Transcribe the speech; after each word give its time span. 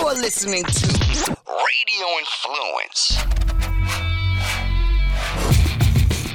You're 0.00 0.14
listening 0.14 0.64
to 0.64 1.36
Radio 1.46 2.06
Influence. 2.18 3.16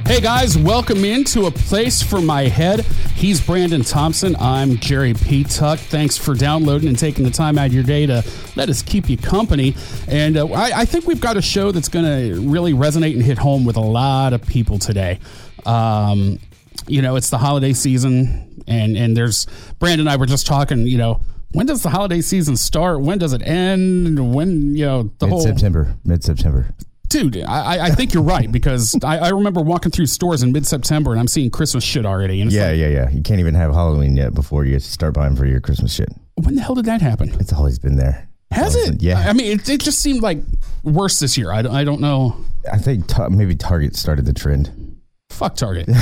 Hey 0.06 0.22
guys, 0.22 0.56
welcome 0.56 1.04
into 1.04 1.48
a 1.48 1.52
place 1.52 2.00
for 2.00 2.22
my 2.22 2.44
head. 2.44 2.82
He's 3.16 3.42
Brandon 3.42 3.82
Thompson. 3.82 4.36
I'm 4.40 4.78
Jerry 4.78 5.14
Petuck. 5.14 5.80
Thanks 5.80 6.16
for 6.16 6.36
downloading 6.36 6.90
and 6.90 7.00
taking 7.00 7.26
the 7.26 7.32
time 7.32 7.58
out 7.58 7.66
of 7.66 7.74
your 7.74 7.82
day 7.82 8.06
to 8.06 8.24
let 8.56 8.70
us 8.70 8.84
keep 8.84 9.10
you 9.10 9.18
company. 9.18 9.76
And 10.08 10.38
uh, 10.38 10.46
I, 10.50 10.82
I, 10.82 10.86
think 10.86 11.08
we've 11.08 11.20
got 11.20 11.36
a 11.36 11.42
show 11.42 11.72
that's 11.72 11.90
going 11.90 12.06
to 12.06 12.40
really 12.42 12.74
resonate 12.74 13.16
and 13.16 13.24
hit 13.24 13.40
home 13.40 13.66
with 13.66 13.78
a 13.78 13.82
lot 13.82 14.34
of 14.34 14.46
people 14.46 14.78
today. 14.78 15.20
Um, 15.66 16.38
you 16.86 17.02
know, 17.02 17.16
it's 17.16 17.32
the 17.32 17.40
holiday 17.40 17.74
season, 17.74 18.64
and 18.68 18.96
and 18.96 19.18
there's 19.18 19.48
Brandon 19.80 20.02
and 20.02 20.10
I 20.10 20.18
were 20.18 20.28
just 20.28 20.46
talking. 20.46 20.86
You 20.86 21.00
know, 21.00 21.22
when 21.56 21.66
does 21.66 21.82
the 21.84 21.90
holiday 21.90 22.22
season 22.22 22.58
start? 22.58 23.02
When 23.02 23.18
does 23.18 23.34
it 23.34 23.42
end? 23.42 24.34
When 24.36 24.76
you 24.76 24.86
know 24.86 25.04
the 25.20 25.26
mid 25.28 25.32
whole 25.34 25.42
September, 25.42 25.96
mid 26.04 26.24
September. 26.24 26.68
Dude, 27.08 27.38
I, 27.48 27.86
I 27.86 27.90
think 27.92 28.14
you're 28.14 28.24
right 28.24 28.52
because 28.52 28.96
I, 29.04 29.20
I 29.20 29.30
remember 29.30 29.62
walking 29.62 29.92
through 29.92 30.08
stores 30.08 30.42
in 30.44 30.52
mid 30.52 30.66
September 30.66 31.12
and 31.12 31.20
I'm 31.20 31.28
seeing 31.28 31.50
Christmas 31.52 31.84
shit 31.84 32.06
already. 32.06 32.42
And 32.42 32.52
Yeah, 32.52 32.70
like, 32.70 32.78
yeah, 32.80 32.88
yeah. 32.88 33.10
You 33.10 33.22
can't 33.22 33.40
even 33.40 33.54
have 33.56 33.72
Halloween 33.74 34.18
yet 34.18 34.34
before 34.34 34.66
you 34.66 34.80
start 34.80 35.14
buying 35.14 35.36
for 35.36 35.46
your 35.46 35.60
Christmas 35.62 35.94
shit. 35.94 36.10
when 36.36 36.56
the 36.56 36.62
hell 36.62 36.76
did 36.76 36.86
that 36.86 37.02
happen? 37.02 37.30
It's 37.40 37.54
always 37.54 37.78
been 37.80 37.96
there. 37.98 38.28
Has 38.52 38.76
it? 38.76 39.02
Yeah. 39.02 39.20
I 39.20 39.34
mean, 39.34 39.52
it, 39.60 39.70
it 39.70 39.82
just 39.82 40.00
seemed 40.02 40.22
like 40.22 40.40
worse 40.84 41.20
this 41.20 41.38
year. 41.38 41.52
I, 41.52 41.62
don't- 41.62 41.76
I 41.76 41.84
don't 41.84 42.02
know. 42.02 42.36
I 42.72 42.78
think 42.80 43.08
ta- 43.08 43.30
maybe 43.30 43.56
Target 43.56 43.96
started 43.96 44.26
the 44.26 44.34
trend. 44.34 44.98
Fuck 45.30 45.56
Target. 45.56 45.88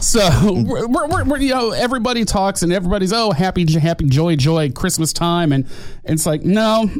so 0.00 0.28
we're, 0.66 0.86
we're, 0.86 1.24
we're, 1.24 1.38
you 1.38 1.54
know 1.54 1.70
everybody 1.72 2.24
talks 2.24 2.62
and 2.62 2.72
everybody's 2.72 3.12
oh 3.12 3.32
happy 3.32 3.70
happy 3.78 4.06
joy 4.06 4.36
joy 4.36 4.70
Christmas 4.70 5.12
time 5.12 5.52
and, 5.52 5.66
and 6.04 6.14
it's 6.14 6.26
like 6.26 6.42
no 6.42 6.90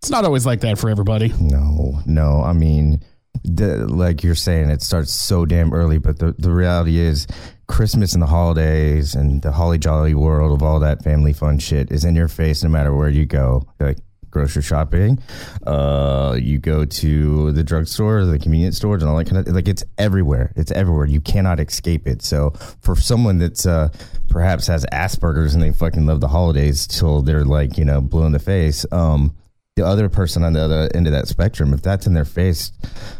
it's 0.00 0.10
not 0.10 0.24
always 0.24 0.46
like 0.46 0.60
that 0.60 0.78
for 0.78 0.88
everybody. 0.88 1.32
No, 1.38 2.00
no. 2.06 2.42
I 2.42 2.54
mean, 2.54 3.02
the, 3.44 3.86
like 3.86 4.24
you're 4.24 4.34
saying, 4.34 4.70
it 4.70 4.82
starts 4.82 5.12
so 5.12 5.44
damn 5.44 5.74
early. 5.74 5.98
But 5.98 6.18
the, 6.18 6.34
the 6.38 6.50
reality 6.50 6.98
is, 6.98 7.26
Christmas 7.68 8.14
and 8.14 8.22
the 8.22 8.26
holidays 8.26 9.14
and 9.14 9.42
the 9.42 9.52
holly 9.52 9.78
jolly 9.78 10.14
world 10.14 10.52
of 10.52 10.62
all 10.62 10.80
that 10.80 11.04
family 11.04 11.32
fun 11.32 11.58
shit 11.58 11.92
is 11.92 12.04
in 12.04 12.16
your 12.16 12.26
face 12.26 12.64
no 12.64 12.70
matter 12.70 12.92
where 12.92 13.08
you 13.10 13.26
go. 13.26 13.62
Like 13.78 13.98
grocery 14.30 14.62
shopping, 14.62 15.18
uh, 15.66 16.36
you 16.40 16.58
go 16.58 16.84
to 16.84 17.52
the 17.52 17.62
drugstore, 17.62 18.24
the 18.24 18.38
convenience 18.38 18.76
stores, 18.76 19.02
and 19.02 19.10
all 19.10 19.16
that 19.16 19.28
kind 19.28 19.46
of 19.46 19.54
like 19.54 19.68
it's 19.68 19.84
everywhere. 19.98 20.52
It's 20.56 20.72
everywhere. 20.72 21.06
You 21.06 21.20
cannot 21.20 21.60
escape 21.60 22.06
it. 22.06 22.22
So 22.22 22.50
for 22.80 22.96
someone 22.96 23.38
that's 23.38 23.66
uh, 23.66 23.90
perhaps 24.28 24.66
has 24.66 24.86
Asperger's 24.92 25.54
and 25.54 25.62
they 25.62 25.72
fucking 25.72 26.06
love 26.06 26.20
the 26.20 26.28
holidays 26.28 26.86
till 26.86 27.22
they're 27.22 27.44
like 27.44 27.78
you 27.78 27.84
know 27.84 28.00
blue 28.00 28.24
in 28.24 28.32
the 28.32 28.38
face, 28.38 28.86
um, 28.92 29.34
the 29.80 29.86
other 29.86 30.08
person 30.08 30.42
on 30.42 30.52
the 30.52 30.60
other 30.60 30.90
end 30.94 31.06
of 31.06 31.12
that 31.12 31.28
spectrum, 31.28 31.72
if 31.72 31.80
that's 31.80 32.06
in 32.06 32.12
their 32.12 32.24
face 32.24 32.72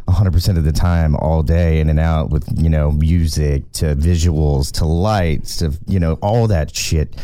100% 0.08 0.58
of 0.58 0.64
the 0.64 0.72
time, 0.72 1.16
all 1.16 1.42
day, 1.42 1.80
in 1.80 1.88
and 1.88 2.00
out 2.00 2.30
with, 2.30 2.46
you 2.60 2.68
know, 2.68 2.90
music 2.90 3.70
to 3.72 3.96
visuals 3.96 4.70
to 4.72 4.84
lights 4.84 5.56
to, 5.58 5.72
you 5.86 5.98
know, 5.98 6.14
all 6.14 6.46
that 6.48 6.74
shit, 6.74 7.16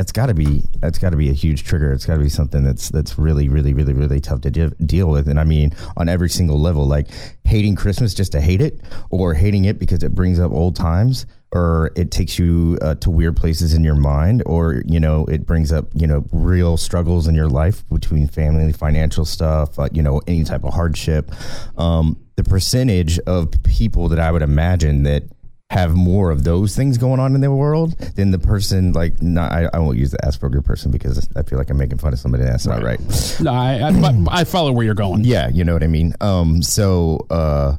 it's 0.00 0.12
got 0.12 0.26
to 0.26 0.34
be, 0.34 0.64
that's 0.78 0.98
got 0.98 1.10
to 1.10 1.16
be 1.16 1.30
a 1.30 1.34
huge 1.34 1.64
trigger. 1.64 1.92
It's 1.92 2.06
got 2.06 2.14
to 2.14 2.22
be 2.22 2.28
something 2.28 2.64
that's, 2.64 2.88
that's 2.88 3.18
really, 3.18 3.48
really, 3.48 3.74
really, 3.74 3.92
really 3.92 4.20
tough 4.20 4.40
to 4.42 4.50
de- 4.50 4.70
deal 4.70 5.08
with. 5.08 5.28
And 5.28 5.38
I 5.38 5.44
mean, 5.44 5.74
on 5.96 6.08
every 6.08 6.30
single 6.30 6.60
level, 6.60 6.86
like 6.86 7.08
hating 7.44 7.76
Christmas 7.76 8.14
just 8.14 8.32
to 8.32 8.40
hate 8.40 8.60
it 8.60 8.80
or 9.10 9.34
hating 9.34 9.66
it 9.66 9.78
because 9.78 10.02
it 10.02 10.14
brings 10.14 10.40
up 10.40 10.52
old 10.52 10.76
times 10.76 11.26
or 11.52 11.90
it 11.96 12.10
takes 12.10 12.38
you 12.38 12.78
uh, 12.80 12.94
to 12.96 13.10
weird 13.10 13.36
places 13.36 13.74
in 13.74 13.82
your 13.82 13.96
mind 13.96 14.42
or 14.46 14.82
you 14.86 15.00
know 15.00 15.24
it 15.26 15.46
brings 15.46 15.72
up 15.72 15.86
you 15.94 16.06
know 16.06 16.24
real 16.30 16.76
struggles 16.76 17.26
in 17.26 17.34
your 17.34 17.48
life 17.48 17.88
between 17.88 18.28
family 18.28 18.72
financial 18.72 19.24
stuff 19.24 19.78
uh, 19.78 19.88
you 19.92 20.02
know 20.02 20.20
any 20.26 20.44
type 20.44 20.64
of 20.64 20.72
hardship 20.72 21.30
um, 21.76 22.16
the 22.36 22.44
percentage 22.44 23.18
of 23.20 23.50
people 23.64 24.08
that 24.08 24.20
i 24.20 24.30
would 24.30 24.42
imagine 24.42 25.02
that 25.02 25.24
have 25.70 25.94
more 25.94 26.30
of 26.32 26.42
those 26.42 26.74
things 26.74 26.98
going 26.98 27.20
on 27.20 27.34
in 27.34 27.40
their 27.40 27.52
world 27.52 27.96
than 28.16 28.32
the 28.32 28.38
person 28.38 28.92
like 28.92 29.22
not 29.22 29.52
I, 29.52 29.68
I 29.72 29.78
won't 29.78 29.98
use 29.98 30.10
the 30.10 30.18
asperger 30.18 30.64
person 30.64 30.90
because 30.90 31.28
i 31.36 31.42
feel 31.42 31.58
like 31.58 31.70
i'm 31.70 31.76
making 31.78 31.98
fun 31.98 32.12
of 32.12 32.18
somebody 32.18 32.42
that's 32.42 32.66
not 32.66 32.82
right 32.82 32.98
No, 33.40 33.52
I, 33.52 33.88
I, 33.88 34.00
but 34.00 34.14
I 34.32 34.42
follow 34.44 34.72
where 34.72 34.84
you're 34.84 34.94
going. 34.94 35.22
yeah, 35.24 35.48
you 35.48 35.62
know 35.64 35.72
what 35.72 35.84
I 35.84 35.86
mean. 35.86 36.12
Um, 36.20 36.60
so 36.62 37.24
uh, 37.30 37.76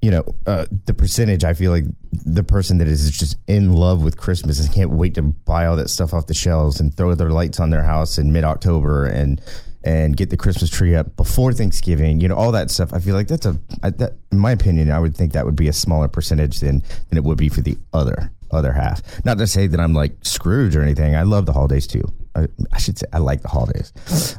you 0.00 0.12
know, 0.12 0.24
uh, 0.46 0.66
the 0.86 0.94
percentage 0.94 1.42
I 1.42 1.54
feel 1.54 1.72
like 1.72 1.84
the 2.12 2.44
person 2.44 2.78
that 2.78 2.86
is 2.86 3.10
just 3.10 3.36
in 3.48 3.72
love 3.72 4.04
with 4.04 4.16
Christmas 4.16 4.60
and 4.60 4.72
can't 4.72 4.90
wait 4.90 5.14
to 5.16 5.22
buy 5.22 5.66
all 5.66 5.74
that 5.74 5.90
stuff 5.90 6.14
off 6.14 6.28
the 6.28 6.34
shelves 6.34 6.78
and 6.78 6.96
throw 6.96 7.16
their 7.16 7.30
lights 7.30 7.58
on 7.58 7.70
their 7.70 7.82
house 7.82 8.16
in 8.16 8.30
mid 8.32 8.44
October 8.44 9.06
and 9.06 9.40
and 9.84 10.16
get 10.16 10.30
the 10.30 10.36
Christmas 10.36 10.70
tree 10.70 10.94
up 10.94 11.16
before 11.16 11.52
Thanksgiving. 11.52 12.20
You 12.20 12.28
know, 12.28 12.36
all 12.36 12.52
that 12.52 12.70
stuff. 12.70 12.92
I 12.92 12.98
feel 12.98 13.14
like 13.14 13.28
that's 13.28 13.46
a 13.46 13.58
I, 13.82 13.90
that, 13.90 14.14
in 14.32 14.38
my 14.38 14.52
opinion, 14.52 14.90
I 14.90 14.98
would 14.98 15.16
think 15.16 15.32
that 15.32 15.44
would 15.44 15.56
be 15.56 15.68
a 15.68 15.72
smaller 15.72 16.08
percentage 16.08 16.60
than 16.60 16.82
than 17.08 17.18
it 17.18 17.24
would 17.24 17.38
be 17.38 17.48
for 17.48 17.60
the 17.60 17.76
other 17.92 18.30
other 18.50 18.72
half. 18.72 19.02
Not 19.24 19.38
to 19.38 19.46
say 19.46 19.66
that 19.66 19.80
I'm 19.80 19.94
like 19.94 20.12
Scrooge 20.22 20.74
or 20.74 20.82
anything. 20.82 21.14
I 21.14 21.22
love 21.22 21.46
the 21.46 21.52
holidays 21.52 21.86
too. 21.86 22.02
I, 22.34 22.48
I 22.72 22.78
should 22.78 22.98
say 22.98 23.06
I 23.12 23.18
like 23.18 23.42
the 23.42 23.48
holidays. 23.48 23.92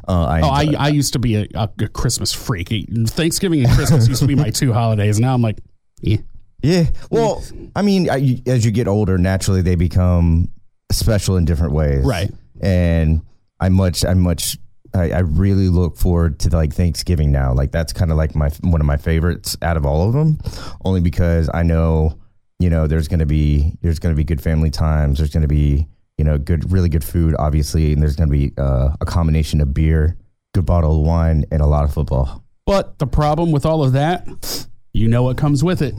Uh, 0.08 0.24
I, 0.24 0.40
Oh, 0.40 0.48
I, 0.48 0.74
I 0.78 0.88
used 0.88 1.12
to 1.12 1.18
be 1.18 1.36
a, 1.36 1.46
a, 1.54 1.68
Christmas 1.88 2.32
freak. 2.32 2.68
Thanksgiving 3.08 3.64
and 3.64 3.72
Christmas 3.72 4.08
used 4.08 4.20
to 4.22 4.26
be 4.26 4.34
my 4.34 4.50
two 4.54 4.72
holidays. 4.72 5.20
Now 5.20 5.34
I'm 5.34 5.42
like, 5.42 5.58
yeah. 6.00 6.18
Yeah. 6.62 6.84
Well, 7.10 7.42
I 7.74 7.82
mean, 7.82 8.10
I, 8.10 8.42
as 8.46 8.64
you 8.64 8.70
get 8.70 8.88
older, 8.88 9.18
naturally 9.18 9.62
they 9.62 9.76
become 9.76 10.50
special 10.92 11.36
in 11.36 11.44
different 11.44 11.72
ways. 11.72 12.04
Right. 12.04 12.30
And 12.60 13.22
I'm 13.58 13.74
much, 13.74 14.04
I'm 14.04 14.20
much, 14.20 14.58
I, 14.94 15.10
I 15.10 15.18
really 15.20 15.68
look 15.68 15.96
forward 15.96 16.38
to 16.40 16.50
like 16.50 16.72
Thanksgiving 16.72 17.30
now. 17.30 17.52
Like 17.52 17.72
that's 17.72 17.92
kind 17.92 18.10
of 18.10 18.16
like 18.16 18.34
my 18.34 18.50
one 18.60 18.80
of 18.80 18.86
my 18.86 18.96
favorites 18.96 19.56
out 19.62 19.76
of 19.76 19.86
all 19.86 20.06
of 20.06 20.12
them, 20.12 20.38
only 20.84 21.00
because 21.00 21.48
I 21.52 21.62
know, 21.62 22.18
you 22.58 22.70
know, 22.70 22.86
there's 22.86 23.08
gonna 23.08 23.26
be 23.26 23.76
there's 23.82 23.98
gonna 23.98 24.14
be 24.14 24.24
good 24.24 24.42
family 24.42 24.70
times. 24.70 25.18
There's 25.18 25.32
gonna 25.32 25.48
be 25.48 25.86
you 26.18 26.24
know 26.24 26.38
good, 26.38 26.70
really 26.70 26.88
good 26.88 27.04
food, 27.04 27.34
obviously, 27.38 27.92
and 27.92 28.02
there's 28.02 28.16
gonna 28.16 28.30
be 28.30 28.52
uh, 28.58 28.90
a 29.00 29.06
combination 29.06 29.60
of 29.60 29.72
beer, 29.74 30.16
good 30.54 30.66
bottle 30.66 31.00
of 31.00 31.06
wine, 31.06 31.44
and 31.50 31.62
a 31.62 31.66
lot 31.66 31.84
of 31.84 31.92
football. 31.92 32.44
But 32.66 32.98
the 32.98 33.06
problem 33.06 33.52
with 33.52 33.66
all 33.66 33.82
of 33.82 33.92
that, 33.92 34.66
you 34.92 35.08
know 35.08 35.22
what 35.22 35.36
comes 35.36 35.64
with 35.64 35.82
it 35.82 35.94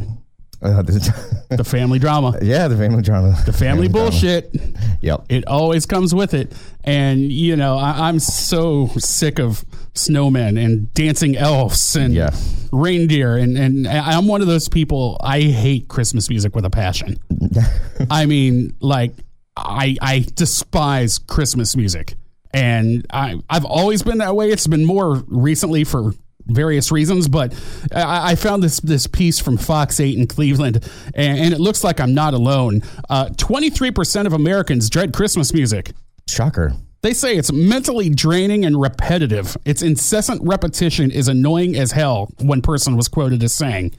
Uh, 0.62 0.82
the 1.50 1.64
family 1.66 1.98
drama, 1.98 2.38
yeah, 2.42 2.68
the 2.68 2.78
family 2.78 3.02
drama. 3.02 3.36
the 3.46 3.54
family 3.54 3.88
drama. 3.88 4.12
bullshit. 4.12 4.56
Yep. 5.02 5.26
It 5.30 5.48
always 5.48 5.86
comes 5.88 6.14
with 6.14 6.34
it. 6.36 6.54
And, 6.84 7.32
you 7.32 7.56
know, 7.56 7.78
I, 7.78 8.08
I'm 8.10 8.20
so 8.20 8.88
sick 8.98 9.40
of 9.40 9.66
snowmen 9.96 10.64
and 10.64 10.94
dancing 10.94 11.36
elves 11.36 11.96
and 11.96 12.14
Yeah. 12.14 12.30
reindeer. 12.72 13.38
And, 13.38 13.58
and 13.58 13.88
I'm 13.88 14.28
one 14.28 14.42
of 14.42 14.48
those 14.48 14.70
people, 14.70 15.18
I 15.22 15.42
hate 15.42 15.88
Christmas 15.88 16.30
music 16.30 16.56
with 16.56 16.66
a 16.66 16.70
passion. 16.70 17.18
I 18.12 18.28
mean, 18.28 18.76
like, 18.80 19.14
I, 19.58 19.98
I 20.02 20.26
despise 20.36 21.18
Christmas 21.18 21.76
music. 21.76 22.14
And 22.54 23.06
I, 23.12 23.40
I've 23.50 23.66
always 23.66 24.04
been 24.04 24.18
that 24.20 24.36
way. 24.36 24.52
It's 24.52 24.68
been 24.68 24.86
more 24.86 25.16
recently 25.28 25.84
for 25.86 26.14
various 26.47 26.91
reasons, 26.91 27.28
but 27.28 27.53
I, 27.96 28.31
I 28.31 28.35
found 28.35 28.63
this 28.63 28.79
this 28.79 29.07
piece 29.07 29.40
from 29.40 29.57
Fox 29.57 30.00
8 30.00 30.18
in 30.18 30.28
Cleveland, 30.28 30.88
and, 31.16 31.40
and 31.40 31.53
it 31.53 31.59
looks 31.59 31.84
like 31.84 32.00
I'm 32.00 32.13
not 32.13 32.34
alone. 32.34 32.81
Uh, 33.09 33.25
23% 33.28 34.25
of 34.25 34.34
Americans 34.34 34.90
dread 34.90 35.13
Christmas 35.13 35.53
music. 35.53 35.91
Shocker. 36.28 36.74
They 37.03 37.13
say 37.13 37.35
it's 37.35 37.51
mentally 37.51 38.09
draining 38.12 38.63
and 38.63 38.80
repetitive. 38.80 39.57
Its 39.66 39.81
incessant 39.81 40.40
repetition 40.44 41.09
is 41.09 41.28
annoying 41.28 41.75
as 41.75 41.91
hell, 41.91 42.30
one 42.38 42.62
person 42.62 42.96
was 42.96 43.07
quoted 43.07 43.41
as 43.44 43.53
saying. 43.53 43.96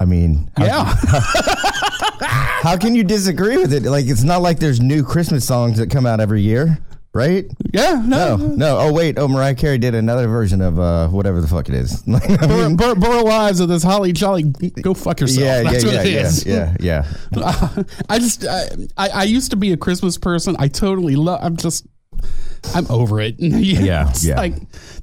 I 0.00 0.04
mean, 0.04 0.50
how, 0.56 0.64
Yeah. 0.64 0.84
how 2.20 2.76
can 2.76 2.94
you 2.94 3.04
disagree 3.04 3.56
with 3.56 3.72
it? 3.72 3.84
Like, 3.84 4.06
it's 4.06 4.24
not 4.24 4.42
like 4.42 4.58
there's 4.58 4.80
new 4.80 5.04
Christmas 5.04 5.46
songs 5.46 5.78
that 5.78 5.90
come 5.90 6.06
out 6.06 6.18
every 6.20 6.42
year, 6.42 6.78
right? 7.12 7.44
yeah, 7.72 8.02
No, 8.04 8.36
no. 8.36 8.46
no. 8.56 8.78
Oh, 8.78 8.92
wait. 8.92 9.18
Oh, 9.18 9.26
Mariah 9.28 9.54
Carey 9.54 9.78
did 9.78 9.94
another 9.94 10.28
version 10.28 10.60
of 10.60 10.78
uh, 10.78 11.08
whatever 11.08 11.40
the 11.40 11.48
fuck 11.48 11.68
it 11.68 11.74
is. 11.74 12.06
Like, 12.06 12.28
I 12.42 12.72
Bur- 12.74 12.94
Burl 12.94 13.28
Ives 13.28 13.60
of 13.60 13.68
this 13.68 13.82
holly 13.82 14.12
jolly. 14.12 14.44
Go 14.44 14.94
fuck 14.94 15.20
yourself. 15.20 15.40
yeah, 15.44 15.60
yeah, 15.62 15.70
That's 15.70 15.84
yeah, 15.84 15.96
what 15.96 16.06
it 16.06 16.12
yeah, 16.12 16.20
is. 16.20 16.46
yeah, 16.46 16.76
yeah. 16.80 17.82
I 18.08 18.18
just 18.18 18.46
I, 18.46 18.66
I 18.96 19.08
I 19.08 19.22
used 19.24 19.50
to 19.50 19.56
be 19.56 19.72
a 19.72 19.76
Christmas 19.76 20.18
person. 20.18 20.56
I 20.58 20.68
totally 20.68 21.16
love. 21.16 21.40
I'm 21.42 21.56
just 21.56 21.86
I'm 22.74 22.86
over 22.90 23.20
it. 23.20 23.36
yeah, 23.38 23.80
Yeah, 23.80 24.12
yeah. 24.20 24.36
Like 24.36 24.54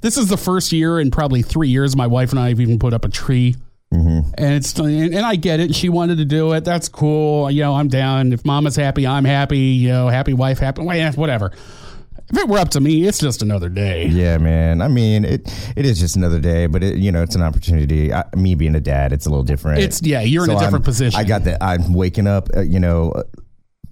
this 0.01 0.17
is 0.17 0.27
the 0.29 0.37
first 0.37 0.71
year 0.71 0.99
in 0.99 1.11
probably 1.11 1.41
three 1.41 1.69
years 1.69 1.95
my 1.95 2.07
wife 2.07 2.31
and 2.31 2.39
I 2.39 2.49
have 2.49 2.59
even 2.59 2.79
put 2.79 2.93
up 2.93 3.03
a 3.05 3.09
tree. 3.09 3.55
Mm-hmm. 3.93 4.31
And 4.37 4.53
it's 4.53 4.77
and, 4.77 5.13
and 5.15 5.25
I 5.25 5.35
get 5.37 5.59
it. 5.59 5.73
She 5.73 5.87
wanted 5.89 6.17
to 6.17 6.25
do 6.25 6.51
it. 6.53 6.65
That's 6.65 6.89
cool. 6.89 7.49
You 7.49 7.61
know, 7.63 7.73
I'm 7.75 7.87
down. 7.87 8.33
If 8.33 8.43
mama's 8.45 8.75
happy, 8.75 9.07
I'm 9.07 9.23
happy. 9.25 9.57
You 9.59 9.89
know, 9.89 10.07
happy 10.09 10.33
wife, 10.33 10.59
happy. 10.59 10.83
Yeah, 10.83 11.13
whatever. 11.13 11.53
If 12.29 12.37
it 12.37 12.47
were 12.47 12.57
up 12.57 12.69
to 12.71 12.79
me, 12.81 13.05
it's 13.07 13.19
just 13.19 13.41
another 13.41 13.69
day. 13.69 14.07
Yeah, 14.07 14.37
man. 14.37 14.81
I 14.81 14.87
mean, 14.89 15.23
it 15.23 15.47
it 15.77 15.85
is 15.85 15.99
just 15.99 16.15
another 16.17 16.39
day, 16.39 16.67
but 16.67 16.83
it, 16.83 16.97
you 16.97 17.11
know, 17.11 17.23
it's 17.23 17.35
an 17.35 17.41
opportunity. 17.41 18.13
I, 18.13 18.25
me 18.35 18.55
being 18.55 18.75
a 18.75 18.81
dad, 18.81 19.13
it's 19.13 19.25
a 19.25 19.29
little 19.29 19.43
different. 19.45 19.79
It's- 19.79 20.01
yeah, 20.03 20.21
you're 20.21 20.43
in 20.43 20.49
a 20.49 20.53
different 20.55 20.73
I'm- 20.75 20.81
position. 20.83 21.19
I 21.19 21.23
got 21.23 21.43
that. 21.45 21.63
I'm 21.63 21.93
waking 21.93 22.27
up, 22.27 22.49
uh, 22.55 22.61
you 22.61 22.79
know, 22.79 23.11
uh, 23.11 23.23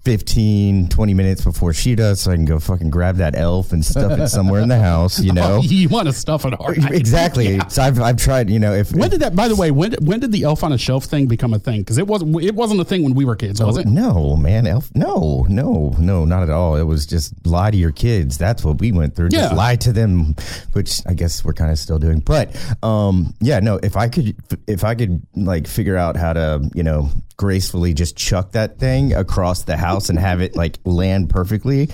15, 0.05 0.87
20 0.87 1.13
minutes 1.15 1.43
before 1.43 1.73
she 1.73 1.95
does, 1.95 2.21
so 2.21 2.31
I 2.31 2.35
can 2.35 2.45
go 2.45 2.59
fucking 2.59 2.91
grab 2.91 3.17
that 3.17 3.35
elf 3.35 3.73
and 3.73 3.83
stuff 3.83 4.19
it 4.19 4.27
somewhere 4.29 4.61
in 4.61 4.69
the 4.69 4.79
house. 4.79 5.19
You 5.19 5.33
know, 5.39 5.61
you 5.61 5.89
want 5.89 6.07
to 6.07 6.13
stuff 6.13 6.45
it 6.45 6.53
hard. 6.53 6.77
exactly. 6.91 7.59
So 7.69 7.81
I've 7.81 7.99
I've 7.99 8.17
tried. 8.17 8.49
You 8.49 8.59
know, 8.59 8.73
if 8.73 8.91
When 8.93 9.09
did 9.09 9.21
that? 9.21 9.35
By 9.35 9.47
the 9.47 9.55
way, 9.55 9.71
when 9.71 9.89
did, 9.89 10.07
when 10.07 10.19
did 10.19 10.31
the 10.31 10.43
elf 10.43 10.63
on 10.63 10.71
a 10.71 10.77
shelf 10.77 11.05
thing 11.05 11.25
become 11.25 11.53
a 11.53 11.59
thing? 11.59 11.81
Because 11.81 11.97
it 11.97 12.05
wasn't 12.05 12.41
it 12.41 12.53
wasn't 12.53 12.79
a 12.81 12.85
thing 12.85 13.03
when 13.03 13.15
we 13.15 13.25
were 13.25 13.35
kids, 13.35 13.61
was 13.61 13.77
it? 13.77 13.87
No, 13.87 14.35
man, 14.35 14.67
elf. 14.67 14.91
No, 14.93 15.45
no, 15.49 15.95
no, 15.97 16.23
not 16.23 16.43
at 16.43 16.51
all. 16.51 16.75
It 16.75 16.83
was 16.83 17.07
just 17.07 17.33
lie 17.45 17.71
to 17.71 17.77
your 17.77 17.91
kids. 17.91 18.37
That's 18.37 18.63
what 18.63 18.79
we 18.79 18.91
went 18.91 19.15
through. 19.15 19.29
Just 19.29 19.55
lie 19.55 19.75
to 19.77 19.91
them, 19.91 20.35
which 20.73 21.01
I 21.07 21.13
guess 21.13 21.43
we're 21.43 21.53
kind 21.53 21.71
of 21.71 21.79
still 21.79 21.97
doing. 21.97 22.19
But 22.19 22.55
um, 22.83 23.33
yeah, 23.41 23.59
no. 23.59 23.79
If 23.81 23.97
I 23.97 24.07
could, 24.07 24.35
if 24.67 24.83
I 24.83 24.93
could, 24.93 25.25
like, 25.35 25.67
figure 25.67 25.97
out 25.97 26.15
how 26.15 26.33
to, 26.33 26.69
you 26.73 26.83
know, 26.83 27.09
gracefully 27.37 27.93
just 27.93 28.15
chuck 28.15 28.51
that 28.53 28.79
thing 28.79 29.13
across 29.13 29.63
the 29.63 29.77
house 29.77 30.09
and 30.09 30.17
have 30.17 30.41
it 30.41 30.55
like 30.55 30.77
land 30.85 31.29
perfectly, 31.29 31.89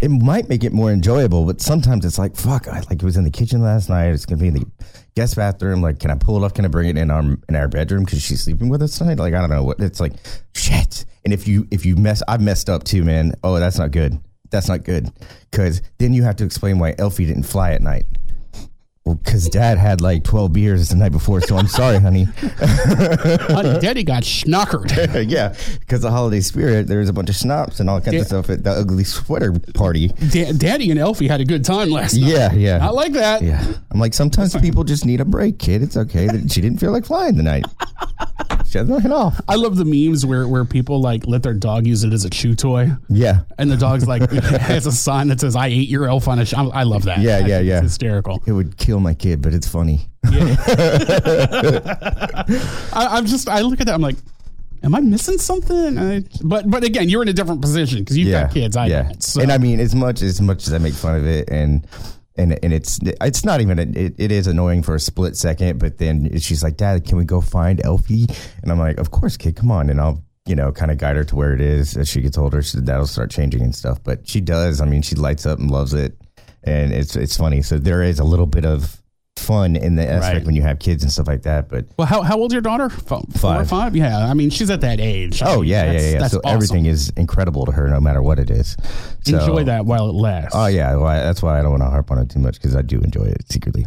it 0.00 0.10
might 0.10 0.48
make 0.48 0.64
it 0.64 0.72
more 0.72 0.90
enjoyable. 0.90 1.44
But 1.44 1.60
sometimes 1.60 2.04
it's 2.04 2.18
like, 2.18 2.36
fuck. 2.36 2.68
I 2.68 2.80
like 2.80 2.92
it 2.92 3.02
was 3.02 3.16
in 3.16 3.24
the 3.24 3.30
kitchen 3.30 3.62
last 3.62 3.88
night. 3.88 4.08
It's 4.08 4.26
gonna 4.26 4.40
be 4.40 4.48
in 4.48 4.54
the 4.54 4.66
guest 5.14 5.36
bathroom. 5.36 5.82
Like, 5.82 5.98
can 5.98 6.10
I 6.10 6.16
pull 6.16 6.42
it 6.42 6.44
off? 6.44 6.54
Can 6.54 6.64
I 6.64 6.68
bring 6.68 6.88
it 6.88 6.98
in 6.98 7.10
our 7.10 7.22
in 7.22 7.56
our 7.56 7.68
bedroom 7.68 8.04
because 8.04 8.22
she's 8.22 8.42
sleeping 8.42 8.68
with 8.68 8.82
us 8.82 8.98
tonight? 8.98 9.18
Like, 9.18 9.34
I 9.34 9.40
don't 9.40 9.50
know 9.50 9.64
what 9.64 9.80
it's 9.80 10.00
like. 10.00 10.12
Shit. 10.54 11.04
And 11.24 11.32
if 11.32 11.48
you 11.48 11.66
if 11.70 11.86
you 11.86 11.96
mess, 11.96 12.22
I've 12.28 12.40
messed 12.40 12.68
up 12.68 12.84
too, 12.84 13.04
man. 13.04 13.34
Oh, 13.42 13.58
that's 13.58 13.78
not 13.78 13.90
good. 13.90 14.18
That's 14.50 14.68
not 14.68 14.84
good. 14.84 15.10
Because 15.50 15.82
then 15.98 16.12
you 16.12 16.22
have 16.22 16.36
to 16.36 16.44
explain 16.44 16.78
why 16.78 16.94
Elfie 16.98 17.26
didn't 17.26 17.44
fly 17.44 17.72
at 17.72 17.82
night. 17.82 18.04
Well, 19.04 19.16
because 19.16 19.50
Dad 19.50 19.76
had 19.76 20.00
like 20.00 20.24
twelve 20.24 20.54
beers 20.54 20.88
the 20.88 20.96
night 20.96 21.12
before, 21.12 21.42
so 21.42 21.58
I'm 21.58 21.66
sorry, 21.66 21.98
honey. 21.98 22.24
Honey, 22.24 23.78
Daddy 23.80 24.02
got 24.02 24.22
schnockered. 24.22 25.26
yeah, 25.30 25.54
because 25.80 26.00
the 26.00 26.10
holiday 26.10 26.40
spirit, 26.40 26.86
there 26.86 27.00
was 27.00 27.10
a 27.10 27.12
bunch 27.12 27.28
of 27.28 27.36
schnapps 27.36 27.80
and 27.80 27.90
all 27.90 28.00
kinds 28.00 28.14
Yeah. 28.14 28.20
of 28.22 28.26
stuff 28.28 28.48
at 28.48 28.64
the 28.64 28.70
ugly 28.70 29.04
sweater 29.04 29.52
party. 29.74 30.08
Da- 30.08 30.52
Daddy 30.52 30.90
and 30.90 30.98
Elfie 30.98 31.28
had 31.28 31.42
a 31.42 31.44
good 31.44 31.66
time 31.66 31.90
last 31.90 32.14
night. 32.14 32.30
Yeah, 32.30 32.52
yeah. 32.54 32.78
I 32.80 32.88
like 32.92 33.12
that. 33.12 33.42
Yeah, 33.42 33.62
I'm 33.90 34.00
like 34.00 34.14
sometimes 34.14 34.56
people 34.56 34.84
just 34.84 35.04
need 35.04 35.20
a 35.20 35.26
break, 35.26 35.58
kid. 35.58 35.82
It's 35.82 35.98
okay 35.98 36.26
that 36.26 36.50
she 36.50 36.62
didn't 36.62 36.78
feel 36.78 36.90
like 36.90 37.04
flying 37.04 37.36
tonight. 37.36 37.66
she 38.66 38.78
has 38.78 38.88
nothing 38.88 39.12
off. 39.12 39.40
I 39.48 39.54
love 39.56 39.76
the 39.76 39.84
memes 39.84 40.26
where, 40.26 40.48
where 40.48 40.64
people 40.64 41.00
like 41.00 41.26
let 41.26 41.42
their 41.42 41.54
dog 41.54 41.86
use 41.86 42.04
it 42.04 42.12
as 42.12 42.24
a 42.24 42.30
chew 42.30 42.54
toy, 42.54 42.90
Yeah, 43.08 43.40
and 43.58 43.70
the 43.70 43.76
dog's 43.76 44.06
like 44.06 44.30
has 44.30 44.86
a 44.86 44.92
sign 44.92 45.28
that 45.28 45.40
says 45.40 45.56
"I 45.56 45.68
ate 45.68 45.88
your 45.88 46.08
elf 46.08 46.28
on 46.28 46.38
a." 46.38 46.44
Sh-. 46.44 46.54
I 46.54 46.64
I 46.64 46.82
love 46.82 47.04
that. 47.04 47.20
Yeah, 47.20 47.36
I 47.36 47.38
yeah, 47.40 47.58
think 47.58 47.68
yeah. 47.68 47.74
It's 47.76 47.84
hysterical. 47.84 48.42
it 48.46 48.52
would 48.52 48.76
kill 48.76 49.00
my 49.00 49.14
kid, 49.14 49.42
but 49.42 49.54
it's 49.54 49.68
funny. 49.68 50.08
I, 50.24 50.36
I'm 52.92 53.26
just 53.26 53.48
I 53.48 53.60
look 53.60 53.80
at 53.80 53.86
that. 53.86 53.94
I'm 53.94 54.02
like, 54.02 54.16
am 54.82 54.94
I 54.94 55.00
missing 55.00 55.38
something? 55.38 55.98
I, 55.98 56.22
but 56.42 56.70
but 56.70 56.84
again, 56.84 57.08
you're 57.08 57.22
in 57.22 57.28
a 57.28 57.32
different 57.32 57.60
position 57.60 58.00
because 58.00 58.16
you've 58.16 58.28
yeah, 58.28 58.44
got 58.44 58.52
kids. 58.52 58.76
I 58.76 58.86
yeah. 58.86 59.02
don't. 59.04 59.22
So. 59.22 59.40
And 59.42 59.52
I 59.52 59.58
mean, 59.58 59.80
as 59.80 59.94
much 59.94 60.22
as 60.22 60.40
much 60.40 60.66
as 60.66 60.72
I 60.74 60.78
make 60.78 60.94
fun 60.94 61.16
of 61.16 61.26
it, 61.26 61.48
and 61.50 61.86
and 62.36 62.58
and 62.64 62.72
it's 62.72 62.98
it's 63.02 63.44
not 63.44 63.60
even 63.60 63.78
it, 63.78 64.14
it 64.18 64.32
is 64.32 64.46
annoying 64.46 64.82
for 64.82 64.94
a 64.94 65.00
split 65.00 65.36
second, 65.36 65.78
but 65.78 65.98
then 65.98 66.38
she's 66.38 66.62
like, 66.62 66.76
"Dad, 66.76 67.04
can 67.04 67.16
we 67.16 67.24
go 67.24 67.40
find 67.40 67.84
Elfie?" 67.84 68.26
And 68.62 68.72
I'm 68.72 68.78
like, 68.78 68.98
"Of 68.98 69.10
course, 69.10 69.36
kid, 69.36 69.56
come 69.56 69.70
on." 69.70 69.88
And 69.90 70.00
I'll 70.00 70.22
you 70.46 70.56
know 70.56 70.72
kind 70.72 70.90
of 70.90 70.98
guide 70.98 71.16
her 71.16 71.24
to 71.24 71.36
where 71.36 71.54
it 71.54 71.60
is 71.60 71.96
as 71.96 72.08
she 72.08 72.20
gets 72.20 72.36
older. 72.36 72.62
So 72.62 72.80
that'll 72.80 73.06
start 73.06 73.30
changing 73.30 73.62
and 73.62 73.74
stuff. 73.74 74.02
But 74.02 74.28
she 74.28 74.40
does. 74.40 74.80
I 74.80 74.86
mean, 74.86 75.02
she 75.02 75.14
lights 75.14 75.46
up 75.46 75.58
and 75.58 75.70
loves 75.70 75.94
it, 75.94 76.16
and 76.64 76.92
it's 76.92 77.14
it's 77.16 77.36
funny. 77.36 77.62
So 77.62 77.78
there 77.78 78.02
is 78.02 78.18
a 78.18 78.24
little 78.24 78.46
bit 78.46 78.64
of 78.64 79.00
fun 79.44 79.76
in 79.76 79.96
the 79.96 80.08
aspect 80.08 80.34
Right. 80.38 80.44
when 80.46 80.56
you 80.56 80.62
have 80.62 80.78
kids 80.78 81.02
and 81.02 81.12
stuff 81.12 81.26
like 81.26 81.42
that. 81.42 81.68
But 81.68 81.86
well, 81.98 82.06
how 82.06 82.22
how 82.22 82.38
old's 82.38 82.52
your 82.54 82.62
daughter? 82.62 82.88
Four, 82.88 83.22
four 83.36 83.52
or 83.52 83.56
Five. 83.64 83.68
five? 83.68 83.96
Yeah. 83.96 84.18
I 84.26 84.34
mean, 84.34 84.50
she's 84.50 84.70
at 84.70 84.80
that 84.80 85.00
age. 85.00 85.42
Oh 85.44 85.62
yeah, 85.62 85.84
yeah, 85.84 85.92
that's- 85.92 86.12
yeah. 86.12 86.18
That's 86.20 86.32
So 86.32 86.40
awesome. 86.44 86.54
everything 86.54 86.86
is 86.86 87.12
incredible 87.16 87.66
to 87.66 87.72
her, 87.72 87.88
no 87.88 88.00
matter 88.00 88.22
what 88.22 88.38
it 88.38 88.50
is. 88.50 88.76
So, 89.24 89.38
Enjoy 89.38 89.64
that 89.64 89.86
while 89.86 90.08
it 90.08 90.14
lasts. 90.14 90.52
Oh 90.54 90.66
yeah, 90.66 90.96
well, 90.96 91.06
that's 91.24 91.42
why 91.42 91.58
I 91.58 91.62
don't 91.62 91.70
want 91.72 91.82
to 91.82 91.90
harp 91.90 92.10
on 92.10 92.18
it 92.18 92.30
too 92.30 92.38
much 92.40 92.54
because 92.60 92.74
I 92.74 92.82
do 92.82 92.98
enjoy 93.00 93.24
it 93.24 93.50
secretly. 93.50 93.86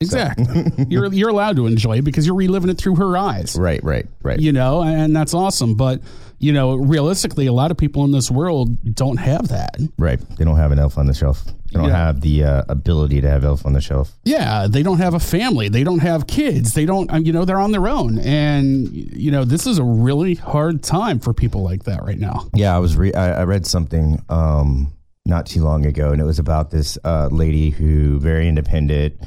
Exactly. 0.00 0.86
you're 0.88 1.12
you're 1.12 1.28
allowed 1.28 1.56
to 1.56 1.66
enjoy 1.66 1.98
it 1.98 2.02
because 2.02 2.26
you're 2.26 2.34
reliving 2.34 2.70
it 2.70 2.78
through 2.78 2.96
her 2.96 3.16
eyes. 3.18 3.54
Right, 3.58 3.82
right, 3.84 4.06
right. 4.22 4.40
You 4.40 4.50
know, 4.50 4.82
and 4.82 5.14
that's 5.14 5.34
awesome. 5.34 5.74
But 5.74 6.00
you 6.38 6.54
know, 6.54 6.74
realistically, 6.76 7.46
a 7.46 7.52
lot 7.52 7.70
of 7.70 7.76
people 7.76 8.02
in 8.06 8.10
this 8.12 8.30
world 8.30 8.94
don't 8.94 9.18
have 9.18 9.48
that. 9.48 9.76
Right. 9.98 10.18
They 10.38 10.44
don't 10.46 10.56
have 10.56 10.72
an 10.72 10.78
elf 10.78 10.96
on 10.96 11.06
the 11.06 11.12
shelf. 11.12 11.44
They 11.44 11.52
don't 11.78 11.88
Yeah. 11.88 11.96
have 12.06 12.22
the 12.22 12.44
uh, 12.44 12.62
ability 12.70 13.20
to 13.20 13.28
have 13.28 13.44
elf 13.44 13.66
on 13.66 13.74
the 13.74 13.80
shelf. 13.82 14.16
Yeah, 14.24 14.66
they 14.66 14.82
don't 14.82 14.96
have 15.00 15.12
a 15.12 15.20
family. 15.20 15.68
They 15.68 15.84
don't 15.84 15.98
have 15.98 16.26
kids. 16.26 16.72
They 16.72 16.86
don't, 16.86 17.12
um, 17.12 17.24
you 17.26 17.34
know, 17.34 17.44
they're 17.44 17.60
on 17.60 17.72
their 17.72 17.86
own. 17.88 18.18
And, 18.20 18.88
you 18.90 19.30
know, 19.30 19.44
this 19.44 19.66
is 19.66 19.76
a 19.76 19.84
really 19.84 20.34
hard 20.34 20.82
time 20.82 21.20
for 21.20 21.34
people 21.34 21.62
like 21.62 21.84
that 21.84 22.02
right 22.04 22.18
now. 22.18 22.48
Yeah, 22.54 22.74
I 22.74 22.78
was 22.78 22.96
re- 22.96 23.12
I, 23.12 23.42
I 23.42 23.44
read 23.44 23.66
something 23.66 24.24
um, 24.30 24.94
not 25.26 25.44
too 25.44 25.62
long 25.62 25.84
ago, 25.84 26.10
and 26.10 26.22
it 26.22 26.24
was 26.24 26.38
about 26.38 26.70
this 26.70 26.96
uh, 27.04 27.28
lady 27.30 27.68
who 27.68 28.18
very 28.18 28.48
independent, 28.48 29.20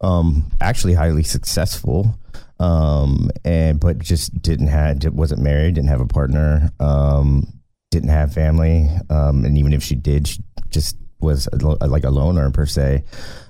um, 0.00 0.50
actually 0.60 0.94
highly 0.94 1.22
successful, 1.22 2.18
um, 2.58 3.30
and 3.44 3.80
but 3.80 3.98
just 3.98 4.40
didn't 4.42 4.68
have 4.68 5.04
wasn't 5.12 5.42
married, 5.42 5.74
didn't 5.74 5.88
have 5.88 6.00
a 6.00 6.06
partner, 6.06 6.70
um, 6.80 7.46
didn't 7.90 8.10
have 8.10 8.32
family, 8.32 8.88
um, 9.08 9.44
and 9.44 9.58
even 9.58 9.72
if 9.72 9.82
she 9.82 9.94
did, 9.94 10.28
she 10.28 10.42
just 10.70 10.96
was 11.20 11.48
like 11.52 12.04
a 12.04 12.10
loner 12.10 12.50
per 12.50 12.66
se. 12.66 13.04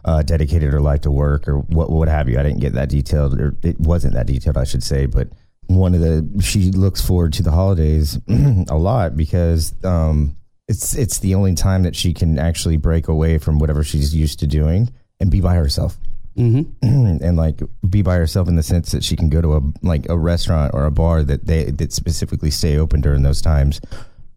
Uh, 0.04 0.22
dedicated 0.22 0.72
her 0.72 0.80
life 0.80 1.02
to 1.02 1.10
work 1.10 1.46
or 1.46 1.58
what 1.58 1.90
what 1.90 2.08
have 2.08 2.28
you. 2.28 2.38
I 2.38 2.42
didn't 2.42 2.60
get 2.60 2.72
that 2.72 2.88
detailed, 2.88 3.38
or 3.40 3.54
it 3.62 3.78
wasn't 3.78 4.14
that 4.14 4.26
detailed, 4.26 4.56
I 4.56 4.64
should 4.64 4.82
say, 4.82 5.06
but 5.06 5.28
one 5.66 5.94
of 5.94 6.00
the 6.00 6.42
she 6.42 6.72
looks 6.72 7.00
forward 7.00 7.32
to 7.34 7.42
the 7.42 7.52
holidays 7.52 8.18
a 8.68 8.76
lot 8.76 9.16
because 9.16 9.72
um, 9.84 10.36
it's 10.68 10.96
it's 10.96 11.18
the 11.18 11.34
only 11.34 11.54
time 11.54 11.84
that 11.84 11.94
she 11.94 12.12
can 12.12 12.38
actually 12.38 12.76
break 12.76 13.08
away 13.08 13.38
from 13.38 13.58
whatever 13.58 13.84
she's 13.84 14.14
used 14.14 14.40
to 14.40 14.46
doing 14.46 14.90
and 15.20 15.30
be 15.30 15.40
by 15.40 15.54
herself 15.54 15.96
Mm-hmm. 16.36 16.70
and 17.24 17.36
like 17.36 17.60
be 17.88 18.02
by 18.02 18.14
herself 18.14 18.48
in 18.48 18.56
the 18.56 18.62
sense 18.62 18.92
that 18.92 19.02
she 19.02 19.16
can 19.16 19.28
go 19.28 19.42
to 19.42 19.56
a 19.56 19.60
like 19.82 20.08
a 20.08 20.16
restaurant 20.16 20.72
or 20.74 20.86
a 20.86 20.90
bar 20.90 21.22
that 21.24 21.46
they 21.46 21.64
that 21.64 21.92
specifically 21.92 22.50
stay 22.50 22.78
open 22.78 23.00
during 23.00 23.22
those 23.22 23.42
times 23.42 23.80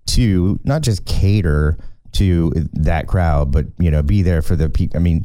to 0.07 0.60
not 0.63 0.81
just 0.81 1.06
cater 1.06 1.78
to 2.13 2.51
that 2.74 3.07
crowd 3.07 3.51
but 3.51 3.68
you 3.78 3.92
know 3.92 4.01
be 4.01 4.24
there 4.24 4.42
for 4.42 4.56
the 4.56 4.69
people 4.69 4.98
i 4.98 5.00
mean 5.00 5.24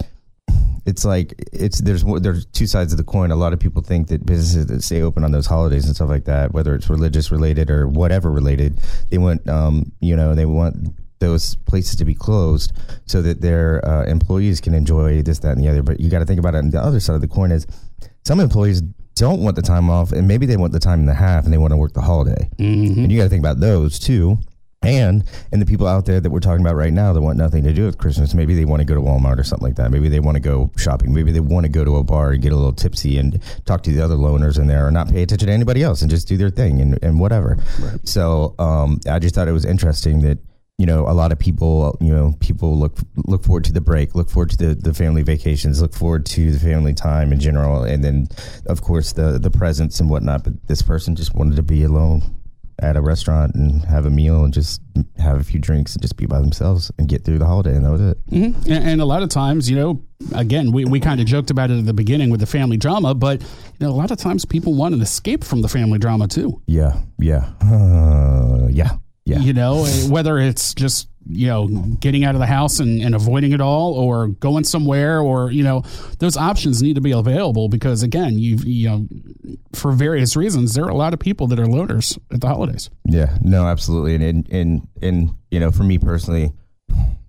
it's 0.88 1.05
like 1.05 1.35
it's 1.53 1.81
there's 1.81 2.03
there's 2.03 2.47
two 2.47 2.67
sides 2.67 2.93
of 2.93 2.97
the 2.97 3.05
coin. 3.05 3.31
A 3.31 3.37
lot 3.37 3.53
of 3.53 3.61
people 3.61 3.82
think 3.82 4.09
that 4.09 4.25
businesses 4.25 4.67
that 4.67 4.82
stay 4.82 5.03
open 5.03 5.23
on 5.23 5.32
those 5.32 5.47
holidays 5.47 5.85
and 5.85 5.94
stuff 5.94 6.09
like 6.09 6.25
that, 6.25 6.53
whether 6.55 6.75
it's 6.75 6.88
religious 6.88 7.31
related 7.31 7.71
or 7.71 7.87
whatever 7.87 8.31
related, 8.31 8.81
they 9.11 9.19
want 9.19 9.47
um 9.49 9.93
you 10.00 10.17
know 10.17 10.35
they 10.35 10.47
want 10.47 10.94
those 11.19 11.56
places 11.67 11.97
to 11.97 12.05
be 12.05 12.15
closed 12.15 12.73
so 13.06 13.23
that 13.23 13.41
their 13.41 13.85
uh, 13.87 14.05
employees 14.05 14.61
can 14.61 14.75
enjoy 14.75 15.23
this, 15.23 15.41
that, 15.41 15.52
and 15.52 15.62
the 15.62 15.69
other. 15.69 15.83
But 15.83 16.00
you 16.00 16.11
got 16.11 16.21
to 16.21 16.26
think 16.26 16.38
about 16.40 16.54
it. 16.54 16.59
And 16.59 16.73
the 16.73 16.81
other 16.81 17.00
side 17.00 17.14
of 17.14 17.21
the 17.21 17.28
coin 17.28 17.50
is 17.50 17.66
some 18.25 18.40
employees 18.40 18.83
don't 19.14 19.43
want 19.43 19.57
the 19.57 19.62
time 19.62 19.90
off, 19.90 20.12
and 20.12 20.28
maybe 20.28 20.47
they 20.47 20.57
want 20.57 20.73
the 20.73 20.78
time 20.78 21.00
and 21.00 21.11
a 21.11 21.14
half, 21.14 21.45
and 21.45 21.52
they 21.52 21.59
want 21.59 21.73
to 21.73 21.76
work 21.76 21.93
the 21.93 22.00
holiday. 22.00 22.49
And 23.02 23.12
you 23.12 23.19
got 23.19 23.25
to 23.25 23.31
think 23.31 23.40
about 23.43 23.59
those 23.59 23.99
too. 23.99 24.38
And 24.81 25.25
and 25.50 25.61
the 25.61 25.66
people 25.66 25.88
out 25.88 26.07
there 26.07 26.21
that 26.21 26.31
we're 26.31 26.38
talking 26.38 26.64
about 26.64 26.76
right 26.76 26.93
now 26.93 27.12
that 27.12 27.21
want 27.21 27.37
nothing 27.37 27.64
to 27.64 27.73
do 27.73 27.87
with 27.87 27.99
Christmas, 27.99 28.33
maybe 28.33 28.54
they 28.54 28.64
want 28.64 28.78
to 28.78 28.85
go 28.85 28.95
to 28.95 29.00
Walmart 29.00 29.37
or 29.38 29.43
something 29.43 29.66
like 29.66 29.75
that. 29.75 29.90
Maybe 29.90 30.09
they 30.09 30.21
want 30.21 30.37
to 30.37 30.40
go 30.40 30.71
shopping. 30.76 31.12
Maybe 31.12 31.33
they 31.33 31.40
want 31.40 31.66
to 31.66 31.69
go 31.69 31.85
to 31.85 31.97
a 31.97 32.04
bar 32.04 32.31
and 32.31 32.40
get 32.40 32.52
a 32.52 32.57
little 32.57 32.73
tipsy 32.73 33.19
and 33.19 33.43
talk 33.64 33.83
to 33.83 33.93
the 33.93 34.00
other 34.00 34.14
loners 34.14 34.57
in 34.57 34.69
there, 34.69 34.87
or 34.87 34.93
not 34.93 35.11
pay 35.11 35.23
attention 35.23 35.49
to 35.49 35.52
anybody 35.52 35.83
else 35.83 36.00
and 36.00 36.09
just 36.09 36.28
do 36.28 36.37
their 36.37 36.50
thing 36.50 36.81
and, 36.81 36.97
and 37.02 37.19
whatever. 37.19 37.59
So 38.04 38.54
um, 38.61 39.00
I 39.11 39.19
just 39.19 39.35
thought 39.35 39.49
it 39.49 39.52
was 39.52 39.64
interesting 39.64 40.23
that 40.23 40.38
you 40.78 40.87
know 40.87 41.08
a 41.08 41.12
lot 41.12 41.32
of 41.32 41.38
people 41.38 41.97
you 42.00 42.12
know 42.12 42.35
people 42.40 42.78
look 42.78 42.99
look 43.26 43.44
forward 43.44 43.64
to 43.64 43.73
the 43.73 43.80
break, 43.80 44.14
look 44.14 44.30
forward 44.30 44.50
to 44.50 44.56
the, 44.56 44.75
the 44.75 44.94
family 44.94 45.23
vacations, 45.23 45.82
look 45.82 45.94
forward 45.94 46.25
to 46.26 46.52
the 46.52 46.58
family 46.58 46.94
time 46.94 47.32
in 47.32 47.40
general, 47.40 47.82
and 47.82 48.02
then 48.02 48.28
of 48.66 48.80
course 48.82 49.12
the 49.12 49.38
the 49.38 49.50
presents 49.50 50.00
and 50.00 50.08
whatnot. 50.08 50.44
But 50.44 50.66
this 50.68 50.82
person 50.82 51.16
just 51.16 51.35
wanted 51.35 51.56
to 51.56 51.62
be 51.62 51.82
alone 51.82 52.23
at 52.80 52.97
a 52.97 53.00
restaurant 53.00 53.54
and 53.56 53.85
have 53.87 54.06
a 54.06 54.11
meal 54.11 54.44
and 54.44 54.54
just 54.54 54.80
have 55.18 55.40
a 55.40 55.44
few 55.44 55.58
drinks 55.58 55.94
and 55.94 56.02
just 56.02 56.16
be 56.16 56.26
by 56.26 56.40
themselves 56.40 56.92
and 56.99 57.08
get 57.08 57.25
through 57.25 57.38
the 57.38 57.47
holiday 57.47 57.75
and 57.75 57.85
that 57.85 57.90
was 57.90 58.00
it. 58.00 58.18
And, 58.30 58.68
and 58.68 59.00
a 59.00 59.04
lot 59.04 59.25
of 59.25 59.30
times, 59.30 59.68
you 59.68 59.75
know, 59.75 60.00
again, 60.32 60.70
we, 60.70 60.85
we 60.85 61.00
kind 61.00 61.20
of 61.20 61.26
joked 61.26 61.50
about 61.50 61.73
it 61.73 61.78
at 61.78 61.87
the 61.87 61.92
beginning 61.92 62.30
with 62.30 62.38
the 62.38 62.47
family 62.47 62.76
drama, 62.76 63.14
but, 63.14 63.40
you 63.42 63.49
know, 63.80 63.90
a 63.90 63.97
lot 63.97 64.12
of 64.12 64.18
times 64.18 64.44
people 64.44 64.75
want 64.75 64.94
an 64.94 65.00
escape 65.00 65.42
from 65.42 65.61
the 65.61 65.68
family 65.68 65.99
drama 65.99 66.28
too. 66.28 66.62
Yeah, 66.66 67.00
yeah, 67.18 67.50
uh, 67.62 68.68
yeah, 68.70 68.90
yeah. 69.28 69.40
You 69.40 69.52
know, 69.52 69.85
whether 70.08 70.38
it's 70.38 70.73
just, 70.73 71.06
you 71.26 71.49
know, 71.49 71.68
getting 72.00 72.25
out 72.25 72.35
of 72.35 72.40
the 72.40 72.47
house 72.47 72.80
and, 72.80 73.02
and 73.02 73.14
avoiding 73.14 73.52
it 73.52 73.61
all 73.61 73.92
or 73.92 74.28
going 74.28 74.64
somewhere 74.64 75.20
or, 75.20 75.50
you 75.50 75.62
know, 75.62 75.82
those 76.18 76.38
options 76.38 76.82
need 76.82 76.94
to 76.94 77.02
be 77.02 77.12
available 77.12 77.68
because, 77.68 78.02
again, 78.02 78.38
you 78.38 78.56
you 78.56 78.88
know, 78.88 79.06
for 79.75 79.92
various 79.92 80.35
reasons, 80.35 80.75
there 80.75 80.85
are 80.85 80.90
a 80.90 80.97
lot 80.97 81.12
of 81.12 81.20
people 81.20 81.47
that 81.49 81.58
are 81.58 81.66
loners 81.66 82.18
at 82.32 82.40
the 82.40 82.49
holidays. 82.49 82.88
Yeah, 83.04 83.37
no, 83.42 83.66
absolutely. 83.66 84.14
And 84.14 84.25
and 84.25 84.49
and, 84.50 84.88
and 85.02 85.30
you 85.50 85.61
know, 85.61 85.73
for 85.73 85.82
me 85.82 85.99
personally, 85.99 86.54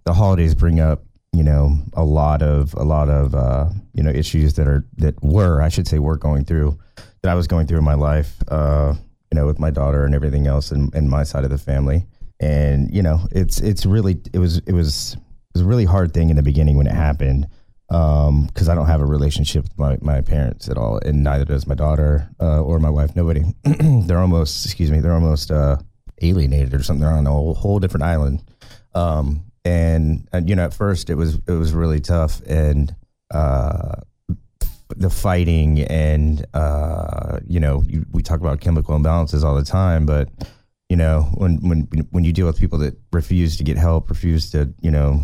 the 0.05 0.13
holidays 0.13 0.55
bring 0.55 0.79
up 0.79 1.03
you 1.33 1.43
know 1.43 1.77
a 1.93 2.03
lot 2.03 2.41
of 2.41 2.73
a 2.75 2.83
lot 2.83 3.09
of 3.09 3.35
uh, 3.35 3.67
you 3.93 4.03
know 4.03 4.09
issues 4.09 4.53
that 4.53 4.69
are 4.69 4.85
that 4.97 5.21
were 5.21 5.61
I 5.61 5.67
should 5.67 5.87
say 5.87 5.99
were 5.99 6.17
going 6.17 6.45
through 6.45 6.79
that 7.23 7.29
I 7.29 7.35
was 7.35 7.47
going 7.47 7.67
through 7.67 7.79
in 7.79 7.83
my 7.83 7.95
life. 7.95 8.37
Uh, 8.47 8.93
you 9.31 9.35
know, 9.37 9.45
with 9.45 9.59
my 9.59 9.69
daughter 9.71 10.05
and 10.05 10.15
everything 10.15 10.47
else, 10.47 10.71
and, 10.71 10.93
and 10.95 11.09
my 11.09 11.23
side 11.23 11.43
of 11.43 11.49
the 11.51 11.57
family. 11.57 12.05
and 12.39 12.89
you 12.95 13.01
know 13.03 13.19
it's 13.31 13.59
it's 13.59 13.85
really 13.85 14.15
it 14.33 14.39
was 14.39 14.59
it 14.65 14.71
was 14.73 15.13
it 15.15 15.53
was 15.55 15.61
a 15.61 15.65
really 15.65 15.85
hard 15.85 16.13
thing 16.13 16.29
in 16.29 16.35
the 16.37 16.43
beginning 16.43 16.77
when 16.77 16.87
it 16.87 16.93
happened 16.95 17.47
Um, 17.89 18.45
because 18.47 18.69
I 18.69 18.75
don't 18.75 18.85
have 18.87 19.01
a 19.01 19.05
relationship 19.17 19.63
with 19.63 19.77
my, 19.77 19.97
my 20.01 20.21
parents 20.21 20.69
at 20.69 20.77
all, 20.77 20.99
and 21.05 21.23
neither 21.23 21.45
does 21.45 21.65
my 21.67 21.75
daughter 21.75 22.29
uh, 22.39 22.61
or 22.61 22.79
my 22.79 22.89
wife. 22.91 23.15
Nobody. 23.15 23.43
they're 24.07 24.21
almost 24.21 24.65
excuse 24.65 24.91
me. 24.91 24.99
They're 25.01 25.19
almost 25.21 25.49
uh, 25.51 25.77
alienated 26.21 26.73
or 26.73 26.83
something. 26.83 27.01
They're 27.03 27.17
on 27.17 27.27
a 27.27 27.31
whole, 27.31 27.55
whole 27.55 27.79
different 27.79 28.03
island. 28.03 28.43
Um, 28.93 29.25
and, 29.65 30.27
and 30.31 30.47
you 30.47 30.55
know, 30.55 30.65
at 30.65 30.73
first 30.73 31.09
it 31.09 31.15
was 31.15 31.35
it 31.47 31.57
was 31.63 31.73
really 31.73 31.99
tough, 31.99 32.41
and 32.47 32.95
uh, 33.33 33.95
the 34.99 35.09
fighting, 35.09 35.81
and 35.81 36.45
uh, 36.53 37.39
you 37.47 37.59
know, 37.59 37.83
you, 37.87 38.05
we 38.11 38.21
talk 38.21 38.39
about 38.39 38.61
chemical 38.61 38.97
imbalances 38.97 39.43
all 39.43 39.55
the 39.55 39.63
time, 39.63 40.05
but 40.05 40.29
you 40.89 40.97
know, 40.97 41.29
when 41.35 41.57
when 41.67 41.87
when 42.11 42.23
you 42.23 42.33
deal 42.33 42.45
with 42.45 42.59
people 42.59 42.77
that 42.79 42.95
refuse 43.11 43.57
to 43.57 43.63
get 43.63 43.77
help, 43.77 44.09
refuse 44.09 44.51
to 44.51 44.73
you 44.81 44.91
know 44.91 45.21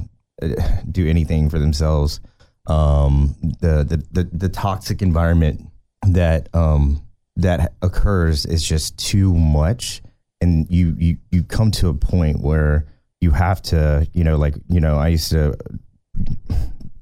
do 0.92 1.08
anything 1.08 1.50
for 1.50 1.60
themselves 1.60 2.20
um, 2.68 3.36
the, 3.62 3.84
the 3.84 4.04
the 4.12 4.30
the 4.32 4.50
toxic 4.50 5.02
environment 5.02 5.62
that 6.08 6.50
um, 6.54 7.02
that 7.36 7.74
occurs 7.82 8.46
is 8.46 8.66
just 8.66 8.98
too 8.98 9.34
much, 9.34 10.02
and 10.42 10.70
you 10.70 10.96
you 10.98 11.18
you 11.32 11.44
come 11.44 11.72
to 11.72 11.90
a 11.90 11.94
point 11.94 12.42
where 12.42 12.86
you 13.22 13.32
have 13.32 13.62
to 13.64 14.08
you 14.14 14.24
know 14.24 14.38
like 14.38 14.56
you 14.68 14.80
know 14.80 14.98
I 14.98 15.10
used 15.10 15.32
to. 15.32 15.56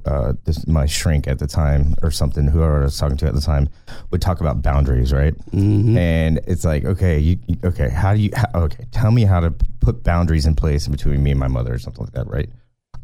Uh, 0.05 0.33
this, 0.43 0.67
my 0.67 0.86
shrink 0.86 1.27
at 1.27 1.39
the 1.39 1.48
time, 1.48 1.95
or 2.03 2.12
something, 2.12 2.48
whoever 2.48 2.81
I 2.81 2.83
was 2.83 2.98
talking 2.98 3.15
to 3.17 3.27
at 3.27 3.33
the 3.33 3.39
time, 3.39 3.69
would 4.12 4.22
talk 4.22 4.41
about 4.41 4.62
boundaries, 4.62 5.13
right? 5.13 5.33
Mm-hmm. 5.51 5.98
And 5.98 6.41
it's 6.45 6.65
like, 6.65 6.83
okay, 6.83 7.17
you, 7.19 7.38
okay, 7.63 7.89
how 7.89 8.13
do 8.13 8.19
you, 8.22 8.29
how, 8.36 8.63
okay, 8.63 8.86
tell 8.91 9.12
me 9.12 9.24
how 9.24 9.39
to 9.39 9.51
put 9.79 10.03
boundaries 10.03 10.45
in 10.45 10.55
place 10.55 10.89
between 10.89 11.24
me 11.24 11.31
and 11.31 11.39
my 11.39 11.48
mother, 11.48 11.74
or 11.74 11.79
something 11.79 12.03
like 12.03 12.13
that, 12.13 12.27
right? 12.27 12.50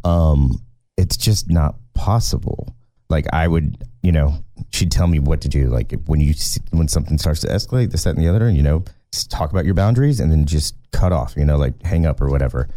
Um, 0.04 0.62
it's 0.98 1.16
just 1.16 1.50
not 1.50 1.76
possible. 1.94 2.76
Like 3.10 3.28
I 3.34 3.48
would, 3.48 3.82
you 4.04 4.12
know, 4.12 4.44
she'd 4.72 4.92
tell 4.92 5.08
me 5.08 5.20
what 5.20 5.40
to 5.42 5.48
do. 5.48 5.70
Like 5.70 5.94
when 6.06 6.20
you 6.20 6.34
when 6.72 6.90
something 6.90 7.18
starts 7.18 7.40
to 7.42 7.48
escalate, 7.48 7.92
this, 7.92 8.04
that, 8.04 8.16
and 8.16 8.24
the 8.24 8.28
other, 8.28 8.50
you 8.50 8.62
know, 8.62 8.84
talk 9.30 9.52
about 9.52 9.66
your 9.66 9.74
boundaries 9.74 10.20
and 10.20 10.32
then 10.32 10.46
just 10.46 10.76
cut 10.92 11.12
off. 11.12 11.34
You 11.38 11.46
know, 11.46 11.58
like 11.58 11.82
hang 11.84 12.06
up 12.06 12.22
or 12.22 12.30
whatever. 12.30 12.68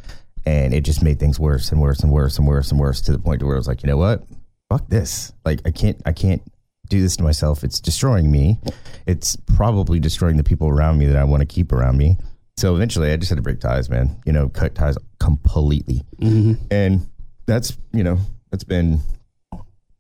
And 0.45 0.75
it 0.75 0.83
just 0.83 1.03
made 1.03 1.21
things 1.21 1.39
worse 1.39 1.71
and 1.71 1.81
worse 1.81 2.01
and 2.01 2.13
worse 2.13 2.39
and 2.39 2.47
worse 2.47 2.71
and 2.71 2.81
worse 2.81 3.01
to 3.03 3.13
the 3.13 3.19
point 3.19 3.43
where 3.43 3.55
I 3.55 3.59
was 3.59 3.69
like, 3.69 3.83
you 3.83 3.87
know 3.87 3.97
what, 3.97 4.25
fuck 4.69 4.89
this. 4.89 5.33
Like 5.45 5.61
I 5.65 5.71
can't, 5.71 6.01
I 6.05 6.13
can't 6.13 6.43
do 6.89 7.01
this 7.01 7.17
to 7.17 7.23
myself. 7.23 7.65
It's 7.65 7.81
destroying 7.81 8.31
me. 8.31 8.59
It's 9.07 9.37
probably 9.57 10.01
destroying 10.01 10.37
the 10.37 10.45
people 10.45 10.69
around 10.69 10.99
me 10.99 11.07
that 11.07 11.17
I 11.17 11.25
want 11.25 11.41
to 11.41 11.47
keep 11.47 11.73
around 11.73 11.97
me. 11.97 12.19
So 12.57 12.75
eventually, 12.75 13.11
I 13.11 13.17
just 13.17 13.31
had 13.31 13.37
to 13.37 13.43
break 13.43 13.61
ties, 13.61 13.89
man. 13.89 14.21
You 14.27 14.33
know, 14.33 14.49
cut 14.49 14.75
ties 14.75 14.99
completely. 15.19 16.03
Mm-hmm. 16.21 16.63
And 16.71 17.07
that's 17.47 17.77
you 17.93 18.05
know 18.05 18.19
that's 18.51 18.65
been 18.65 19.01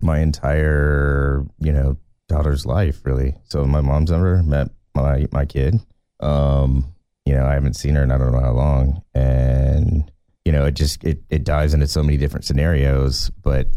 my 0.00 0.18
entire 0.18 1.44
you 1.58 1.72
know 1.72 1.96
daughter's 2.28 2.64
life 2.64 3.00
really 3.04 3.34
so 3.44 3.64
my 3.64 3.80
mom's 3.80 4.10
never 4.10 4.42
met 4.42 4.68
my 4.94 5.26
my 5.32 5.44
kid 5.44 5.74
um 6.20 6.84
you 7.24 7.34
know 7.34 7.44
i 7.44 7.52
haven't 7.52 7.74
seen 7.74 7.94
her 7.94 8.02
in 8.02 8.10
i 8.10 8.18
don't 8.18 8.32
know 8.32 8.40
how 8.40 8.52
long 8.52 9.02
and 9.14 10.10
you 10.44 10.52
know 10.52 10.66
it 10.66 10.72
just 10.72 11.02
it, 11.04 11.22
it 11.30 11.44
dives 11.44 11.74
into 11.74 11.86
so 11.86 12.02
many 12.02 12.16
different 12.16 12.44
scenarios 12.44 13.30
but 13.42 13.68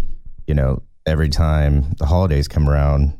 you 0.48 0.54
know 0.54 0.82
every 1.06 1.30
time 1.30 1.86
the 2.00 2.06
holidays 2.06 2.48
come 2.48 2.70
around 2.70 3.14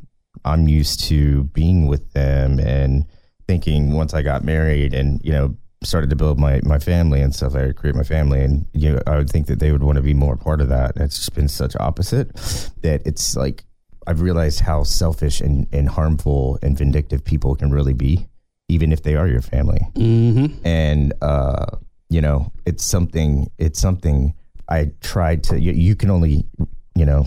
i'm 0.44 0.68
used 0.68 1.04
to 1.04 1.44
being 1.44 1.86
with 1.86 2.12
them 2.12 2.58
and 2.58 3.06
thinking 3.46 3.92
once 3.92 4.14
i 4.14 4.22
got 4.22 4.44
married 4.44 4.94
and 4.94 5.20
you 5.24 5.32
know 5.32 5.56
started 5.82 6.10
to 6.10 6.16
build 6.16 6.38
my 6.38 6.60
my 6.64 6.78
family 6.78 7.20
and 7.20 7.34
stuff. 7.34 7.54
I 7.54 7.66
would 7.66 7.76
create 7.76 7.94
my 7.94 8.02
family, 8.02 8.42
and 8.42 8.66
you 8.72 8.92
know, 8.92 9.00
I 9.06 9.16
would 9.16 9.30
think 9.30 9.46
that 9.46 9.58
they 9.58 9.72
would 9.72 9.82
want 9.82 9.96
to 9.96 10.02
be 10.02 10.14
more 10.14 10.36
part 10.36 10.60
of 10.60 10.68
that. 10.68 10.96
And 10.96 11.04
it's 11.04 11.16
just 11.16 11.34
been 11.34 11.48
such 11.48 11.76
opposite 11.78 12.34
that 12.82 13.02
it's 13.06 13.36
like 13.36 13.64
I've 14.06 14.20
realized 14.20 14.60
how 14.60 14.84
selfish 14.84 15.40
and, 15.40 15.66
and 15.72 15.88
harmful 15.88 16.58
and 16.62 16.76
vindictive 16.78 17.24
people 17.24 17.56
can 17.56 17.70
really 17.70 17.92
be, 17.92 18.28
even 18.68 18.92
if 18.92 19.02
they 19.02 19.16
are 19.16 19.26
your 19.26 19.42
family. 19.42 19.80
Mm-hmm. 19.94 20.66
And 20.66 21.12
uh, 21.22 21.76
you 22.08 22.20
know, 22.20 22.52
it's 22.64 22.84
something. 22.84 23.50
It's 23.58 23.80
something 23.80 24.34
I 24.68 24.92
tried 25.00 25.44
to. 25.44 25.60
You, 25.60 25.72
you 25.72 25.96
can 25.96 26.10
only, 26.10 26.46
you 26.94 27.04
know, 27.04 27.26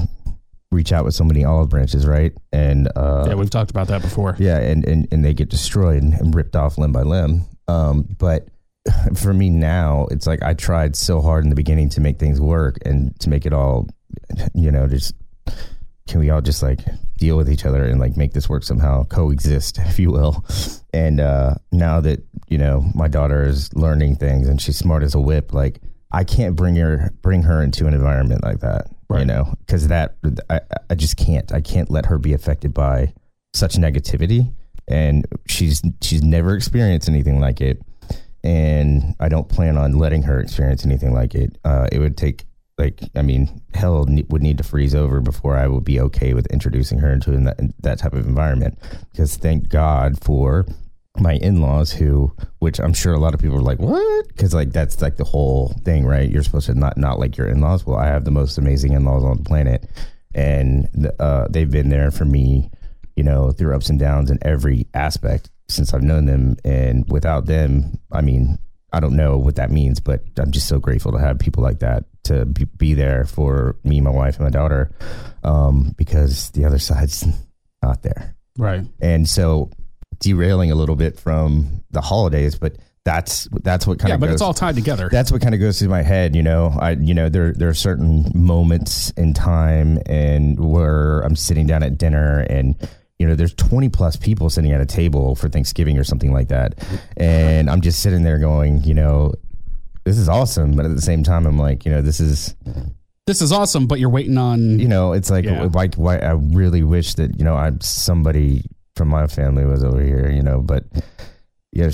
reach 0.72 0.92
out 0.92 1.06
with 1.06 1.16
so 1.16 1.24
many 1.24 1.44
olive 1.44 1.70
branches, 1.70 2.06
right? 2.06 2.34
And 2.52 2.90
uh, 2.96 3.26
yeah, 3.28 3.36
we've 3.36 3.50
talked 3.50 3.72
about 3.72 3.88
that 3.88 4.02
before. 4.02 4.36
Yeah, 4.40 4.58
and 4.60 4.86
and, 4.86 5.08
and 5.12 5.24
they 5.26 5.34
get 5.34 5.50
destroyed 5.50 6.04
and 6.04 6.34
ripped 6.34 6.56
off 6.56 6.78
limb 6.78 6.92
by 6.92 7.02
limb. 7.02 7.46
Um, 7.68 8.08
but 8.18 8.48
for 9.16 9.34
me 9.34 9.50
now, 9.50 10.08
it's 10.12 10.28
like 10.28 10.42
I 10.44 10.54
tried 10.54 10.96
so 10.96 11.22
hard 11.22 11.44
in 11.44 11.50
the 11.50 11.56
beginning 11.56 11.90
to 11.90 12.02
make 12.02 12.20
things 12.20 12.40
work 12.40 12.78
and 12.86 13.18
to 13.20 13.30
make 13.30 13.46
it 13.46 13.54
all, 13.54 13.88
you 14.54 14.72
know, 14.72 14.88
just 14.88 15.14
can 16.08 16.20
we 16.20 16.30
all 16.30 16.42
just 16.42 16.64
like 16.64 16.80
deal 17.20 17.38
with 17.38 17.50
each 17.50 17.66
other 17.66 17.84
and 17.84 18.00
like 18.00 18.18
make 18.18 18.34
this 18.34 18.50
work 18.50 18.64
somehow, 18.64 19.04
coexist, 19.06 19.78
if 19.82 20.00
you 20.00 20.12
will. 20.12 20.44
And 20.94 21.20
uh, 21.20 21.56
now 21.72 22.02
that 22.02 22.24
you 22.48 22.58
know 22.58 22.90
my 22.96 23.08
daughter 23.08 23.44
is 23.44 23.74
learning 23.74 24.16
things 24.16 24.48
and 24.48 24.62
she's 24.62 24.78
smart 24.78 25.04
as 25.04 25.16
a 25.16 25.20
whip, 25.20 25.54
like 25.54 25.82
I 26.12 26.24
can't 26.24 26.56
bring 26.56 26.76
her 26.78 27.12
bring 27.22 27.44
her 27.44 27.62
into 27.62 27.88
an 27.88 27.94
environment 27.94 28.44
like 28.44 28.60
that, 28.60 28.88
right. 29.10 29.20
you 29.20 29.26
know, 29.26 29.54
because 29.66 29.88
that 29.90 30.16
I, 30.50 30.62
I 30.90 30.96
just 30.96 31.18
can't. 31.18 31.52
I 31.54 31.62
can't 31.62 31.90
let 31.92 32.08
her 32.08 32.18
be 32.18 32.34
affected 32.34 32.74
by 32.74 33.14
such 33.54 33.76
negativity 33.76 34.54
and 34.90 35.26
she's 35.48 35.82
she's 36.02 36.22
never 36.24 36.56
experienced 36.56 37.08
anything 37.08 37.40
like 37.40 37.62
it 37.62 37.82
and 38.44 39.16
i 39.20 39.30
don't 39.30 39.48
plan 39.48 39.78
on 39.78 39.94
letting 39.94 40.24
her 40.24 40.40
experience 40.40 40.86
anything 40.86 41.14
like 41.14 41.36
it 41.36 41.58
uh, 41.64 41.88
it 41.92 42.00
would 42.00 42.18
take 42.18 42.46
like 42.80 43.02
i 43.16 43.22
mean 43.22 43.62
hell 43.74 44.06
would 44.30 44.42
need 44.42 44.58
to 44.58 44.64
freeze 44.64 44.96
over 44.96 45.22
before 45.22 45.58
i 45.58 45.68
would 45.68 45.84
be 45.84 46.00
okay 46.00 46.34
with 46.34 46.48
introducing 46.48 46.98
her 47.00 47.12
into 47.12 47.32
that, 47.32 47.60
that 47.80 48.00
type 48.00 48.14
of 48.14 48.28
environment. 48.28 48.78
Because 49.12 49.36
thank 49.38 49.70
god 49.70 50.20
for 50.24 50.66
my 51.20 51.34
in-laws 51.34 51.92
who 51.92 52.34
which 52.60 52.80
i'm 52.80 52.94
sure 52.94 53.14
a 53.14 53.20
lot 53.20 53.34
of 53.34 53.40
people 53.42 53.58
are 53.58 53.62
like 53.62 53.80
what? 53.80 54.28
Because 54.30 54.54
like 54.54 54.72
that's 54.72 55.02
like 55.02 55.18
the 55.18 55.24
whole 55.24 55.76
thing 55.84 56.06
right? 56.06 56.30
You're 56.30 56.44
supposed 56.44 56.68
to 56.68 56.74
not 56.74 56.98
not 56.98 57.20
like 57.20 57.38
your 57.38 57.48
in-laws. 57.48 57.86
Well 57.86 57.98
i 57.98 58.08
have 58.08 58.26
the 58.26 58.32
most 58.32 58.58
amazing 58.58 58.94
in-laws 58.94 59.24
on 59.24 59.38
the 59.38 59.44
planet. 59.44 59.90
And 60.36 61.12
uh, 61.20 61.48
they've 61.50 61.70
been 61.70 61.90
there 61.90 62.12
for 62.12 62.24
me 62.24 62.70
you 63.20 63.24
know, 63.24 63.52
through 63.52 63.76
ups 63.76 63.90
and 63.90 64.00
downs 64.00 64.32
in 64.32 64.40
every 64.44 64.88
aspect 64.94 65.50
since 65.68 65.94
I've 65.94 66.02
known 66.02 66.26
them. 66.26 66.56
And 66.64 67.04
without 67.10 67.48
them, 67.48 68.00
I 68.14 68.22
mean, 68.22 68.58
I 68.94 69.02
don't 69.02 69.18
know 69.18 69.38
what 69.38 69.58
that 69.58 69.72
means, 69.72 70.00
but 70.00 70.22
I'm 70.38 70.54
just 70.54 70.70
so 70.70 70.80
grateful 70.80 71.12
to 71.12 71.20
have 71.20 71.38
people 71.38 71.62
like 71.62 71.80
that 71.80 72.06
to 72.30 72.46
be, 72.46 72.94
there 72.94 73.26
for 73.26 73.76
me, 73.84 74.02
my 74.02 74.10
wife, 74.10 74.38
and 74.38 74.46
my 74.46 74.50
daughter, 74.50 74.92
um, 75.44 75.94
because 75.98 76.50
the 76.52 76.66
other 76.66 76.80
side's 76.80 77.26
not 77.84 78.02
there. 78.02 78.36
Right. 78.58 78.86
And 79.00 79.28
so 79.28 79.70
derailing 80.20 80.72
a 80.72 80.76
little 80.76 80.96
bit 80.96 81.20
from 81.20 81.84
the 81.92 82.02
holidays, 82.02 82.56
but 82.56 82.78
that's 83.06 83.48
that's 83.64 83.88
what 83.88 84.00
kind 84.00 84.10
yeah, 84.10 84.16
of 84.16 84.20
but 84.20 84.28
goes, 84.28 84.34
it's 84.34 84.42
all 84.42 84.54
tied 84.54 84.76
together. 84.76 85.10
That's 85.12 85.32
what 85.32 85.42
kind 85.42 85.56
of 85.56 85.62
goes 85.62 85.80
through 85.80 85.90
my 85.90 86.04
head, 86.04 86.36
you 86.36 86.44
know. 86.44 86.76
I 86.80 86.92
you 86.92 87.14
know 87.14 87.30
there 87.30 87.54
there 87.54 87.70
are 87.70 87.74
certain 87.74 88.32
moments 88.36 89.12
in 89.12 89.34
time 89.34 90.00
and 90.06 90.60
where 90.60 91.22
I'm 91.22 91.36
sitting 91.36 91.66
down 91.66 91.82
at 91.82 91.98
dinner 91.98 92.46
and 92.50 92.76
you 93.20 93.28
know, 93.28 93.36
there's 93.36 93.54
20 93.54 93.90
plus 93.90 94.16
people 94.16 94.50
sitting 94.50 94.72
at 94.72 94.80
a 94.80 94.86
table 94.86 95.36
for 95.36 95.50
Thanksgiving 95.50 95.98
or 95.98 96.06
something 96.06 96.32
like 96.32 96.48
that. 96.48 96.76
And 97.18 97.70
I'm 97.70 97.82
just 97.82 98.00
sitting 98.00 98.24
there 98.24 98.40
going, 98.40 98.82
you 98.86 98.94
know, 98.94 99.34
this 100.10 100.18
is 100.18 100.28
awesome. 100.30 100.76
But 100.76 100.86
at 100.86 100.96
the 100.96 101.02
same 101.02 101.24
time, 101.24 101.46
I'm 101.46 101.58
like, 101.58 101.86
you 101.86 101.92
know, 101.92 102.02
this 102.02 102.20
is. 102.20 102.56
This 103.28 103.44
is 103.44 103.52
awesome, 103.52 103.86
but 103.86 104.00
you're 104.00 104.10
waiting 104.10 104.40
on. 104.40 104.80
You 104.80 104.88
know, 104.88 105.14
it's 105.14 105.30
like, 105.30 105.46
yeah. 105.46 105.66
why, 105.68 105.90
why, 105.96 106.18
I 106.18 106.32
really 106.32 106.82
wish 106.82 107.14
that, 107.14 107.38
you 107.38 107.46
know, 107.46 107.56
I'm 107.56 107.80
somebody 107.80 108.66
from 108.96 109.08
my 109.08 109.28
family 109.28 109.66
was 109.66 109.84
over 109.84 110.02
here, 110.02 110.32
you 110.32 110.42
know, 110.42 110.62
but 110.62 110.86
yeah, 111.72 111.86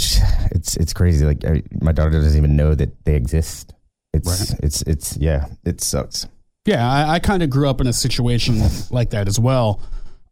it's, 0.52 0.78
it's 0.78 0.94
crazy. 0.94 1.26
Like 1.26 1.44
I, 1.44 1.62
my 1.82 1.92
daughter 1.92 2.12
doesn't 2.12 2.38
even 2.38 2.56
know 2.56 2.74
that 2.74 3.04
they 3.04 3.16
exist. 3.16 3.74
It's, 4.14 4.54
it's, 4.64 4.82
it's, 4.84 5.18
yeah, 5.18 5.48
it 5.66 5.82
sucks. 5.82 6.26
Yeah. 6.64 6.90
I, 6.90 7.16
I 7.16 7.20
kind 7.20 7.44
of 7.44 7.50
grew 7.50 7.68
up 7.68 7.82
in 7.82 7.88
a 7.88 7.94
situation 7.94 8.62
like 8.90 9.10
that 9.10 9.28
as 9.28 9.38
well 9.38 9.82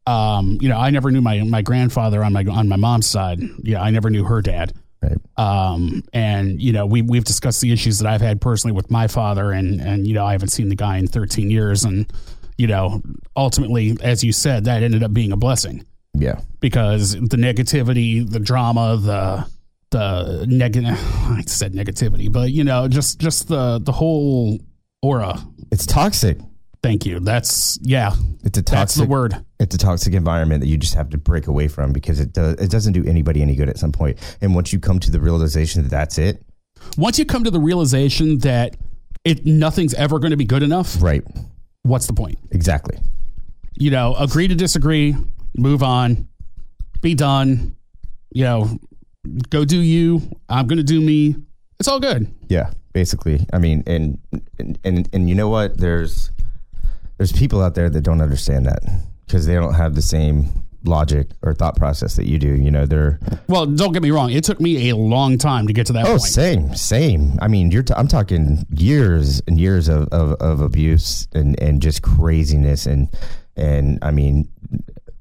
um, 0.06 0.58
you 0.62 0.70
know, 0.70 0.78
I 0.78 0.90
never 0.90 1.12
knew 1.12 1.22
my 1.22 1.42
my 1.44 1.62
grandfather 1.62 2.24
on 2.24 2.34
my 2.34 2.44
on 2.46 2.68
my 2.68 2.76
mom's 2.76 3.08
side. 3.08 3.40
Yeah, 3.64 3.82
I 3.82 3.90
never 3.90 4.10
knew 4.10 4.24
her 4.26 4.42
dad. 4.42 4.74
Um, 5.38 6.04
and 6.14 6.62
you 6.62 6.72
know, 6.72 6.86
we 6.86 7.02
we've 7.02 7.24
discussed 7.24 7.62
the 7.62 7.72
issues 7.72 8.00
that 8.00 8.08
I've 8.08 8.22
had 8.22 8.40
personally 8.40 8.76
with 8.76 8.92
my 8.92 9.08
father, 9.08 9.52
and 9.52 9.82
and 9.82 10.08
you 10.08 10.14
know, 10.14 10.26
I 10.26 10.34
haven't 10.34 10.50
seen 10.50 10.70
the 10.70 10.76
guy 10.76 10.98
in 10.98 11.08
13 11.08 11.50
years, 11.50 11.84
and 11.84 12.12
you 12.58 12.68
know, 12.68 13.02
ultimately, 13.36 13.98
as 14.02 14.24
you 14.24 14.32
said, 14.32 14.66
that 14.66 14.84
ended 14.84 15.04
up 15.04 15.14
being 15.14 15.32
a 15.32 15.38
blessing. 15.38 15.86
Yeah. 16.14 16.40
Because 16.60 17.14
the 17.14 17.38
negativity, 17.38 18.30
the 18.30 18.40
drama, 18.40 18.98
the 18.98 19.48
the 19.90 20.46
negative, 20.48 20.92
I 21.00 21.44
said 21.48 21.74
negativity, 21.74 22.32
but 22.32 22.52
you 22.52 22.64
know, 22.64 22.88
just 22.88 23.20
just 23.20 23.48
the 23.48 23.80
the 23.80 23.92
whole 23.92 24.60
aura. 25.02 25.40
It's 25.72 25.86
toxic. 25.86 26.38
Thank 26.84 27.06
you. 27.06 27.20
That's 27.22 27.80
yeah. 27.82 28.14
It's 28.44 28.58
a 28.58 28.62
toxic. 28.62 28.72
That's 28.72 28.96
the 28.96 29.06
word. 29.06 29.44
It's 29.60 29.74
a 29.74 29.78
toxic 29.78 30.14
environment 30.14 30.60
that 30.62 30.68
you 30.68 30.78
just 30.78 30.96
have 30.96 31.10
to 31.12 31.18
break 31.18 31.48
away 31.48 31.70
from 31.70 31.94
because 31.94 32.20
it 32.20 32.34
does. 32.34 32.56
It 32.56 32.70
doesn't 32.70 32.92
do 32.94 33.06
anybody 33.06 33.42
any 33.42 33.56
good 33.56 33.70
at 33.70 33.78
some 33.78 33.94
point. 33.94 34.18
And 34.42 34.54
once 34.54 34.74
you 34.74 34.80
come 34.80 35.00
to 35.00 35.10
the 35.10 35.22
realization 35.22 35.82
that 35.84 35.90
that's 35.90 36.18
it, 36.18 36.44
once 36.98 37.18
you 37.18 37.24
come 37.26 37.46
to 37.46 37.52
the 37.52 37.60
realization 37.62 38.38
that 38.40 38.76
it 39.24 39.46
nothing's 39.46 39.94
ever 39.94 40.20
going 40.20 40.32
to 40.32 40.38
be 40.38 40.44
good 40.44 40.62
enough, 40.62 41.02
Right. 41.02 41.24
what's 41.84 42.06
the 42.08 42.14
point? 42.14 42.38
Exactly. 42.52 42.98
You 43.76 43.90
know, 43.90 44.14
agree 44.16 44.50
to 44.50 44.56
disagree, 44.56 45.16
move 45.58 45.82
on, 45.82 46.28
be 47.02 47.16
done. 47.16 47.78
You 48.34 48.44
know, 48.44 48.80
go 49.50 49.64
do 49.64 49.78
you. 49.80 50.22
I'm 50.50 50.68
going 50.68 50.78
to 50.78 50.84
do 50.84 51.00
me. 51.00 51.38
It's 51.80 51.88
all 51.88 52.02
good. 52.02 52.30
Yeah, 52.50 52.72
basically. 52.92 53.46
I 53.54 53.60
mean, 53.60 53.84
and 53.88 54.20
and 54.60 54.78
and, 54.84 55.10
and 55.14 55.30
you 55.30 55.36
know 55.36 55.48
what? 55.48 55.78
There's 55.78 56.30
there's 57.24 57.32
people 57.32 57.62
out 57.62 57.74
there 57.74 57.90
that 57.90 58.02
don't 58.02 58.20
understand 58.20 58.66
that 58.66 58.84
because 59.26 59.46
they 59.46 59.54
don't 59.54 59.76
have 59.76 59.96
the 59.96 60.02
same 60.02 60.52
logic 60.84 61.30
or 61.42 61.54
thought 61.54 61.74
process 61.78 62.18
that 62.18 62.28
you 62.28 62.38
do. 62.38 62.54
You 62.54 62.70
know, 62.70 62.86
they're 62.86 63.18
Well, 63.48 63.66
don't 63.66 63.94
get 63.94 64.04
me 64.04 64.12
wrong. 64.12 64.32
It 64.32 64.44
took 64.44 64.60
me 64.60 64.90
a 64.90 64.98
long 64.98 65.38
time 65.38 65.68
to 65.68 65.72
get 65.72 65.88
to 65.88 65.94
that 65.94 66.06
oh, 66.06 66.18
point. 66.18 66.22
same, 66.24 66.76
same. 66.76 67.40
I 67.42 67.48
mean, 67.48 67.72
you're 67.72 67.82
t- 67.84 67.94
I'm 67.96 68.10
talking 68.10 68.66
years 68.72 69.42
and 69.48 69.58
years 69.58 69.88
of, 69.88 70.10
of, 70.10 70.34
of 70.42 70.60
abuse 70.60 71.30
and 71.32 71.58
and 71.62 71.82
just 71.82 72.02
craziness 72.02 72.86
and 72.86 73.08
and 73.56 74.00
I 74.02 74.12
mean. 74.12 74.50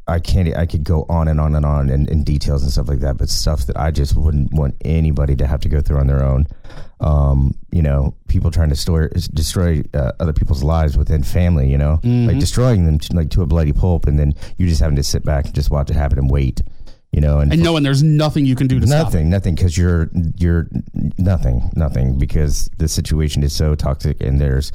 I 0.08 0.18
can't. 0.18 0.54
I 0.56 0.66
could 0.66 0.82
go 0.82 1.06
on 1.08 1.28
and 1.28 1.40
on 1.40 1.54
and 1.54 1.64
on 1.64 1.88
in, 1.88 2.08
in 2.08 2.24
details 2.24 2.62
and 2.62 2.72
stuff 2.72 2.88
like 2.88 2.98
that, 3.00 3.18
but 3.18 3.28
stuff 3.28 3.66
that 3.66 3.76
I 3.76 3.90
just 3.92 4.16
wouldn't 4.16 4.52
want 4.52 4.74
anybody 4.84 5.36
to 5.36 5.46
have 5.46 5.60
to 5.60 5.68
go 5.68 5.80
through 5.80 5.98
on 5.98 6.08
their 6.08 6.24
own. 6.24 6.46
Um, 6.98 7.54
you 7.70 7.82
know, 7.82 8.14
people 8.28 8.50
trying 8.50 8.68
to 8.70 8.76
store, 8.76 9.08
destroy 9.08 9.82
uh, 9.94 10.12
other 10.18 10.32
people's 10.32 10.62
lives 10.62 10.96
within 10.96 11.22
family. 11.22 11.70
You 11.70 11.78
know, 11.78 12.00
like 12.26 12.38
destroying 12.40 12.84
them 12.84 12.98
to, 12.98 13.14
like 13.14 13.30
to 13.30 13.42
a 13.42 13.46
bloody 13.46 13.72
pulp, 13.72 14.06
and 14.06 14.18
then 14.18 14.34
you 14.58 14.66
just 14.68 14.80
having 14.80 14.96
to 14.96 15.02
sit 15.04 15.24
back 15.24 15.46
and 15.46 15.54
just 15.54 15.70
watch 15.70 15.88
it 15.90 15.94
happen 15.94 16.18
and 16.18 16.30
wait. 16.30 16.62
You 17.12 17.20
know, 17.20 17.40
and, 17.40 17.52
And 17.52 17.62
knowing 17.62 17.82
there's 17.82 18.02
nothing 18.02 18.46
you 18.46 18.56
can 18.56 18.66
do 18.68 18.80
to 18.80 18.86
stop 18.86 19.04
nothing, 19.04 19.28
nothing, 19.28 19.54
because 19.54 19.76
you're 19.76 20.08
you're 20.36 20.66
nothing, 21.18 21.70
nothing, 21.76 22.18
because 22.18 22.70
the 22.78 22.88
situation 22.88 23.42
is 23.42 23.54
so 23.54 23.74
toxic, 23.74 24.22
and 24.22 24.40
there's 24.40 24.72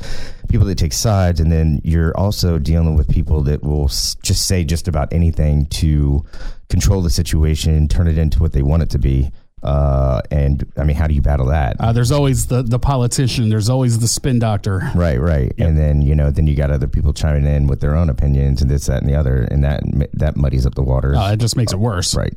people 0.47 0.67
that 0.67 0.77
take 0.77 0.93
sides, 0.93 1.39
and 1.39 1.51
then 1.51 1.81
you're 1.83 2.15
also 2.15 2.59
dealing 2.59 2.95
with 2.95 3.09
people 3.09 3.41
that 3.41 3.63
will 3.63 3.87
just 3.87 4.47
say 4.47 4.63
just 4.63 4.87
about 4.87 5.11
anything 5.11 5.65
to 5.65 6.23
control 6.69 7.01
the 7.01 7.09
situation, 7.09 7.73
and 7.73 7.89
turn 7.89 8.07
it 8.07 8.19
into 8.19 8.39
what 8.39 8.53
they 8.53 8.61
want 8.61 8.83
it 8.83 8.91
to 8.91 8.99
be. 8.99 9.31
Uh, 9.63 10.21
and 10.29 10.71
I 10.77 10.83
mean, 10.83 10.95
how 10.95 11.07
do 11.07 11.13
you 11.15 11.21
battle 11.21 11.47
that? 11.47 11.77
Uh, 11.79 11.91
there's 11.91 12.11
always 12.11 12.47
the, 12.47 12.61
the 12.61 12.77
politician. 12.79 13.49
There's 13.49 13.69
always 13.69 13.99
the 13.99 14.07
spin 14.07 14.37
doctor. 14.39 14.81
Right, 14.95 15.19
right, 15.19 15.51
and 15.57 15.77
then 15.77 16.01
you 16.01 16.15
know, 16.15 16.29
then 16.29 16.45
you 16.47 16.55
got 16.55 16.69
other 16.71 16.87
people 16.87 17.11
chiming 17.11 17.45
in 17.45 17.67
with 17.67 17.81
their 17.81 17.95
own 17.95 18.09
opinions 18.09 18.61
and 18.61 18.69
this, 18.69 18.85
that, 18.85 19.01
and 19.01 19.09
the 19.09 19.15
other, 19.15 19.43
and 19.49 19.63
that 19.63 19.81
that 20.13 20.37
muddies 20.37 20.65
up 20.65 20.75
the 20.75 20.83
waters. 20.83 21.17
Uh, 21.17 21.31
it 21.33 21.37
just 21.39 21.55
makes 21.57 21.73
it 21.73 21.79
worse. 21.79 22.15
Right. 22.15 22.33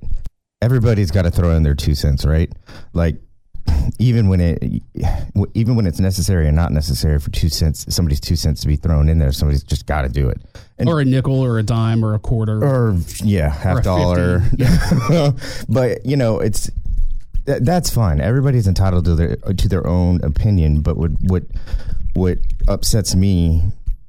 Everybody's 0.63 1.11
got 1.11 1.23
to 1.23 1.31
throw 1.31 1.51
in 1.57 1.63
their 1.63 1.75
two 1.75 1.95
cents, 1.95 2.25
right? 2.25 2.51
Like 2.95 3.17
even 3.99 4.29
when 4.29 4.41
it 4.41 4.83
even 5.55 5.77
when 5.77 5.87
it's 5.87 6.01
necessary 6.01 6.47
and 6.47 6.57
not 6.57 6.73
necessary 6.73 7.19
for 7.21 7.31
two 7.31 7.49
cents 7.51 7.85
somebody's 7.95 8.21
two 8.21 8.35
cents 8.37 8.63
to 8.63 8.67
be 8.69 8.77
thrown 8.77 9.09
in 9.09 9.19
there 9.19 9.33
somebody's 9.33 9.63
just 9.63 9.85
got 9.87 10.03
to 10.03 10.09
do 10.09 10.29
it 10.31 10.41
and 10.79 10.89
Or 10.89 11.01
a 11.01 11.05
nickel 11.05 11.39
or 11.41 11.59
a 11.59 11.63
dime 11.63 12.03
or 12.03 12.15
a 12.15 12.19
quarter. 12.19 12.65
or 12.65 12.97
yeah 13.23 13.51
half 13.51 13.79
a 13.79 13.83
dollar 13.83 14.43
but 15.69 16.05
you 16.07 16.17
know 16.17 16.41
it's 16.41 16.71
that, 17.45 17.65
that's 17.65 17.91
fine. 17.91 18.21
Everybody's 18.21 18.67
entitled 18.67 19.05
to 19.07 19.15
their 19.15 19.37
to 19.37 19.69
their 19.69 19.87
own 19.87 20.23
opinion 20.23 20.81
but 20.81 20.97
what 20.97 21.13
what 21.21 21.43
what 22.15 22.39
upsets 22.69 23.15
me 23.15 23.63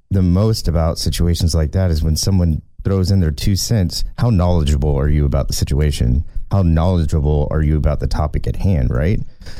the 0.10 0.22
most 0.22 0.68
about 0.68 0.98
situations 0.98 1.56
like 1.56 1.72
that 1.72 1.92
is 1.92 2.04
when 2.04 2.16
someone 2.16 2.62
throws 2.84 3.12
in 3.12 3.20
their 3.20 3.32
two 3.32 3.56
cents 3.56 4.04
how 4.18 4.30
knowledgeable 4.30 4.96
are 4.96 5.10
you 5.10 5.26
about 5.26 5.48
the 5.48 5.54
situation? 5.54 6.26
How 6.52 6.64
knowledgeable 6.64 7.48
are 7.50 7.62
you 7.62 7.78
about 7.78 8.00
the 8.00 8.08
topic 8.08 8.48
at 8.48 8.58
hand 8.58 8.90
right? 8.90 9.20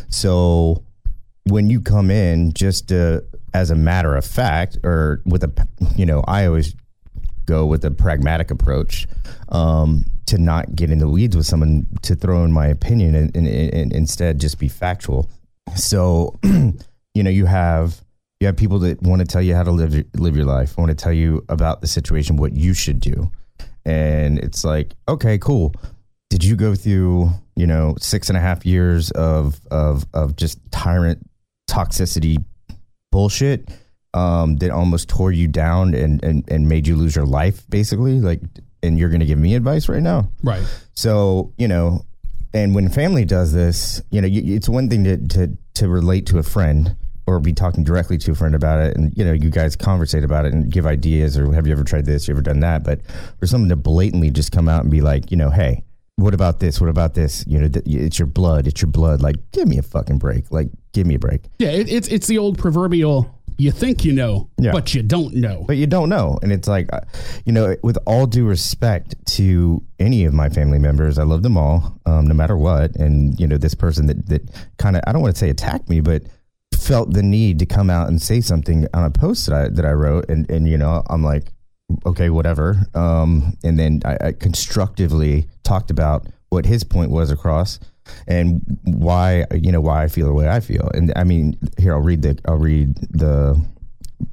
So 0.10 0.84
when 1.46 1.70
you 1.70 1.82
come 1.82 2.12
in 2.12 2.54
just 2.54 2.92
uh, 2.92 3.22
as 3.54 3.72
a 3.72 3.76
matter 3.76 4.16
of 4.16 4.26
fact 4.26 4.78
or 4.84 5.22
with 5.26 5.44
a 5.44 5.68
you 5.96 6.06
know 6.06 6.24
i 6.28 6.46
always 6.46 6.76
go 7.52 7.66
with 7.66 7.84
a 7.84 7.92
pragmatic 7.92 8.50
approach 8.50 9.08
um, 9.50 10.06
to 10.26 10.38
not 10.38 10.74
get 10.74 10.90
in 10.90 11.00
the 11.00 11.10
weeds 11.10 11.36
with 11.36 11.46
someone 11.46 11.86
to 12.02 12.16
throw 12.16 12.46
in 12.46 12.52
my 12.52 12.68
opinion 12.68 13.14
and, 13.14 13.36
and, 13.36 13.48
and 13.48 13.92
instead 13.94 14.40
just 14.40 14.58
be 14.58 14.70
factual. 14.70 15.30
So 15.76 16.40
you 16.44 17.24
know 17.24 17.30
you 17.30 17.46
have 17.46 18.02
you 18.40 18.48
have 18.48 18.56
people 18.56 18.80
that 18.80 19.02
want 19.02 19.20
to 19.20 19.28
tell 19.28 19.42
you 19.42 19.54
how 19.54 19.64
to 19.64 19.72
live 19.72 19.94
live 20.16 20.36
your 20.36 20.46
life 20.46 20.78
want 20.78 20.90
to 20.90 20.96
tell 20.96 21.12
you 21.12 21.44
about 21.50 21.82
the 21.82 21.88
situation 21.88 22.38
what 22.38 22.54
you 22.54 22.74
should 22.74 23.00
do. 23.00 23.30
And 23.86 24.40
it's 24.40 24.64
like 24.64 24.94
okay 25.10 25.38
cool. 25.38 25.74
Did 26.30 26.44
you 26.46 26.56
go 26.56 26.74
through 26.74 27.32
you 27.58 27.68
know 27.68 27.96
six 28.00 28.30
and 28.30 28.38
a 28.38 28.42
half 28.42 28.66
years 28.66 29.12
of 29.12 29.60
of 29.70 30.06
of 30.14 30.38
just 30.38 30.60
tyrant 30.72 31.20
toxicity 31.70 32.44
bullshit 33.12 33.70
um, 34.14 34.58
that 34.58 34.72
almost 34.72 35.08
tore 35.10 35.32
you 35.32 35.48
down 35.48 35.94
and, 35.94 36.24
and 36.24 36.44
and 36.50 36.68
made 36.68 36.88
you 36.88 36.96
lose 36.96 37.16
your 37.16 37.26
life 37.26 37.64
basically 37.70 38.20
like 38.20 38.42
and 38.84 39.00
you're 39.00 39.10
gonna 39.10 39.26
give 39.26 39.40
me 39.40 39.56
advice 39.56 39.88
right 39.88 40.02
now. 40.02 40.30
Right. 40.44 40.64
so 40.94 41.54
you 41.58 41.68
know 41.68 42.06
and 42.54 42.76
when 42.76 42.90
family 42.90 43.24
does 43.26 43.54
this 43.54 44.02
you 44.12 44.22
know 44.22 44.28
you, 44.28 44.56
it's 44.56 44.68
one 44.68 44.90
thing 44.90 45.04
to, 45.06 45.18
to 45.30 45.58
to 45.76 45.88
relate 45.88 46.26
to 46.28 46.38
a 46.40 46.44
friend 46.44 46.96
or 47.28 47.40
be 47.40 47.54
talking 47.54 47.84
directly 47.84 48.18
to 48.18 48.32
a 48.32 48.36
friend 48.36 48.56
about 48.56 48.80
it 48.80 48.98
and 48.98 49.16
you 49.18 49.24
know 49.24 49.32
you 49.32 49.50
guys 49.50 49.76
conversate 49.76 50.24
about 50.24 50.46
it 50.46 50.54
and 50.54 50.72
give 50.72 50.86
ideas 50.86 51.38
or 51.38 51.54
have 51.54 51.66
you 51.66 51.72
ever 51.72 51.84
tried 51.84 52.06
this 52.06 52.28
you 52.28 52.34
ever 52.34 52.42
done 52.42 52.60
that? 52.60 52.84
But 52.84 53.00
for 53.40 53.48
someone 53.48 53.70
to 53.70 53.76
blatantly 53.78 54.32
just 54.32 54.52
come 54.52 54.68
out 54.68 54.82
and 54.82 54.92
be 54.92 55.02
like 55.02 55.32
you 55.32 55.38
know 55.38 55.50
hey 55.50 55.84
what 56.18 56.34
about 56.34 56.60
this? 56.60 56.80
What 56.80 56.90
about 56.90 57.14
this? 57.16 57.44
You 57.48 57.60
know 57.60 57.68
th- 57.68 57.86
it's 57.88 58.20
your 58.20 58.28
blood. 58.28 58.68
It's 58.68 58.82
your 58.82 58.92
blood. 58.92 59.22
Like 59.22 59.38
give 59.52 59.68
me 59.68 59.78
a 59.78 59.82
fucking 59.82 60.20
break. 60.20 60.52
Like 60.52 60.68
give 60.94 61.08
me 61.08 61.16
a 61.16 61.20
break. 61.20 61.42
Yeah, 61.58 61.70
it, 61.70 61.92
it's 61.92 62.08
it's 62.10 62.28
the 62.28 62.38
old 62.38 62.58
proverbial. 62.58 63.34
You 63.62 63.72
think 63.72 64.04
you 64.04 64.12
know, 64.12 64.50
Yeah. 64.58 64.72
but 64.72 64.94
you 64.96 65.04
don't 65.04 65.34
know. 65.36 65.64
but 65.68 65.78
you 65.78 65.86
don't 65.88 66.10
know. 66.10 66.40
And 66.42 66.52
it's 66.52 66.68
like 66.68 66.90
uh, 66.92 67.02
you 67.46 67.54
know 67.54 67.76
with 67.84 67.98
all 68.06 68.26
due 68.26 68.46
respect 68.48 69.16
to 69.38 69.84
any 70.00 70.26
of 70.26 70.34
my 70.34 70.50
family 70.50 70.80
members 70.80 71.20
i 71.20 71.24
love 71.24 71.44
them 71.44 71.58
all 71.58 71.78
um, 72.08 72.26
no 72.26 72.34
matter 72.34 72.58
what. 72.58 72.96
And 72.96 73.40
you 73.40 73.48
know 73.48 73.58
this 73.58 73.76
person 73.76 74.08
that, 74.08 74.28
that 74.30 74.42
kind 74.78 74.96
of 74.96 75.04
i 75.06 75.12
don't 75.12 75.22
want 75.22 75.36
to 75.36 75.40
say 75.40 75.50
attacked 75.50 75.90
me 75.90 76.02
but 76.02 76.24
felt 76.76 77.14
the 77.14 77.22
need 77.22 77.60
to 77.60 77.66
come 77.66 77.90
out 77.92 78.08
and 78.10 78.20
say 78.22 78.42
something 78.42 78.88
on 78.96 79.04
a 79.04 79.12
post 79.12 79.46
that 79.46 79.56
i 79.56 79.70
that 79.70 79.86
i 79.86 79.92
wrote. 79.92 80.26
And 80.30 80.50
and 80.50 80.68
you 80.68 80.78
know 80.78 81.04
i'm 81.08 81.24
like 81.24 81.46
okay 82.06 82.30
whatever. 82.30 82.78
Um, 82.96 83.58
and 83.64 83.78
then 83.78 84.02
I, 84.06 84.18
I 84.28 84.32
constructively 84.32 85.48
talked 85.64 85.92
about 85.92 86.26
what 86.50 86.66
his 86.66 86.84
point 86.84 87.12
was 87.12 87.30
across 87.32 87.80
and 88.28 88.62
why 88.84 89.46
you 89.54 89.72
know 89.72 89.82
why 89.82 90.04
i 90.04 90.08
feel 90.08 90.28
the 90.28 90.34
way 90.34 90.48
i 90.50 90.60
feel 90.60 90.90
and 90.94 91.12
i 91.16 91.24
mean 91.24 91.58
here 91.78 91.94
i'll 91.94 92.02
read 92.02 92.22
the 92.22 92.38
i'll 92.46 92.58
read 92.58 92.96
the 93.12 93.60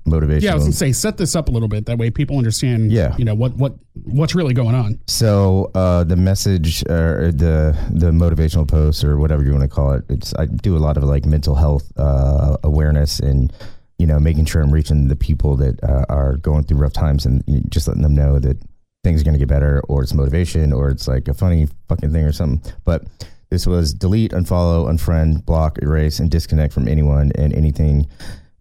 motivation 0.04 0.44
Yeah, 0.44 0.52
I 0.52 0.54
was 0.54 0.64
gonna 0.64 0.72
say 0.74 0.92
set 0.92 1.16
this 1.16 1.34
up 1.34 1.48
a 1.48 1.50
little 1.50 1.68
bit. 1.68 1.86
That 1.86 1.96
way, 1.98 2.10
people 2.10 2.36
understand. 2.36 2.92
Yeah. 2.92 3.16
you 3.16 3.24
know 3.24 3.34
what 3.34 3.54
what 3.56 3.74
what's 4.04 4.34
really 4.34 4.54
going 4.54 4.74
on. 4.74 5.00
So 5.06 5.70
uh, 5.74 6.04
the 6.04 6.16
message 6.16 6.82
or 6.88 7.32
the 7.32 7.76
the 7.90 8.10
motivational 8.10 8.68
post 8.68 9.02
or 9.04 9.18
whatever 9.18 9.42
you 9.44 9.52
want 9.52 9.62
to 9.62 9.68
call 9.68 9.92
it, 9.92 10.04
it's 10.10 10.34
I 10.34 10.46
do 10.46 10.76
a 10.76 10.78
lot 10.78 10.96
of 10.96 11.04
like 11.04 11.24
mental 11.24 11.54
health 11.54 11.90
uh, 11.96 12.56
awareness 12.62 13.18
and 13.18 13.52
you 13.98 14.06
know 14.06 14.18
making 14.18 14.44
sure 14.44 14.60
I'm 14.62 14.70
reaching 14.72 15.08
the 15.08 15.16
people 15.16 15.56
that 15.56 15.82
uh, 15.82 16.04
are 16.08 16.36
going 16.36 16.64
through 16.64 16.78
rough 16.78 16.92
times 16.92 17.24
and 17.24 17.42
just 17.70 17.88
letting 17.88 18.02
them 18.02 18.14
know 18.14 18.38
that 18.38 18.58
things 19.04 19.20
are 19.22 19.24
going 19.24 19.34
to 19.34 19.38
get 19.38 19.48
better 19.48 19.80
or 19.88 20.02
it's 20.02 20.12
motivation 20.12 20.72
or 20.72 20.90
it's 20.90 21.08
like 21.08 21.28
a 21.28 21.34
funny 21.34 21.68
fucking 21.88 22.12
thing 22.12 22.24
or 22.24 22.32
something. 22.32 22.60
But 22.84 23.04
this 23.50 23.66
was 23.66 23.94
delete, 23.94 24.32
unfollow, 24.32 24.88
unfriend, 24.90 25.44
block, 25.44 25.78
erase, 25.82 26.20
and 26.20 26.30
disconnect 26.30 26.72
from 26.72 26.86
anyone 26.86 27.32
and 27.34 27.54
anything 27.54 28.06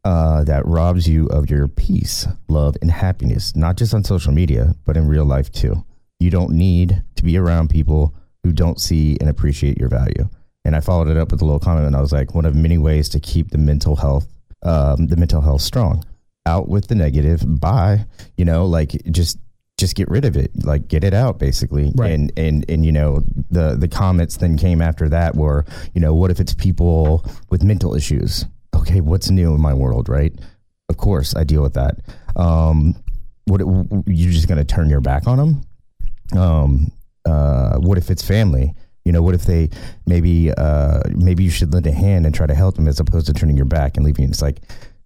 uh, 0.03 0.43
that 0.45 0.65
robs 0.65 1.07
you 1.07 1.27
of 1.27 1.49
your 1.49 1.67
peace, 1.67 2.25
love, 2.47 2.77
and 2.81 2.89
happiness, 2.89 3.55
not 3.55 3.75
just 3.75 3.93
on 3.93 4.03
social 4.03 4.31
media, 4.31 4.73
but 4.85 4.95
in 4.95 5.07
real 5.07 5.25
life 5.25 5.51
too. 5.51 5.83
You 6.19 6.29
don't 6.29 6.51
need 6.51 7.03
to 7.15 7.23
be 7.23 7.37
around 7.37 7.69
people 7.69 8.15
who 8.43 8.53
don't 8.53 8.79
see 8.79 9.17
and 9.19 9.29
appreciate 9.29 9.77
your 9.77 9.89
value. 9.89 10.29
And 10.63 10.75
I 10.75 10.79
followed 10.79 11.09
it 11.09 11.17
up 11.17 11.31
with 11.31 11.41
a 11.41 11.45
little 11.45 11.59
comment, 11.59 11.87
and 11.87 11.95
I 11.95 12.01
was 12.01 12.11
like, 12.11 12.33
one 12.33 12.45
of 12.45 12.55
many 12.55 12.77
ways 12.77 13.09
to 13.09 13.19
keep 13.19 13.51
the 13.51 13.57
mental 13.57 13.97
health, 13.97 14.27
um, 14.63 15.07
the 15.07 15.17
mental 15.17 15.41
health 15.41 15.61
strong. 15.61 16.05
Out 16.45 16.69
with 16.69 16.87
the 16.87 16.95
negative. 16.95 17.43
Bye. 17.59 18.05
You 18.37 18.45
know, 18.45 18.65
like 18.65 18.91
just 19.11 19.37
just 19.77 19.95
get 19.95 20.09
rid 20.09 20.25
of 20.25 20.35
it 20.35 20.49
like 20.63 20.87
get 20.87 21.03
it 21.03 21.13
out 21.13 21.37
basically. 21.39 21.91
Right. 21.95 22.11
and 22.11 22.31
and 22.35 22.65
and 22.67 22.85
you 22.85 22.91
know 22.91 23.21
the 23.51 23.75
the 23.75 23.87
comments 23.87 24.37
then 24.37 24.57
came 24.57 24.81
after 24.81 25.07
that 25.09 25.35
were 25.35 25.65
you 25.93 26.01
know 26.01 26.13
what 26.15 26.31
if 26.31 26.39
it's 26.39 26.53
people 26.53 27.23
with 27.49 27.63
mental 27.63 27.95
issues? 27.95 28.45
Okay 28.75 29.01
what's 29.01 29.29
new 29.29 29.53
in 29.53 29.61
my 29.61 29.73
world 29.73 30.09
right? 30.09 30.33
Of 30.89 30.97
course 30.97 31.35
i 31.35 31.43
deal 31.43 31.61
with 31.61 31.73
that. 31.75 31.99
Um 32.35 32.95
what 33.45 33.61
you're 34.07 34.33
just 34.33 34.47
going 34.47 34.57
to 34.57 34.65
turn 34.65 34.89
your 34.89 34.99
back 34.99 35.25
on 35.25 35.37
them 35.37 35.61
um 36.37 36.91
uh 37.25 37.77
what 37.77 37.97
if 37.97 38.09
it's 38.09 38.25
family? 38.25 38.73
You 39.05 39.11
know 39.13 39.21
what 39.21 39.35
if 39.35 39.45
they 39.45 39.69
maybe 40.05 40.51
uh 40.51 41.01
maybe 41.15 41.43
you 41.43 41.51
should 41.51 41.71
lend 41.71 41.85
a 41.87 41.91
hand 41.91 42.25
and 42.25 42.33
try 42.33 42.47
to 42.47 42.55
help 42.55 42.75
them 42.75 42.87
as 42.87 42.99
opposed 42.99 43.27
to 43.27 43.33
turning 43.33 43.55
your 43.55 43.65
back 43.65 43.95
and 43.95 44.05
leaving. 44.05 44.25
It's 44.29 44.41
like 44.41 44.57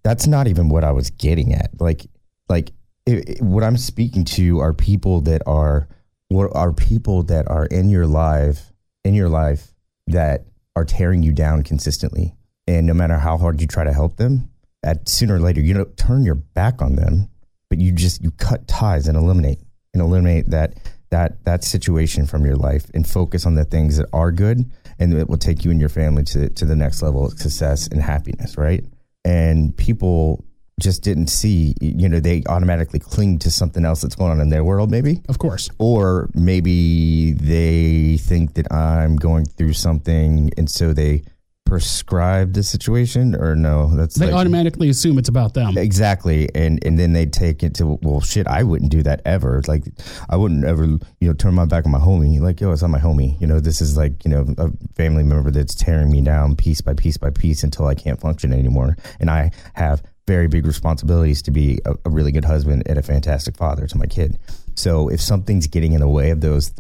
that's 0.04 0.26
not 0.26 0.48
even 0.48 0.70
what 0.70 0.84
i 0.84 0.92
was 0.92 1.10
getting 1.12 1.54
at. 1.54 1.70
Like 1.80 2.08
like 2.50 2.72
it, 3.06 3.30
it- 3.30 3.42
what 3.42 3.64
i'm 3.64 3.78
speaking 3.78 4.24
to 4.26 4.60
are 4.60 4.74
people 4.74 5.22
that 5.22 5.42
are 5.46 5.88
what 6.30 6.50
are 6.56 6.72
people 6.74 7.24
that 7.24 7.48
are 7.50 7.66
in 7.66 7.90
your 7.90 8.08
life 8.08 8.72
in 9.04 9.14
your 9.14 9.30
life 9.30 9.74
that 10.08 10.46
are 10.76 10.86
tearing 10.86 11.24
you 11.24 11.32
down 11.32 11.64
consistently 11.64 12.34
and 12.68 12.88
no 12.88 12.94
matter 12.94 13.18
how 13.18 13.38
hard 13.38 13.60
you 13.60 13.68
try 13.68 13.84
to 13.84 13.92
help 13.94 14.18
them, 14.18 14.50
at 14.84 15.10
sooner 15.10 15.36
or 15.36 15.40
later 15.40 15.60
you 15.62 15.74
don't 15.74 15.98
turn 15.98 16.24
your 16.24 16.36
back 16.36 16.82
on 16.82 16.96
them, 16.96 17.28
but 17.70 17.80
you 17.80 17.92
just 17.92 18.22
you 18.24 18.32
cut 18.32 18.68
ties 18.68 19.08
and 19.08 19.18
eliminate 19.18 19.60
and 19.94 20.02
eliminate 20.02 20.50
that 20.52 20.78
that 21.10 21.44
that 21.44 21.64
situation 21.64 22.26
from 22.26 22.46
your 22.46 22.56
life 22.56 22.90
and 22.94 23.08
focus 23.08 23.46
on 23.46 23.56
the 23.56 23.66
things 23.66 23.98
that 23.98 24.08
are 24.14 24.32
good 24.32 24.60
and 25.00 25.14
it 25.14 25.28
will 25.28 25.38
take 25.38 25.66
you 25.66 25.72
and 25.72 25.80
your 25.80 25.90
family 25.90 26.24
to 26.24 26.50
to 26.50 26.66
the 26.66 26.76
next 26.76 27.02
level 27.02 27.26
of 27.26 27.38
success 27.38 27.88
and 27.88 28.02
happiness, 28.02 28.58
right? 28.58 28.86
And 29.26 29.76
people 29.76 30.46
just 30.82 31.04
didn't 31.04 31.28
see, 31.28 31.74
you 31.80 32.10
know, 32.10 32.20
they 32.20 32.44
automatically 32.50 33.00
cling 33.00 33.40
to 33.40 33.50
something 33.52 33.86
else 33.86 34.02
that's 34.02 34.16
going 34.16 34.32
on 34.32 34.40
in 34.42 34.50
their 34.50 34.64
world, 34.64 34.92
maybe 34.92 35.22
Of 35.30 35.38
course. 35.40 35.70
or 35.80 36.30
maybe 36.34 37.32
they 37.34 38.18
think 38.18 38.56
that 38.56 38.72
I'm 38.74 39.16
going 39.16 39.46
through 39.46 39.74
something, 39.74 40.52
and 40.58 40.70
so 40.70 40.92
they 40.94 41.24
prescribe 41.66 42.52
the 42.54 42.64
situation. 42.64 43.34
Or 43.36 43.56
no, 43.56 43.96
that's 43.96 44.16
They 44.16 44.26
like- 44.26 44.36
automatically 44.36 44.90
assume 44.90 45.18
it's 45.18 45.30
about 45.30 45.54
them. 45.54 45.78
exactly, 45.78 46.50
and 46.54 46.84
and 46.86 47.00
then 47.00 47.14
they 47.14 47.26
take 47.26 47.64
it 47.64 47.74
to 47.76 47.98
well, 48.02 48.20
shit. 48.20 48.46
I 48.48 48.64
wouldn't 48.64 48.92
do 48.92 49.02
that 49.04 49.22
ever. 49.26 49.62
Like 49.68 49.86
I 50.30 50.36
wouldn't 50.36 50.66
ever, 50.66 50.84
you 50.86 51.28
know, 51.28 51.34
turn 51.34 51.54
my 51.54 51.66
back 51.66 51.86
on 51.86 51.92
my 51.94 52.00
homie. 52.00 52.42
Like 52.42 52.60
yo, 52.60 52.72
it's 52.74 52.82
not 52.82 52.92
my 52.92 53.00
homie. 53.00 53.40
You 53.40 53.48
know, 53.48 53.60
this 53.62 53.80
is 53.82 53.96
like 53.96 54.26
you 54.26 54.32
know 54.32 54.46
a 54.58 54.70
family 54.96 55.24
member 55.24 55.50
that's 55.50 55.74
tearing 55.76 56.12
me 56.12 56.22
down 56.22 56.56
piece 56.58 56.82
by 56.82 56.94
piece 56.94 57.18
by 57.18 57.30
piece 57.30 57.64
until 57.64 57.86
I 57.88 57.96
can't 57.96 58.20
function 58.20 58.52
anymore, 58.52 58.98
and 59.22 59.30
I 59.30 59.52
have 59.74 60.04
very 60.32 60.48
big 60.48 60.66
responsibilities 60.66 61.42
to 61.42 61.52
be 61.52 61.78
a, 61.86 61.94
a 62.06 62.10
really 62.10 62.32
good 62.32 62.46
husband 62.46 62.84
and 62.86 62.98
a 62.98 63.02
fantastic 63.02 63.58
father 63.58 63.86
to 63.86 63.98
my 63.98 64.06
kid. 64.06 64.40
So 64.76 65.10
if 65.10 65.20
something's 65.20 65.68
getting 65.68 65.92
in 65.92 66.00
the 66.00 66.08
way 66.08 66.30
of 66.30 66.40
those 66.40 66.72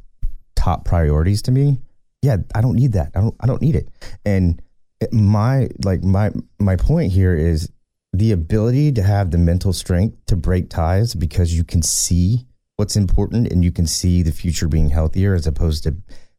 top 0.55 0.85
priorities 0.85 1.41
to 1.41 1.51
me, 1.51 1.81
yeah, 2.21 2.37
I 2.55 2.61
don't 2.61 2.77
need 2.77 2.93
that. 2.93 3.11
I 3.13 3.19
don't 3.19 3.35
I 3.41 3.47
don't 3.47 3.61
need 3.61 3.75
it. 3.75 3.89
And 4.23 4.61
my 5.11 5.67
like 5.83 6.01
my 6.01 6.31
my 6.59 6.77
point 6.77 7.11
here 7.11 7.35
is 7.35 7.69
the 8.13 8.31
ability 8.31 8.93
to 8.93 9.03
have 9.03 9.31
the 9.31 9.37
mental 9.37 9.73
strength 9.73 10.15
to 10.27 10.37
break 10.37 10.69
ties 10.69 11.13
because 11.13 11.53
you 11.53 11.65
can 11.65 11.81
see 11.81 12.47
what's 12.77 12.95
important 12.95 13.51
and 13.51 13.65
you 13.65 13.71
can 13.73 13.85
see 13.85 14.23
the 14.23 14.31
future 14.31 14.69
being 14.69 14.91
healthier 14.91 15.33
as 15.33 15.45
opposed 15.45 15.83
to 15.83 15.93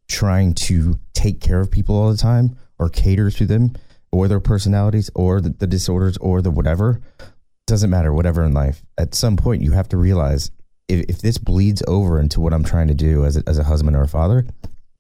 trying 0.08 0.54
to 0.54 0.98
take 1.12 1.42
care 1.42 1.60
of 1.60 1.70
people 1.70 1.94
all 1.94 2.10
the 2.10 2.16
time 2.16 2.56
or 2.78 2.88
cater 2.88 3.30
to 3.30 3.44
them 3.44 3.74
or 4.12 4.28
their 4.28 4.40
personalities 4.40 5.10
or 5.14 5.40
the, 5.40 5.50
the 5.50 5.66
disorders 5.66 6.16
or 6.18 6.42
the 6.42 6.50
whatever 6.50 7.00
doesn't 7.66 7.90
matter 7.90 8.12
whatever 8.12 8.44
in 8.44 8.52
life. 8.52 8.82
At 8.98 9.14
some 9.14 9.36
point 9.36 9.62
you 9.62 9.72
have 9.72 9.88
to 9.88 9.96
realize 9.96 10.50
if, 10.88 11.04
if 11.08 11.18
this 11.20 11.38
bleeds 11.38 11.82
over 11.88 12.20
into 12.20 12.40
what 12.40 12.52
i'm 12.52 12.64
trying 12.64 12.88
to 12.88 12.94
do 12.94 13.24
as 13.24 13.36
a, 13.36 13.42
as 13.46 13.58
a 13.58 13.64
husband 13.64 13.96
or 13.96 14.02
a 14.02 14.08
father 14.08 14.46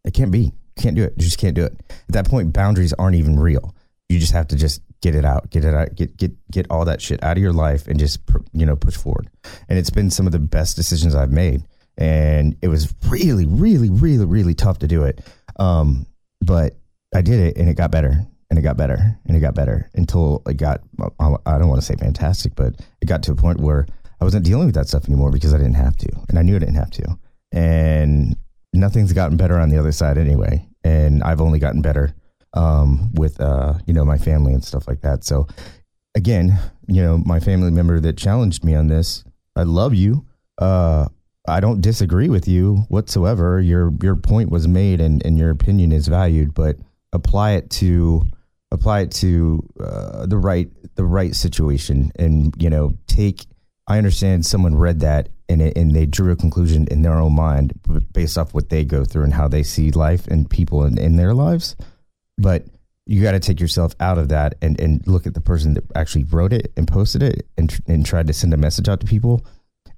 it 0.04 0.14
can't 0.14 0.32
be. 0.32 0.52
Can't 0.76 0.96
do 0.96 1.04
it. 1.04 1.14
You 1.16 1.24
just 1.24 1.38
can't 1.38 1.54
do 1.54 1.64
it. 1.64 1.76
At 1.90 2.14
that 2.14 2.28
point 2.28 2.52
boundaries 2.52 2.92
aren't 2.94 3.16
even 3.16 3.38
real. 3.38 3.74
You 4.08 4.18
just 4.18 4.32
have 4.32 4.48
to 4.48 4.56
just 4.56 4.80
get 5.00 5.14
it 5.16 5.24
out 5.24 5.50
get 5.50 5.64
it 5.64 5.74
out 5.74 5.92
get 5.96 6.16
get 6.16 6.30
get 6.48 6.64
all 6.70 6.84
that 6.84 7.02
shit 7.02 7.20
out 7.24 7.36
of 7.36 7.42
your 7.42 7.52
life 7.52 7.88
and 7.88 7.98
just 7.98 8.20
you 8.52 8.64
know 8.64 8.76
push 8.76 8.96
forward. 8.96 9.28
And 9.68 9.78
it's 9.78 9.90
been 9.90 10.10
some 10.10 10.26
of 10.26 10.32
the 10.32 10.38
best 10.38 10.76
decisions 10.76 11.14
i've 11.14 11.32
made. 11.32 11.62
And 11.98 12.56
it 12.62 12.68
was 12.68 12.94
really 13.08 13.46
really 13.46 13.90
really 13.90 14.24
really 14.24 14.54
tough 14.54 14.78
to 14.80 14.86
do 14.86 15.04
it. 15.04 15.20
Um 15.56 16.06
but 16.40 16.76
i 17.14 17.20
did 17.20 17.40
it 17.40 17.56
and 17.56 17.68
it 17.68 17.74
got 17.74 17.90
better 17.90 18.26
and 18.52 18.58
it 18.58 18.62
got 18.62 18.76
better 18.76 19.18
and 19.24 19.34
it 19.34 19.40
got 19.40 19.54
better 19.54 19.88
until 19.94 20.42
it 20.46 20.58
got 20.58 20.82
i 21.18 21.58
don't 21.58 21.68
want 21.68 21.80
to 21.80 21.86
say 21.86 21.96
fantastic 21.96 22.54
but 22.54 22.74
it 23.00 23.06
got 23.06 23.22
to 23.22 23.32
a 23.32 23.34
point 23.34 23.58
where 23.58 23.86
i 24.20 24.24
wasn't 24.24 24.44
dealing 24.44 24.66
with 24.66 24.74
that 24.74 24.86
stuff 24.86 25.06
anymore 25.08 25.30
because 25.30 25.54
i 25.54 25.56
didn't 25.56 25.72
have 25.72 25.96
to 25.96 26.06
and 26.28 26.38
i 26.38 26.42
knew 26.42 26.54
i 26.54 26.58
didn't 26.58 26.74
have 26.74 26.90
to. 26.90 27.18
And 27.50 28.36
nothing's 28.74 29.14
gotten 29.14 29.38
better 29.38 29.58
on 29.58 29.70
the 29.70 29.78
other 29.78 29.90
side 29.90 30.18
anyway 30.18 30.68
and 30.84 31.22
i've 31.22 31.40
only 31.40 31.58
gotten 31.58 31.80
better 31.80 32.14
um, 32.52 33.10
with 33.14 33.40
uh, 33.40 33.78
you 33.86 33.94
know 33.94 34.04
my 34.04 34.18
family 34.18 34.52
and 34.52 34.62
stuff 34.62 34.86
like 34.86 35.00
that. 35.00 35.24
So 35.24 35.46
again 36.14 36.58
you 36.88 37.02
know 37.02 37.16
my 37.24 37.40
family 37.40 37.70
member 37.70 38.00
that 38.00 38.18
challenged 38.18 38.64
me 38.64 38.74
on 38.74 38.88
this 38.88 39.24
i 39.56 39.62
love 39.62 39.94
you. 39.94 40.26
Uh, 40.58 41.08
i 41.48 41.58
don't 41.58 41.80
disagree 41.80 42.28
with 42.28 42.46
you 42.46 42.84
whatsoever. 42.90 43.62
Your 43.62 43.94
your 44.02 44.16
point 44.16 44.50
was 44.50 44.68
made 44.68 45.00
and, 45.00 45.24
and 45.24 45.38
your 45.38 45.48
opinion 45.48 45.90
is 45.90 46.06
valued 46.06 46.52
but 46.52 46.76
apply 47.14 47.52
it 47.52 47.70
to 47.70 48.24
apply 48.72 49.00
it 49.00 49.12
to 49.12 49.62
uh, 49.80 50.26
the 50.26 50.36
right 50.36 50.68
the 50.96 51.04
right 51.04 51.34
situation 51.34 52.10
and 52.16 52.54
you 52.60 52.68
know 52.68 52.92
take 53.06 53.46
i 53.86 53.98
understand 53.98 54.44
someone 54.44 54.74
read 54.74 55.00
that 55.00 55.28
and 55.48 55.62
it, 55.62 55.76
and 55.76 55.94
they 55.94 56.06
drew 56.06 56.32
a 56.32 56.36
conclusion 56.36 56.86
in 56.90 57.02
their 57.02 57.14
own 57.14 57.34
mind 57.34 57.78
based 58.12 58.36
off 58.36 58.54
what 58.54 58.70
they 58.70 58.84
go 58.84 59.04
through 59.04 59.24
and 59.24 59.34
how 59.34 59.46
they 59.46 59.62
see 59.62 59.90
life 59.90 60.26
and 60.26 60.50
people 60.50 60.84
in, 60.84 60.98
in 60.98 61.16
their 61.16 61.34
lives 61.34 61.76
but 62.38 62.64
you 63.06 63.22
got 63.22 63.32
to 63.32 63.40
take 63.40 63.60
yourself 63.60 63.94
out 64.00 64.18
of 64.18 64.28
that 64.28 64.54
and, 64.62 64.80
and 64.80 65.06
look 65.06 65.26
at 65.26 65.34
the 65.34 65.40
person 65.40 65.74
that 65.74 65.84
actually 65.94 66.24
wrote 66.24 66.52
it 66.52 66.72
and 66.76 66.86
posted 66.86 67.22
it 67.22 67.46
and, 67.56 67.78
and 67.86 68.06
tried 68.06 68.26
to 68.28 68.32
send 68.32 68.54
a 68.54 68.56
message 68.56 68.88
out 68.88 69.00
to 69.00 69.06
people 69.06 69.44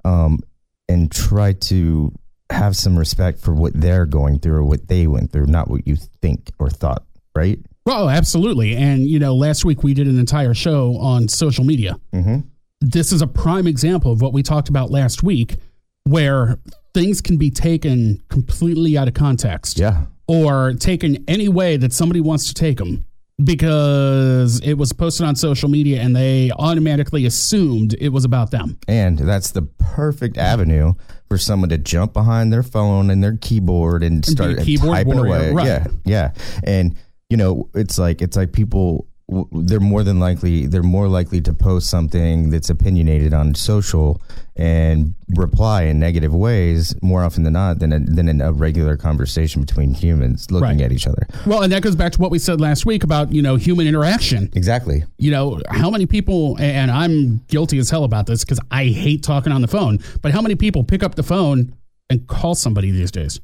um, 0.05 0.41
and 0.89 1.13
try 1.13 1.53
to 1.53 2.13
have 2.51 2.77
some 2.77 2.97
respect 2.97 3.41
for 3.41 3.53
what 3.53 3.73
they're 3.75 4.07
going 4.07 4.39
through 4.39 4.57
or 4.57 4.65
what 4.65 4.89
they 4.89 5.07
went 5.07 5.33
through, 5.33 5.47
not 5.47 5.69
what 5.69 5.87
you 5.87 5.97
think 6.23 6.51
or 6.59 6.71
thought, 6.71 7.05
right? 7.35 7.59
Oh, 7.87 8.09
absolutely. 8.09 8.75
And, 8.77 9.03
you 9.07 9.19
know, 9.19 9.35
last 9.35 9.65
week 9.65 9.83
we 9.83 9.93
did 9.95 10.07
an 10.07 10.19
entire 10.19 10.55
show 10.55 10.97
on 10.97 11.29
social 11.29 11.65
media. 11.65 11.97
Mm-hmm. 12.13 12.39
This 12.81 13.13
is 13.13 13.21
a 13.23 13.27
prime 13.27 13.67
example 13.67 14.13
of 14.13 14.21
what 14.23 14.33
we 14.33 14.43
talked 14.43 14.69
about 14.69 14.91
last 14.91 15.23
week, 15.23 15.57
where 16.05 16.59
things 16.95 17.21
can 17.21 17.37
be 17.37 17.51
taken 17.51 18.23
completely 18.29 18.97
out 18.97 19.09
of 19.09 19.15
context 19.15 19.79
Yeah. 19.79 20.07
or 20.29 20.73
taken 20.75 21.25
any 21.29 21.49
way 21.49 21.77
that 21.77 21.93
somebody 21.93 22.21
wants 22.21 22.47
to 22.49 22.55
take 22.55 22.79
them 22.79 23.05
because 23.43 24.61
it 24.61 24.75
was 24.75 24.93
posted 24.93 25.27
on 25.27 25.35
social 25.37 25.69
media 25.69 26.01
and 26.01 26.15
they 26.15 26.51
automatically 26.59 27.27
assumed 27.27 27.95
it 28.01 28.11
was 28.11 28.25
about 28.25 28.51
them. 28.51 28.79
And 28.87 29.19
that's 29.19 29.51
the 29.51 29.63
perfect 29.63 30.39
avenue 30.39 30.95
for 31.29 31.37
someone 31.39 31.69
to 31.71 31.79
jump 31.79 32.13
behind 32.13 32.53
their 32.53 32.63
phone 32.63 33.11
and 33.11 33.23
their 33.25 33.37
keyboard 33.37 34.03
and 34.03 34.23
be 34.23 34.31
start 34.31 34.59
keyboard 34.61 34.93
typing 34.95 35.17
warrior, 35.17 35.51
away. 35.51 35.53
right. 35.53 35.67
Yeah, 35.67 35.87
yeah. 36.05 36.33
And 36.65 36.97
you 37.31 37.37
know, 37.37 37.69
it's 37.75 37.99
like 37.99 38.23
it's 38.23 38.37
like 38.37 38.53
people 38.53 39.07
they're 39.53 39.81
more 39.81 40.03
than 40.03 40.21
likely 40.21 40.67
they're 40.67 40.83
more 40.83 41.09
likely 41.09 41.41
to 41.41 41.55
post 41.55 41.89
something 41.89 42.51
that's 42.51 42.69
opinionated 42.69 43.33
on 43.33 43.55
social 43.55 44.21
and 44.55 45.15
reply 45.31 45.85
in 45.85 45.99
negative 45.99 46.35
ways 46.35 46.95
more 47.03 47.25
often 47.25 47.43
than 47.43 47.55
not 47.55 47.79
than 47.79 47.91
a, 47.95 48.01
than 48.01 48.29
in 48.29 48.43
a 48.43 48.53
regular 48.53 48.99
conversation 48.99 49.63
between 49.63 49.95
humans 49.95 50.51
looking 50.51 50.69
Right. 50.77 50.81
at 50.83 50.93
each 50.93 51.07
other. 51.07 51.27
Well, 51.47 51.63
and 51.63 51.73
that 51.73 51.81
goes 51.83 51.97
back 51.97 52.13
to 52.13 52.21
what 52.21 52.31
we 52.31 52.39
said 52.39 52.61
last 52.61 52.85
week 52.85 53.03
about, 53.03 53.33
you 53.33 53.41
know, 53.41 53.57
human 53.57 53.87
interaction. 53.87 54.51
Exactly. 54.55 55.05
you 55.17 55.31
know, 55.31 55.59
how 55.71 55.89
many 55.91 56.05
people, 56.05 56.57
and 56.61 56.91
I'm 56.91 57.39
guilty 57.49 57.79
as 57.79 57.89
hell 57.89 58.05
about 58.05 58.27
this 58.27 58.45
because 58.45 58.61
I 58.71 58.85
hate 58.85 59.23
talking 59.23 59.53
on 59.53 59.63
the 59.63 59.69
phone, 59.69 60.01
but 60.21 60.33
how 60.33 60.43
many 60.43 60.55
people 60.55 60.85
pick 60.85 61.03
up 61.03 61.15
the 61.15 61.23
phone 61.23 61.75
and 62.11 62.27
call 62.27 62.55
somebody 62.55 62.91
these 62.91 63.11
days? 63.11 63.41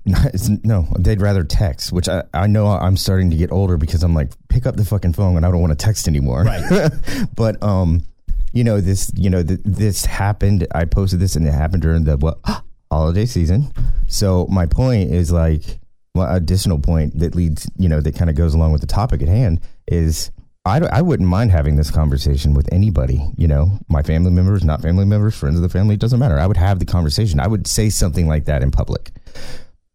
It's, 0.34 0.48
no, 0.48 0.86
they'd 0.98 1.20
rather 1.20 1.44
text, 1.44 1.92
which 1.92 2.08
I, 2.08 2.24
I 2.32 2.46
know 2.46 2.66
I'm 2.66 2.96
starting 2.96 3.30
to 3.30 3.36
get 3.36 3.50
older 3.52 3.76
because 3.76 4.02
I'm 4.02 4.14
like, 4.14 4.30
pick 4.48 4.66
up 4.66 4.76
the 4.76 4.84
fucking 4.84 5.12
phone 5.14 5.36
and 5.36 5.44
I 5.44 5.50
don't 5.50 5.60
want 5.60 5.78
to 5.78 5.84
text 5.84 6.08
anymore. 6.08 6.44
Right. 6.44 6.90
but, 7.36 7.62
um, 7.62 8.02
you 8.52 8.64
know, 8.64 8.80
this, 8.80 9.10
you 9.14 9.30
know, 9.30 9.42
th- 9.42 9.60
this 9.64 10.04
happened. 10.04 10.66
I 10.74 10.84
posted 10.84 11.20
this 11.20 11.36
and 11.36 11.46
it 11.46 11.52
happened 11.52 11.82
during 11.82 12.04
the 12.04 12.16
what, 12.16 12.38
holiday 12.90 13.26
season. 13.26 13.72
So 14.08 14.46
my 14.48 14.66
point 14.66 15.10
is 15.10 15.32
like, 15.32 15.80
well, 16.14 16.34
additional 16.34 16.78
point 16.78 17.18
that 17.18 17.34
leads, 17.34 17.70
you 17.78 17.88
know, 17.88 18.00
that 18.00 18.14
kind 18.14 18.30
of 18.30 18.36
goes 18.36 18.54
along 18.54 18.72
with 18.72 18.82
the 18.82 18.86
topic 18.86 19.22
at 19.22 19.28
hand 19.28 19.60
is 19.88 20.30
I, 20.64 20.78
I 20.78 21.02
wouldn't 21.02 21.28
mind 21.28 21.50
having 21.50 21.76
this 21.76 21.90
conversation 21.90 22.54
with 22.54 22.72
anybody, 22.72 23.32
you 23.36 23.48
know, 23.48 23.78
my 23.88 24.02
family 24.02 24.30
members, 24.30 24.62
not 24.62 24.80
family 24.80 25.04
members, 25.04 25.34
friends 25.34 25.56
of 25.56 25.62
the 25.62 25.68
family, 25.68 25.94
it 25.94 26.00
doesn't 26.00 26.20
matter. 26.20 26.38
I 26.38 26.46
would 26.46 26.56
have 26.56 26.78
the 26.78 26.84
conversation. 26.84 27.40
I 27.40 27.48
would 27.48 27.66
say 27.66 27.90
something 27.90 28.28
like 28.28 28.44
that 28.44 28.62
in 28.62 28.70
public. 28.70 29.10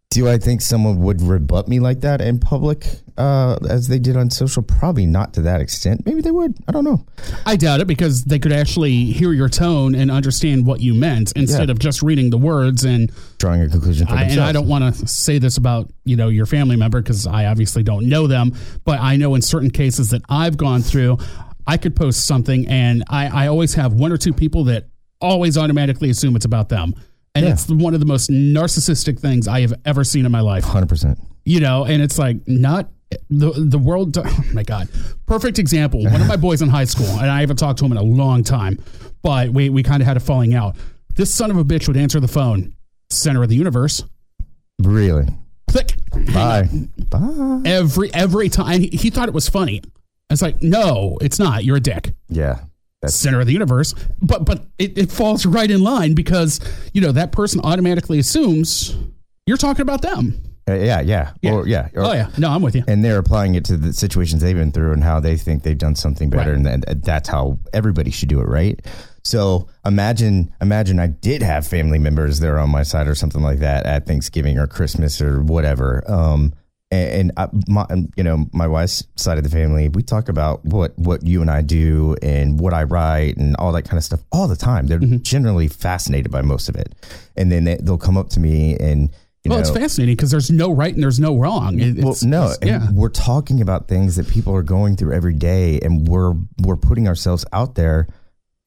Do 0.09 0.29
I 0.29 0.37
think 0.37 0.61
someone 0.61 0.99
would 1.01 1.21
rebut 1.21 1.67
me 1.67 1.81
like 1.81 1.99
that 2.01 2.21
in 2.21 2.39
public 2.39 2.87
uh, 3.17 3.57
as 3.69 3.89
they 3.89 3.99
did 3.99 4.15
on 4.15 4.29
social? 4.29 4.63
Probably 4.63 5.05
not 5.05 5.33
to 5.33 5.41
that 5.41 5.59
extent. 5.59 6.05
Maybe 6.05 6.21
they 6.21 6.31
would. 6.31 6.55
I 6.65 6.71
don't 6.71 6.85
know. 6.85 7.05
I 7.45 7.57
doubt 7.57 7.81
it 7.81 7.87
because 7.87 8.23
they 8.23 8.39
could 8.39 8.53
actually 8.53 9.03
hear 9.11 9.33
your 9.33 9.49
tone 9.49 9.93
and 9.95 10.09
understand 10.09 10.65
what 10.65 10.79
you 10.79 10.93
meant 10.93 11.33
instead 11.35 11.67
Yeah. 11.67 11.73
of 11.73 11.79
just 11.79 12.01
reading 12.01 12.29
the 12.29 12.37
words. 12.37 12.85
And 12.85 13.11
Drawing 13.37 13.61
a 13.61 13.67
conclusion 13.69 14.07
I, 14.07 14.23
and. 14.23 14.39
I 14.39 14.53
don't 14.53 14.67
want 14.69 14.95
to 14.95 15.07
say 15.07 15.39
this 15.39 15.57
about 15.57 15.91
you 16.05 16.15
know 16.15 16.29
your 16.29 16.45
family 16.45 16.77
member 16.77 17.01
because 17.01 17.27
I 17.27 17.45
obviously 17.45 17.83
don't 17.83 18.07
know 18.07 18.27
them, 18.27 18.53
but 18.85 19.01
I 19.01 19.17
know 19.17 19.35
in 19.35 19.41
certain 19.41 19.69
cases 19.71 20.11
that 20.11 20.21
I've 20.29 20.55
gone 20.55 20.81
through, 20.83 21.17
I 21.67 21.75
could 21.75 21.97
post 21.97 22.25
something 22.25 22.65
and 22.69 23.03
I, 23.09 23.43
I 23.43 23.47
always 23.47 23.73
have 23.73 23.91
one 23.93 24.13
or 24.13 24.17
two 24.17 24.31
people 24.33 24.63
that 24.65 24.85
always 25.19 25.57
automatically 25.57 26.09
assume 26.09 26.37
it's 26.37 26.45
about 26.45 26.69
them. 26.69 26.93
And 27.37 27.45
Yeah. 27.45 27.53
it's 27.53 27.67
one 27.69 27.93
of 27.93 27.99
the 27.99 28.05
most 28.05 28.29
narcissistic 28.29 29.19
things 29.19 29.47
I 29.47 29.61
have 29.61 29.73
ever 29.85 30.03
seen 30.03 30.25
in 30.25 30.31
my 30.31 30.41
life. 30.41 30.63
100%. 30.65 31.17
you 31.45 31.59
know, 31.59 31.85
and 31.85 32.01
it's 32.01 32.17
like 32.17 32.37
not 32.47 32.89
the 33.29 33.51
the 33.51 33.77
world. 33.79 34.17
Oh 34.17 34.43
my 34.53 34.63
god, 34.63 34.89
perfect 35.25 35.59
example. 35.59 36.03
One 36.03 36.19
of 36.21 36.27
my 36.27 36.35
boys 36.35 36.61
in 36.61 36.67
high 36.69 36.83
school, 36.85 37.07
and 37.07 37.29
I 37.29 37.39
haven't 37.39 37.55
talked 37.57 37.79
to 37.79 37.85
him 37.85 37.91
in 37.93 37.97
a 37.97 38.03
long 38.03 38.43
time, 38.43 38.79
but 39.21 39.49
we 39.51 39.69
we 39.69 39.81
kind 39.83 40.01
of 40.01 40.07
had 40.07 40.17
a 40.17 40.19
falling 40.19 40.53
out. 40.53 40.75
This 41.15 41.33
son 41.33 41.49
of 41.51 41.57
a 41.57 41.63
bitch 41.63 41.87
would 41.87 41.95
answer 41.97 42.19
the 42.19 42.27
phone, 42.27 42.73
center 43.09 43.43
of 43.43 43.49
the 43.49 43.55
universe, 43.55 44.03
Really. 44.79 45.27
click, 45.69 45.95
Bye. 46.33 46.69
Bye. 47.09 47.61
every 47.65 48.13
every 48.13 48.49
time. 48.49 48.81
He, 48.81 48.87
he 48.87 49.09
thought 49.09 49.27
it 49.29 49.33
was 49.33 49.47
funny. 49.49 49.81
It's 50.29 50.41
like, 50.41 50.61
no, 50.61 51.17
it's 51.21 51.39
not. 51.39 51.63
You're 51.63 51.77
a 51.77 51.81
dick. 51.81 52.13
Yeah. 52.27 52.59
That's 53.01 53.15
Center 53.15 53.39
of 53.39 53.45
the 53.47 53.53
universe. 53.53 53.93
But 54.21 54.45
but 54.45 54.65
it, 54.79 54.97
it 54.97 55.11
falls 55.11 55.45
right 55.45 55.69
in 55.69 55.81
line 55.81 56.13
because, 56.13 56.59
you 56.93 57.01
know, 57.01 57.11
that 57.11 57.31
person 57.31 57.61
automatically 57.63 58.19
assumes 58.19 58.95
you're 59.45 59.57
talking 59.57 59.81
about 59.83 60.01
them. 60.01 60.41
uh, 60.67 60.73
yeah, 60.73 60.99
yeah. 61.01 61.31
Yeah. 61.41 61.51
Or 61.53 61.67
yeah. 61.67 61.89
Or- 61.93 62.05
oh 62.05 62.13
yeah. 62.13 62.29
No, 62.37 62.49
I'm 62.49 62.61
with 62.61 62.75
you. 62.75 62.83
And 62.87 63.05
they're 63.05 63.19
applying 63.19 63.55
it 63.55 63.63
to 63.65 63.77
the 63.77 63.93
situations 63.93 64.41
they've 64.41 64.55
been 64.55 64.71
through 64.71 64.93
and 64.93 65.03
how 65.03 65.19
they 65.19 65.37
think 65.37 65.63
they've 65.63 65.77
done 65.77 65.95
something 65.95 66.29
better, 66.29 66.51
Right. 66.51 66.55
and 66.57 66.65
then 66.65 67.01
that's 67.03 67.29
how 67.29 67.59
everybody 67.73 68.09
should 68.11 68.29
do 68.29 68.41
it, 68.41 68.47
right? 68.47 68.83
So 69.23 69.67
imagine, 69.85 70.53
imagine 70.61 70.99
I 70.99 71.07
did 71.07 71.41
have 71.43 71.67
family 71.67 71.99
members 71.99 72.39
there 72.39 72.57
on 72.59 72.69
my 72.69 72.83
side 72.83 73.07
or 73.07 73.15
something 73.15 73.41
like 73.41 73.59
that 73.59 73.85
at 73.85 74.05
Thanksgiving 74.07 74.57
or 74.57 74.67
Christmas 74.67 75.21
or 75.21 75.41
whatever. 75.43 76.03
Um, 76.09 76.53
and, 76.91 77.09
and 77.11 77.31
I, 77.37 77.47
my, 77.67 77.85
you 78.15 78.23
know, 78.23 78.45
my 78.53 78.67
wife's 78.67 79.03
side 79.15 79.37
of 79.37 79.43
the 79.43 79.49
family, 79.49 79.89
we 79.89 80.03
talk 80.03 80.29
about 80.29 80.63
what 80.65 80.97
what 80.97 81.25
you 81.25 81.41
and 81.41 81.51
I 81.51 81.61
do 81.61 82.15
and 82.21 82.59
what 82.59 82.73
I 82.73 82.83
write 82.83 83.37
and 83.37 83.55
all 83.57 83.71
that 83.73 83.83
kind 83.83 83.97
of 83.97 84.03
stuff 84.03 84.21
all 84.31 84.47
the 84.47 84.55
time. 84.55 84.87
They're 84.87 84.99
Mm-hmm. 84.99 85.21
generally 85.23 85.67
fascinated 85.67 86.31
by 86.31 86.41
most 86.41 86.69
of 86.69 86.75
it, 86.75 86.93
and 87.35 87.51
then 87.51 87.65
they, 87.65 87.75
they'll 87.75 87.97
come 87.97 88.17
up 88.17 88.29
to 88.29 88.39
me 88.39 88.75
and. 88.77 89.09
You 89.43 89.51
Well, 89.51 89.59
know, 89.59 89.61
it's 89.61 89.77
fascinating 89.77 90.15
because 90.15 90.31
there's 90.31 90.51
no 90.51 90.71
right 90.71 90.93
and 90.93 91.01
there's 91.01 91.21
no 91.21 91.37
wrong. 91.37 91.77
Well, 92.01 92.15
no, 92.23 92.53
yeah. 92.61 92.87
we're 92.91 93.07
talking 93.07 93.61
about 93.61 93.87
things 93.87 94.17
that 94.17 94.27
people 94.27 94.53
are 94.53 94.63
going 94.63 94.97
through 94.97 95.13
every 95.13 95.35
day, 95.35 95.79
and 95.79 96.05
we're 96.05 96.33
we're 96.63 96.75
putting 96.75 97.07
ourselves 97.07 97.45
out 97.53 97.75
there 97.75 98.07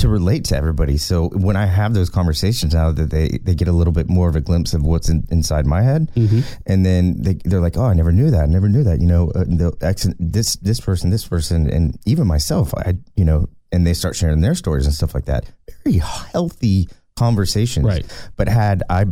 to 0.00 0.08
relate 0.08 0.44
to 0.46 0.56
everybody. 0.56 0.96
So 0.98 1.28
when 1.30 1.56
I 1.56 1.66
have 1.66 1.94
those 1.94 2.10
conversations 2.10 2.74
now, 2.74 2.92
that 2.92 3.10
they 3.10 3.38
they 3.42 3.54
get 3.54 3.68
a 3.68 3.72
little 3.72 3.92
bit 3.92 4.08
more 4.08 4.28
of 4.28 4.36
a 4.36 4.40
glimpse 4.40 4.74
of 4.74 4.82
what's 4.82 5.08
in, 5.08 5.26
inside 5.30 5.66
my 5.66 5.82
head, 5.82 6.10
Mm-hmm. 6.14 6.40
and 6.66 6.84
then 6.84 7.22
they 7.22 7.34
they're 7.44 7.60
like, 7.60 7.76
"Oh, 7.76 7.84
I 7.86 7.94
never 7.94 8.12
knew 8.12 8.30
that. 8.30 8.42
I 8.42 8.46
never 8.46 8.68
knew 8.68 8.82
that." 8.84 9.00
You 9.00 9.06
know, 9.06 9.30
uh, 9.30 9.44
the 9.44 9.76
ex, 9.80 10.06
this 10.18 10.56
this 10.56 10.80
person, 10.80 11.10
this 11.10 11.26
person, 11.26 11.70
and 11.70 11.96
even 12.06 12.26
myself. 12.26 12.74
I 12.76 12.94
you 13.16 13.24
know, 13.24 13.48
and 13.72 13.86
they 13.86 13.94
start 13.94 14.16
sharing 14.16 14.40
their 14.40 14.54
stories 14.54 14.86
and 14.86 14.94
stuff 14.94 15.14
like 15.14 15.26
that. 15.26 15.44
Very 15.84 15.98
healthy 15.98 16.88
conversations, 17.16 17.84
Right. 17.84 18.06
but 18.36 18.48
had 18.48 18.82
I 18.88 19.04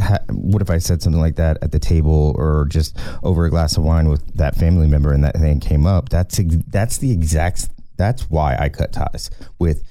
ha, 0.00 0.18
what 0.30 0.60
if 0.60 0.68
I 0.70 0.78
said 0.78 1.00
something 1.02 1.20
like 1.20 1.36
that 1.36 1.56
at 1.62 1.72
the 1.72 1.78
table 1.78 2.34
or 2.36 2.66
just 2.68 2.98
over 3.22 3.46
a 3.46 3.50
glass 3.50 3.76
of 3.78 3.84
wine 3.84 4.08
with 4.10 4.22
that 4.36 4.54
family 4.56 4.86
member 4.86 5.12
and 5.14 5.24
that 5.24 5.36
thing 5.36 5.58
came 5.60 5.86
up? 5.86 6.08
That's 6.10 6.38
that's 6.68 6.98
the 6.98 7.10
exact. 7.10 7.68
That's 7.96 8.28
why 8.30 8.56
I 8.56 8.68
cut 8.68 8.92
ties 8.92 9.30
with 9.58 9.82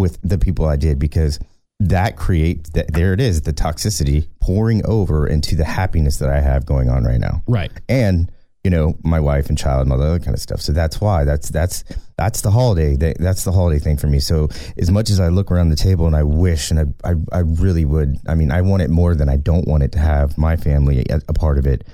with 0.00 0.18
the 0.22 0.38
people 0.38 0.66
I 0.66 0.76
did 0.76 0.98
because 0.98 1.38
that 1.78 2.16
creates 2.16 2.70
that. 2.70 2.92
There 2.92 3.12
it 3.12 3.20
is, 3.20 3.42
the 3.42 3.52
toxicity 3.52 4.26
pouring 4.40 4.84
over 4.84 5.26
into 5.26 5.54
the 5.54 5.64
happiness 5.64 6.18
that 6.18 6.30
I 6.30 6.40
have 6.40 6.66
going 6.66 6.88
on 6.88 7.04
right 7.04 7.20
now 7.20 7.42
right. 7.46 7.70
and 7.88 8.30
you 8.64 8.70
know 8.70 8.96
my 9.02 9.20
wife 9.20 9.48
and 9.48 9.56
child 9.56 9.82
and 9.82 9.92
all 9.92 9.98
that 9.98 10.06
other 10.06 10.18
kind 10.18 10.34
of 10.34 10.40
stuff 10.40 10.60
so 10.60 10.72
that's 10.72 11.00
why 11.00 11.24
that's 11.24 11.48
that's 11.48 11.82
that's 12.16 12.42
the 12.42 12.50
holiday 12.50 12.94
that, 12.96 13.16
that's 13.18 13.44
the 13.44 13.52
holiday 13.52 13.78
thing 13.78 13.96
for 13.96 14.06
me 14.06 14.18
so 14.18 14.48
as 14.76 14.90
much 14.90 15.08
as 15.08 15.18
i 15.18 15.28
look 15.28 15.50
around 15.50 15.70
the 15.70 15.76
table 15.76 16.06
and 16.06 16.14
i 16.14 16.22
wish 16.22 16.70
and 16.70 16.94
i 17.04 17.10
i, 17.10 17.14
I 17.32 17.38
really 17.40 17.84
would 17.84 18.18
i 18.28 18.34
mean 18.34 18.50
i 18.50 18.60
want 18.60 18.82
it 18.82 18.90
more 18.90 19.14
than 19.14 19.28
i 19.28 19.36
don't 19.36 19.66
want 19.66 19.82
it 19.82 19.92
to 19.92 19.98
have 19.98 20.36
my 20.36 20.56
family 20.56 21.06
a, 21.08 21.20
a 21.28 21.32
part 21.32 21.58
of 21.58 21.66
it 21.66 21.86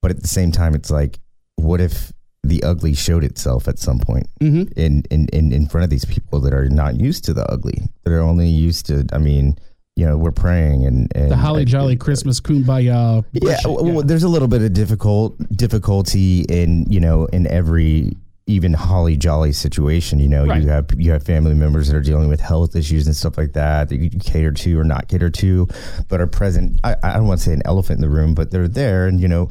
but 0.00 0.10
at 0.10 0.22
the 0.22 0.28
same 0.28 0.52
time 0.52 0.74
it's 0.74 0.90
like 0.90 1.18
what 1.56 1.80
if 1.80 2.12
the 2.42 2.62
ugly 2.62 2.94
showed 2.94 3.22
itself 3.24 3.68
at 3.68 3.78
some 3.78 3.98
point 3.98 4.26
Mm-hmm. 4.40 4.72
in, 4.80 5.02
in 5.10 5.28
in 5.32 5.52
in 5.52 5.66
front 5.68 5.84
of 5.84 5.90
these 5.90 6.04
people 6.06 6.40
that 6.40 6.54
are 6.54 6.68
not 6.70 6.98
used 6.98 7.24
to 7.26 7.34
the 7.34 7.44
ugly 7.50 7.82
They're 8.04 8.20
only 8.22 8.48
used 8.48 8.86
to 8.86 9.04
i 9.12 9.18
mean 9.18 9.56
you 9.96 10.06
know 10.06 10.16
we're 10.16 10.30
praying 10.32 10.86
and, 10.86 11.12
and 11.14 11.30
The 11.30 11.36
holly 11.36 11.64
jolly 11.66 11.96
Christmas 11.96 12.40
kumbaya. 12.40 13.24
yeah, 13.32 13.56
well, 13.66 13.84
well, 13.84 14.02
there's 14.02 14.22
a 14.22 14.28
little 14.28 14.48
bit 14.48 14.62
of 14.62 14.72
difficult 14.72 15.36
difficulty 15.54 16.42
in 16.48 16.86
you 16.88 17.00
know 17.00 17.26
in 17.26 17.46
every 17.46 18.16
even 18.46 18.72
holly 18.72 19.16
jolly 19.16 19.52
situation. 19.52 20.18
You 20.18 20.28
know, 20.28 20.46
Right. 20.46 20.62
you 20.62 20.68
have 20.70 20.86
you 20.96 21.12
have 21.12 21.22
family 21.22 21.54
members 21.54 21.86
that 21.88 21.96
are 21.96 22.00
dealing 22.02 22.28
with 22.28 22.40
health 22.40 22.74
issues 22.74 23.06
and 23.06 23.14
stuff 23.14 23.36
like 23.38 23.52
that 23.52 23.88
that 23.90 23.96
you 23.98 24.10
cater 24.10 24.50
to 24.52 24.78
or 24.80 24.82
not 24.84 25.06
cater 25.08 25.30
to, 25.30 25.68
but 26.08 26.20
are 26.20 26.26
present. 26.26 26.80
I, 26.82 26.96
I 27.02 27.12
don't 27.14 27.26
want 27.28 27.38
to 27.40 27.46
say 27.46 27.52
an 27.52 27.62
elephant 27.64 27.98
in 27.98 28.02
the 28.02 28.08
room, 28.08 28.34
but 28.34 28.50
they're 28.50 28.66
there, 28.66 29.06
and 29.06 29.20
you 29.20 29.28
know, 29.28 29.50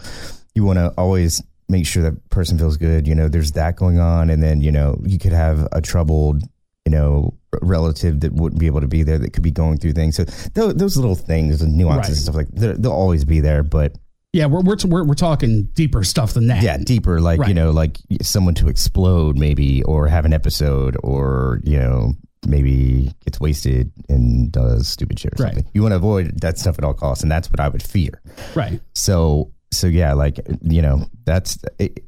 you 0.56 0.66
want 0.66 0.80
to 0.80 0.90
always 0.98 1.42
make 1.70 1.86
sure 1.86 2.04
that 2.04 2.30
person 2.30 2.58
feels 2.58 2.78
good. 2.78 3.08
You 3.08 3.16
know, 3.16 3.28
there's 3.30 3.52
that 3.54 3.76
going 3.76 4.00
on, 4.00 4.30
and 4.30 4.42
then 4.44 4.62
you 4.62 4.72
know 4.72 5.00
you 5.06 5.18
could 5.20 5.34
have 5.34 5.68
a 5.72 5.82
troubled 5.82 6.44
you 6.86 6.92
know 6.92 7.34
relative 7.62 8.20
that 8.22 8.34
wouldn't 8.34 8.60
be 8.60 8.68
able 8.68 8.82
to 8.82 8.88
be 8.88 9.04
there 9.04 9.18
that 9.20 9.34
could 9.34 9.44
be 9.44 9.52
going 9.52 9.78
through 9.78 9.94
things. 9.94 10.16
So 10.16 10.24
those, 10.54 10.76
those 10.76 10.98
little 10.98 11.16
things 11.16 11.62
and 11.62 11.76
nuances 11.76 12.00
Right. 12.02 12.10
and 12.10 12.18
stuff 12.18 12.36
like 12.36 12.48
they'll 12.82 12.92
always 12.92 13.26
be 13.26 13.40
there, 13.40 13.64
but 13.64 13.96
Yeah, 14.34 14.46
we're, 14.46 14.62
we're 14.62 14.78
we're 14.86 15.04
we're 15.04 15.14
talking 15.16 15.66
deeper 15.74 16.04
stuff 16.04 16.34
than 16.34 16.48
that. 16.48 16.62
yeah, 16.64 16.78
deeper, 16.78 17.20
like 17.22 17.48
you 17.48 17.54
know, 17.54 17.72
like 17.72 17.98
someone 18.22 18.54
to 18.56 18.68
explode 18.70 19.38
maybe, 19.38 19.84
or 19.84 20.08
have 20.08 20.26
an 20.26 20.34
episode, 20.34 20.96
or 21.04 21.60
you 21.64 21.78
know, 21.80 22.14
maybe 22.48 23.12
gets 23.26 23.40
wasted 23.40 23.92
and 24.08 24.52
does 24.52 24.88
stupid 24.88 25.20
shit 25.20 25.34
or 25.40 25.44
Right. 25.44 25.54
something. 25.56 25.72
You 25.74 25.82
want 25.82 25.92
to 25.94 25.98
avoid 25.98 26.40
that 26.42 26.58
stuff 26.58 26.78
at 26.78 26.84
all 26.84 26.94
costs, 26.94 27.24
and 27.24 27.32
that's 27.32 27.50
what 27.50 27.60
I 27.60 27.68
would 27.70 27.84
fear. 27.84 28.22
Right. 28.56 28.80
So, 28.94 29.52
so 29.72 29.88
yeah, 29.88 30.14
like 30.14 30.40
you 30.62 30.82
know, 30.82 31.06
that's 31.26 31.58
it, 31.78 32.04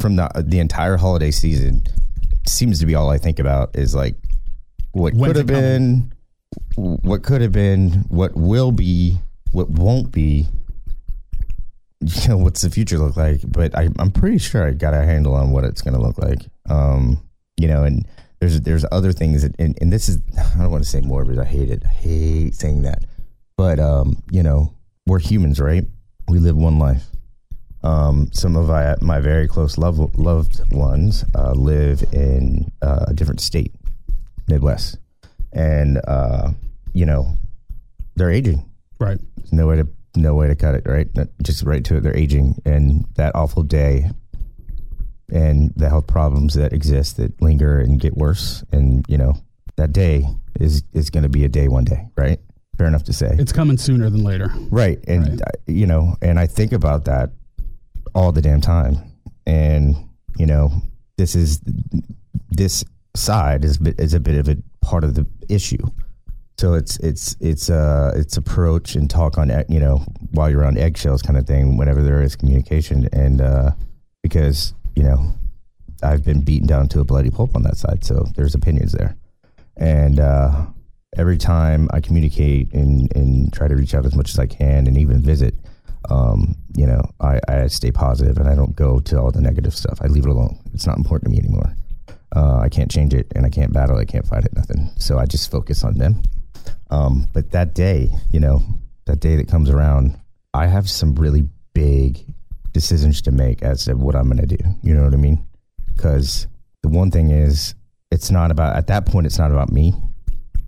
from 0.00 0.16
the 0.16 0.30
the 0.44 0.58
entire 0.58 0.96
holiday 0.96 1.30
season. 1.30 1.82
Seems 2.48 2.80
to 2.80 2.86
be 2.86 2.94
all 2.94 3.08
I 3.08 3.18
think 3.18 3.38
about 3.38 3.76
is 3.76 3.94
like 3.94 4.16
what 4.92 5.14
When's 5.14 5.28
could 5.28 5.36
have 5.36 5.46
been, 5.46 6.12
what 6.74 7.22
could 7.22 7.40
have 7.40 7.52
been, 7.52 8.04
what 8.08 8.34
will 8.34 8.72
be, 8.72 9.18
what 9.52 9.70
won't 9.70 10.12
be. 10.12 10.46
You 12.04 12.30
know, 12.30 12.38
what's 12.38 12.62
the 12.62 12.70
future 12.70 12.98
look 12.98 13.16
like? 13.16 13.42
But 13.46 13.78
I, 13.78 13.88
I'm 14.00 14.10
pretty 14.10 14.38
sure 14.38 14.66
I 14.66 14.72
got 14.72 14.92
a 14.92 15.04
handle 15.04 15.36
on 15.36 15.52
what 15.52 15.62
it's 15.62 15.82
going 15.82 15.94
to 15.94 16.00
look 16.00 16.18
like. 16.18 16.40
Um, 16.68 17.22
you 17.56 17.68
know, 17.68 17.84
and 17.84 18.04
there's 18.40 18.60
there's 18.62 18.84
other 18.90 19.12
things, 19.12 19.42
that, 19.42 19.54
and, 19.60 19.78
and 19.80 19.92
this 19.92 20.08
is 20.08 20.18
I 20.36 20.58
don't 20.58 20.72
want 20.72 20.82
to 20.82 20.90
say 20.90 21.00
more 21.00 21.24
because 21.24 21.38
I 21.38 21.44
hate 21.44 21.70
it. 21.70 21.84
I 21.84 21.88
hate 21.88 22.56
saying 22.56 22.82
that. 22.82 23.04
But 23.56 23.78
um, 23.78 24.20
you 24.32 24.42
know, 24.42 24.74
we're 25.06 25.20
humans, 25.20 25.60
right? 25.60 25.84
We 26.28 26.38
live 26.38 26.56
one 26.56 26.78
life. 26.78 27.04
Um, 27.84 28.30
some 28.32 28.56
of 28.56 28.68
my, 28.68 28.94
my 29.00 29.20
very 29.20 29.48
close 29.48 29.76
love, 29.76 29.98
loved 30.16 30.60
ones 30.72 31.24
uh, 31.34 31.52
live 31.52 32.04
in 32.12 32.70
uh, 32.80 33.06
a 33.08 33.14
different 33.14 33.40
state, 33.40 33.72
Midwest, 34.46 34.98
and 35.52 36.00
uh, 36.06 36.50
you 36.92 37.04
know 37.04 37.36
they're 38.14 38.30
aging. 38.30 38.68
Right. 39.00 39.18
There's 39.36 39.52
no 39.52 39.66
way 39.66 39.76
to 39.76 39.88
no 40.14 40.34
way 40.34 40.46
to 40.46 40.54
cut 40.54 40.74
it. 40.74 40.82
Right, 40.86 41.08
just 41.42 41.64
right 41.64 41.84
to 41.84 41.96
it. 41.96 42.02
They're 42.02 42.16
aging, 42.16 42.60
and 42.64 43.04
that 43.16 43.34
awful 43.34 43.62
day, 43.62 44.10
and 45.30 45.72
the 45.74 45.88
health 45.88 46.06
problems 46.06 46.54
that 46.54 46.72
exist 46.72 47.16
that 47.16 47.40
linger 47.42 47.80
and 47.80 48.00
get 48.00 48.16
worse, 48.16 48.62
and 48.72 49.04
you 49.08 49.18
know 49.18 49.34
that 49.76 49.92
day 49.92 50.26
is 50.60 50.82
is 50.92 51.10
going 51.10 51.24
to 51.24 51.28
be 51.28 51.44
a 51.44 51.48
day 51.48 51.68
one 51.68 51.84
day. 51.84 52.08
Right, 52.16 52.38
fair 52.82 52.88
enough 52.88 53.04
to 53.04 53.12
say. 53.12 53.36
It's 53.38 53.52
coming 53.52 53.78
sooner 53.78 54.10
than 54.10 54.24
later. 54.24 54.52
Right. 54.68 54.98
And, 55.06 55.40
uh, 55.40 55.44
you 55.68 55.86
know, 55.86 56.16
and 56.20 56.36
I 56.40 56.48
think 56.48 56.72
about 56.72 57.04
that 57.04 57.30
all 58.12 58.32
the 58.32 58.42
damn 58.42 58.60
time. 58.60 58.96
And, 59.46 59.94
you 60.36 60.46
know, 60.46 60.72
this 61.16 61.36
is, 61.36 61.60
this 62.50 62.84
side 63.14 63.64
is, 63.64 63.78
is 63.98 64.14
a 64.14 64.20
bit 64.20 64.36
of 64.36 64.48
a 64.48 64.56
part 64.80 65.04
of 65.04 65.14
the 65.14 65.28
issue. 65.48 65.78
So 66.58 66.74
it's, 66.74 66.96
it's, 66.98 67.36
it's, 67.38 67.70
uh, 67.70 68.14
it's 68.16 68.36
approach 68.36 68.96
and 68.96 69.08
talk 69.08 69.38
on, 69.38 69.52
you 69.68 69.78
know, 69.78 69.98
while 70.32 70.50
you're 70.50 70.66
on 70.66 70.76
eggshells 70.76 71.22
kind 71.22 71.38
of 71.38 71.46
thing, 71.46 71.76
whenever 71.76 72.02
there 72.02 72.20
is 72.20 72.34
communication. 72.34 73.08
And, 73.12 73.40
uh, 73.40 73.70
because, 74.24 74.74
you 74.96 75.04
know, 75.04 75.32
I've 76.02 76.24
been 76.24 76.42
beaten 76.42 76.66
down 76.66 76.88
to 76.88 77.00
a 77.00 77.04
bloody 77.04 77.30
pulp 77.30 77.54
on 77.54 77.62
that 77.62 77.76
side. 77.76 78.04
So 78.04 78.26
there's 78.34 78.56
opinions 78.56 78.90
there. 78.90 79.16
And, 79.76 80.18
uh, 80.18 80.66
every 81.16 81.38
time 81.38 81.88
I 81.92 82.00
communicate 82.00 82.72
and, 82.72 83.14
and 83.14 83.52
try 83.52 83.68
to 83.68 83.74
reach 83.74 83.94
out 83.94 84.06
as 84.06 84.14
much 84.14 84.30
as 84.30 84.38
I 84.38 84.46
can 84.46 84.86
and 84.86 84.96
even 84.96 85.20
visit, 85.20 85.54
um, 86.10 86.56
you 86.76 86.86
know, 86.86 87.02
I, 87.20 87.40
I 87.48 87.66
stay 87.66 87.92
positive 87.92 88.38
and 88.38 88.48
I 88.48 88.54
don't 88.54 88.74
go 88.74 88.98
to 89.00 89.20
all 89.20 89.30
the 89.30 89.40
negative 89.40 89.74
stuff. 89.74 89.98
I 90.02 90.06
leave 90.06 90.24
it 90.24 90.30
alone. 90.30 90.58
It's 90.72 90.86
not 90.86 90.96
important 90.96 91.26
to 91.26 91.30
me 91.30 91.38
anymore. 91.38 91.76
Uh, 92.34 92.58
I 92.58 92.68
can't 92.68 92.90
change 92.90 93.12
it 93.12 93.30
and 93.36 93.44
I 93.44 93.50
can't 93.50 93.72
battle. 93.72 93.98
I 93.98 94.04
can't 94.04 94.26
fight 94.26 94.44
it. 94.44 94.54
Nothing. 94.54 94.90
So 94.98 95.18
I 95.18 95.26
just 95.26 95.50
focus 95.50 95.84
on 95.84 95.98
them. 95.98 96.22
Um, 96.90 97.26
but 97.32 97.50
that 97.52 97.74
day, 97.74 98.10
you 98.30 98.40
know, 98.40 98.62
that 99.06 99.20
day 99.20 99.36
that 99.36 99.48
comes 99.48 99.68
around, 99.70 100.18
I 100.54 100.66
have 100.66 100.88
some 100.88 101.14
really 101.14 101.48
big 101.74 102.24
decisions 102.72 103.22
to 103.22 103.30
make 103.30 103.62
as 103.62 103.84
to 103.84 103.94
what 103.94 104.16
I'm 104.16 104.24
going 104.24 104.46
to 104.46 104.56
do. 104.56 104.64
You 104.82 104.94
know 104.94 105.04
what 105.04 105.14
I 105.14 105.18
mean? 105.18 105.46
Because 105.94 106.46
the 106.82 106.88
one 106.88 107.10
thing 107.10 107.30
is, 107.30 107.74
it's 108.10 108.30
not 108.30 108.50
about, 108.50 108.76
at 108.76 108.88
that 108.88 109.06
point, 109.06 109.26
it's 109.26 109.38
not 109.38 109.50
about 109.50 109.70
me. 109.70 109.94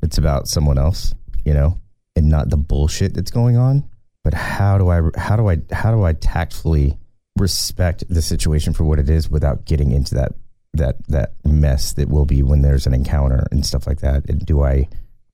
It's 0.05 0.19
about 0.19 0.47
someone 0.47 0.79
else, 0.79 1.15
you 1.45 1.55
know, 1.55 1.79
and 2.15 2.29
not 2.29 2.51
the 2.51 2.57
bullshit 2.57 3.15
that's 3.15 3.31
going 3.31 3.57
on. 3.57 3.89
But 4.23 4.35
how 4.35 4.79
do 4.79 4.89
I, 4.91 5.01
how 5.17 5.37
do 5.37 5.49
I, 5.49 5.59
how 5.73 5.91
do 5.91 6.05
I 6.05 6.13
tactfully 6.13 6.99
respect 7.39 8.05
the 8.09 8.23
situation 8.23 8.73
for 8.73 8.85
what 8.85 8.99
it 8.99 9.11
is 9.11 9.29
without 9.29 9.65
getting 9.65 9.91
into 9.91 10.15
that, 10.15 10.33
that, 10.75 10.97
that 11.09 11.33
mess 11.45 11.93
that 11.95 12.09
will 12.09 12.25
be 12.25 12.43
when 12.43 12.63
there's 12.63 12.87
an 12.87 12.95
encounter 12.95 13.47
and 13.51 13.67
stuff 13.67 13.87
like 13.87 14.01
that? 14.01 14.29
And 14.29 14.45
do 14.45 14.63
I, 14.63 14.89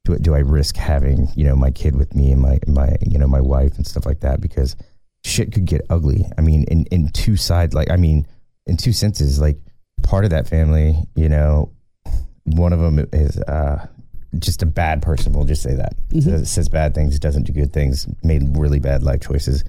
do, 0.04 0.16
do 0.16 0.35
I 0.35 0.38
risk 0.38 0.76
having, 0.76 1.28
you 1.37 1.44
know, 1.44 1.56
my 1.56 1.70
kid 1.70 1.96
with 1.96 2.14
me 2.14 2.33
and 2.33 2.40
my, 2.40 2.59
my, 2.66 2.96
you 3.02 3.18
know, 3.18 3.28
my 3.28 3.40
wife 3.40 3.76
and 3.76 3.87
stuff 3.87 4.06
like 4.06 4.20
that? 4.20 4.40
Because 4.40 4.76
shit 5.24 5.52
could 5.52 5.66
get 5.66 5.83
ugly. 5.90 6.26
I 6.38 6.40
mean, 6.40 6.64
in, 6.64 6.87
in 6.87 7.09
two 7.09 7.37
sides, 7.37 7.74
like, 7.74 7.90
I 7.90 7.96
mean, 7.96 8.26
in 8.66 8.76
two 8.76 8.92
senses, 8.92 9.40
like 9.40 9.59
part 10.02 10.24
of 10.24 10.30
that 10.30 10.48
family, 10.48 10.96
you 11.14 11.28
know, 11.28 11.72
one 12.44 12.72
of 12.72 12.80
them 12.80 13.06
is 13.12 13.38
uh, 13.42 13.87
just 14.38 14.62
a 14.62 14.66
bad 14.66 15.03
person. 15.03 15.33
We'll 15.33 15.45
just 15.45 15.62
say 15.62 15.75
that 15.75 15.97
mm-hmm. 16.09 16.21
says, 16.21 16.51
says 16.51 16.69
bad 16.69 16.95
things, 16.95 17.19
doesn't 17.19 17.45
do 17.45 17.53
good 17.53 17.73
things, 17.73 18.07
made 18.23 18.57
really 18.57 18.81
bad 18.81 19.03
life 19.03 19.21
choices. 19.21 19.64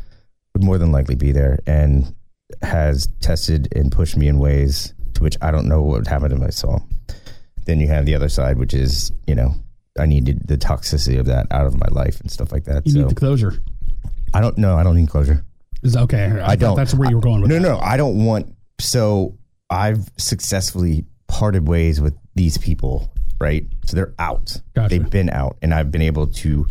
Would 0.53 0.63
more 0.63 0.77
than 0.77 0.91
likely 0.91 1.15
be 1.15 1.31
there, 1.31 1.59
and 1.65 2.13
has 2.61 3.07
tested 3.21 3.69
and 3.73 3.91
pushed 3.91 4.17
me 4.17 4.27
in 4.27 4.37
ways 4.37 4.93
to 5.13 5.23
which 5.23 5.37
I 5.41 5.51
don't 5.51 5.67
know 5.67 5.81
what 5.81 5.99
would 5.99 6.07
happen 6.07 6.31
if 6.31 6.41
I 6.41 6.49
saw. 6.49 6.79
Then 7.65 7.79
you 7.79 7.87
have 7.87 8.05
the 8.05 8.15
other 8.15 8.29
side, 8.29 8.57
which 8.57 8.73
is 8.73 9.11
you 9.27 9.35
know 9.35 9.55
I 9.97 10.05
needed 10.05 10.47
the 10.47 10.57
toxicity 10.57 11.19
of 11.19 11.25
that 11.27 11.47
out 11.51 11.65
of 11.65 11.79
my 11.79 11.87
life 11.91 12.19
and 12.19 12.29
stuff 12.29 12.51
like 12.51 12.65
that. 12.65 12.85
You 12.85 12.93
so 12.93 12.99
need 12.99 13.09
the 13.09 13.15
closure. 13.15 13.53
I 14.33 14.41
don't 14.41 14.57
know. 14.57 14.77
I 14.77 14.83
don't 14.83 14.95
need 14.95 15.09
closure. 15.09 15.45
Is 15.83 15.97
okay. 15.97 16.25
I, 16.25 16.51
I 16.51 16.55
don't. 16.55 16.75
That's 16.75 16.93
where 16.93 17.09
you 17.09 17.15
were 17.15 17.21
going 17.21 17.41
with 17.41 17.49
No, 17.49 17.55
that. 17.55 17.61
no, 17.61 17.79
I 17.79 17.97
don't 17.97 18.23
want. 18.23 18.53
So 18.79 19.37
I've 19.69 20.09
successfully 20.17 21.05
parted 21.27 21.67
ways 21.67 21.99
with 21.99 22.15
these 22.35 22.57
people, 22.57 23.11
right? 23.41 23.65
So 23.85 23.95
they're 23.95 24.13
out. 24.19 24.61
Gotcha. 24.73 24.89
They've 24.89 25.09
been 25.09 25.29
out, 25.29 25.57
and 25.61 25.73
I've 25.73 25.91
been 25.91 26.01
able 26.01 26.27
to 26.27 26.67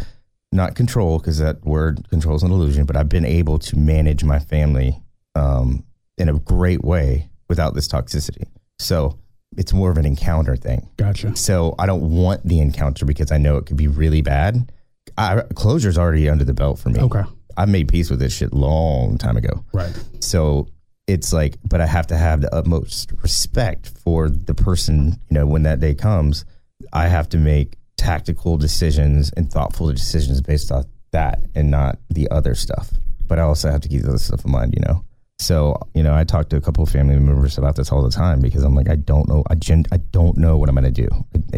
not 0.52 0.74
control 0.74 1.18
because 1.18 1.38
that 1.38 1.64
word 1.64 2.08
control 2.08 2.36
is 2.36 2.42
an 2.42 2.50
illusion, 2.50 2.86
but 2.86 2.96
I've 2.96 3.08
been 3.08 3.26
able 3.26 3.58
to 3.58 3.76
manage 3.76 4.24
my 4.24 4.38
family 4.38 5.02
um, 5.34 5.84
in 6.16 6.28
a 6.28 6.34
great 6.34 6.82
way 6.82 7.28
without 7.48 7.74
this 7.74 7.86
toxicity. 7.86 8.46
So 8.78 9.18
it's 9.56 9.72
more 9.72 9.90
of 9.90 9.98
an 9.98 10.06
encounter 10.06 10.56
thing. 10.56 10.88
Gotcha. 10.96 11.36
So 11.36 11.74
I 11.78 11.86
don't 11.86 12.10
want 12.10 12.46
the 12.46 12.60
encounter 12.60 13.04
because 13.04 13.30
I 13.30 13.38
know 13.38 13.56
it 13.56 13.66
could 13.66 13.76
be 13.76 13.88
really 13.88 14.22
bad. 14.22 14.72
I, 15.18 15.42
closure's 15.54 15.98
already 15.98 16.28
under 16.28 16.44
the 16.44 16.54
belt 16.54 16.78
for 16.78 16.88
me. 16.88 17.00
Okay. 17.00 17.22
I 17.56 17.66
made 17.66 17.88
peace 17.88 18.10
with 18.10 18.20
this 18.20 18.32
shit 18.32 18.52
long 18.52 19.18
time 19.18 19.36
ago. 19.36 19.64
Right. 19.72 19.92
So 20.20 20.68
it's 21.06 21.32
like, 21.32 21.58
but 21.68 21.80
I 21.80 21.86
have 21.86 22.06
to 22.08 22.16
have 22.16 22.40
the 22.40 22.54
utmost 22.54 23.12
respect 23.22 23.88
for 23.88 24.28
the 24.28 24.54
person, 24.54 25.18
you 25.28 25.34
know, 25.34 25.46
when 25.46 25.64
that 25.64 25.80
day 25.80 25.94
comes, 25.94 26.44
I 26.92 27.08
have 27.08 27.28
to 27.30 27.38
make 27.38 27.76
tactical 27.96 28.56
decisions 28.56 29.30
and 29.36 29.50
thoughtful 29.50 29.92
decisions 29.92 30.40
based 30.40 30.72
off 30.72 30.86
that 31.12 31.40
and 31.54 31.70
not 31.70 31.98
the 32.08 32.30
other 32.30 32.54
stuff. 32.54 32.90
But 33.28 33.38
I 33.38 33.42
also 33.42 33.70
have 33.70 33.80
to 33.82 33.88
keep 33.88 34.02
the 34.02 34.08
other 34.08 34.18
stuff 34.18 34.44
in 34.44 34.50
mind, 34.50 34.74
you 34.76 34.82
know. 34.86 35.04
So, 35.38 35.78
you 35.94 36.02
know, 36.02 36.14
I 36.14 36.24
talk 36.24 36.48
to 36.50 36.56
a 36.56 36.60
couple 36.60 36.82
of 36.82 36.90
family 36.90 37.16
members 37.16 37.56
about 37.56 37.76
this 37.76 37.90
all 37.90 38.02
the 38.02 38.10
time 38.10 38.40
because 38.40 38.62
I'm 38.62 38.74
like, 38.74 38.90
I 38.90 38.96
don't 38.96 39.28
know, 39.28 39.42
I 39.48 39.54
gen- 39.54 39.86
I 39.92 39.96
don't 39.98 40.36
know 40.36 40.58
what 40.58 40.68
I'm 40.68 40.74
going 40.74 40.92
to 40.92 41.06
do, 41.06 41.08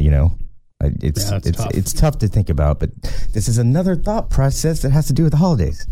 you 0.00 0.10
know. 0.10 0.36
It's 0.80 1.30
Yeah, 1.30 1.38
it's 1.44 1.58
tough. 1.58 1.70
it's 1.74 1.92
tough 1.92 2.18
to 2.18 2.28
think 2.28 2.48
about, 2.50 2.80
but 2.80 2.90
this 3.32 3.48
is 3.48 3.58
another 3.58 3.94
thought 3.96 4.30
process 4.30 4.82
that 4.82 4.90
has 4.90 5.06
to 5.06 5.12
do 5.12 5.22
with 5.22 5.32
the 5.32 5.38
holidays 5.38 5.86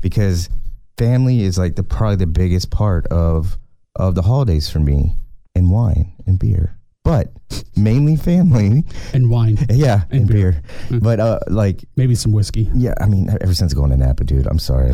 because 0.00 0.48
family 0.96 1.42
is 1.42 1.58
like 1.58 1.74
the 1.76 1.82
probably 1.82 2.16
the 2.16 2.26
biggest 2.26 2.70
part 2.70 3.06
of 3.08 3.58
of 3.96 4.14
the 4.14 4.22
holidays 4.22 4.68
for 4.70 4.78
me 4.78 5.14
and 5.56 5.70
wine 5.72 6.12
and 6.26 6.38
beer 6.38 6.77
but 7.08 7.32
mainly 7.74 8.16
family 8.16 8.84
And 9.14 9.30
wine. 9.30 9.56
yeah 9.70 10.02
and, 10.10 10.20
And 10.20 10.28
beer, 10.28 10.62
beer. 10.90 11.00
but 11.00 11.18
uh 11.20 11.38
like 11.48 11.84
Maybe 11.96 12.14
some 12.14 12.32
whiskey. 12.32 12.68
yeah 12.74 12.92
i 13.00 13.06
mean 13.06 13.30
ever 13.40 13.54
since 13.54 13.72
going 13.72 13.90
to 13.90 13.96
napa 13.96 14.24
dude 14.24 14.46
i'm 14.46 14.58
sorry 14.58 14.90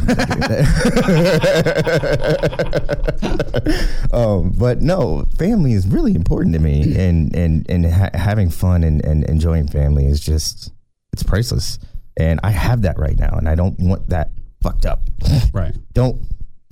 um 4.13 4.51
but 4.57 4.81
no 4.81 5.25
family 5.39 5.73
is 5.73 5.87
really 5.87 6.15
important 6.15 6.55
to 6.55 6.61
me 6.61 6.95
and 6.97 7.35
and 7.35 7.67
and 7.69 7.87
ha- 7.93 8.11
having 8.15 8.49
fun 8.51 8.85
and, 8.85 9.05
and 9.05 9.25
enjoying 9.25 9.67
family 9.67 10.07
is 10.07 10.21
just 10.21 10.71
it's 11.13 11.23
priceless 11.23 11.79
and 12.17 12.39
i 12.45 12.51
have 12.51 12.83
that 12.83 12.99
right 12.99 13.19
now 13.19 13.35
and 13.37 13.49
i 13.49 13.55
don't 13.55 13.79
want 13.81 14.09
that 14.09 14.31
fucked 14.63 14.87
up 14.87 15.01
Right. 15.53 15.75
don't 15.95 16.21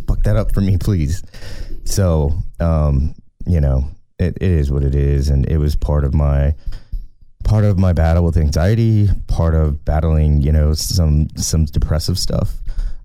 fuck 0.06 0.22
that 0.24 0.36
up 0.36 0.52
for 0.52 0.60
me, 0.60 0.76
please. 0.78 1.22
So, 1.84 2.32
um, 2.58 3.14
you 3.46 3.60
know, 3.60 3.84
it, 4.18 4.36
it 4.36 4.42
is 4.42 4.70
what 4.70 4.82
it 4.82 4.94
is, 4.94 5.28
and 5.28 5.46
it 5.48 5.58
was 5.58 5.76
part 5.76 6.04
of 6.04 6.14
my 6.14 6.54
part 7.44 7.64
of 7.64 7.78
my 7.78 7.92
battle 7.92 8.24
with 8.24 8.36
anxiety, 8.36 9.08
part 9.26 9.54
of 9.54 9.84
battling, 9.84 10.40
you 10.40 10.52
know, 10.52 10.72
some 10.72 11.28
some 11.36 11.64
depressive 11.66 12.18
stuff. 12.18 12.54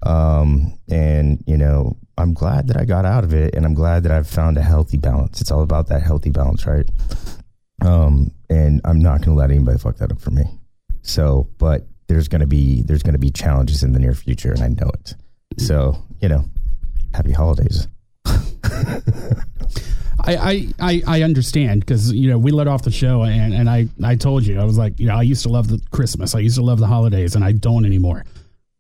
Um, 0.04 0.78
and 0.90 1.44
you 1.48 1.58
know, 1.58 1.98
I'm 2.18 2.34
glad 2.34 2.68
that 2.68 2.78
I 2.78 2.86
got 2.86 3.06
out 3.06 3.24
of 3.24 3.34
it, 3.34 3.56
and 3.56 3.66
I'm 3.66 3.74
glad 3.74 4.04
that 4.04 4.12
I've 4.12 4.28
found 4.28 4.58
a 4.58 4.62
healthy 4.62 4.98
balance. 4.98 5.42
It's 5.42 5.52
all 5.52 5.64
about 5.64 5.88
that 5.88 6.04
healthy 6.04 6.30
balance, 6.30 6.66
right? 6.66 6.90
Um, 7.86 8.32
and 8.50 8.82
I'm 8.86 9.00
not 9.00 9.22
going 9.22 9.36
to 9.36 9.40
let 9.40 9.52
anybody 9.52 9.78
fuck 9.78 9.98
that 9.98 10.12
up 10.12 10.20
for 10.20 10.32
me. 10.32 10.44
So, 11.02 11.50
but 11.58 11.88
there's 12.08 12.28
going 12.28 12.42
to 12.42 12.48
be 12.48 12.82
there's 12.84 13.04
going 13.04 13.14
to 13.14 13.20
be 13.20 13.32
challenges 13.32 13.84
in 13.84 13.94
the 13.94 14.00
near 14.00 14.14
future, 14.14 14.52
and 14.52 14.62
I 14.62 14.68
know 14.70 14.90
it. 14.94 15.16
So, 15.60 15.98
you 16.22 16.30
know, 16.30 16.46
happy 17.14 17.32
holidays. 17.32 17.88
I, 20.20 20.68
I, 20.80 21.02
I, 21.08 21.22
understand 21.24 21.82
because 21.82 22.12
you 22.14 22.30
know 22.30 22.38
we 22.38 22.52
let 22.52 22.68
off 22.68 22.84
the 22.84 22.92
show 22.92 23.24
and, 23.24 23.54
and 23.54 23.70
I, 23.70 23.88
I 24.04 24.16
told 24.16 24.46
you 24.46 24.60
I 24.60 24.64
was 24.66 24.78
like 24.78 25.00
you 25.00 25.08
know 25.08 25.16
I 25.16 25.22
used 25.22 25.44
to 25.44 25.50
love 25.50 25.68
the 25.68 25.80
Christmas 25.92 26.34
I 26.36 26.40
used 26.40 26.56
to 26.58 26.64
love 26.64 26.80
the 26.80 26.88
holidays 26.88 27.36
and 27.36 27.44
I 27.46 27.52
don't 27.52 27.86
anymore 27.86 28.26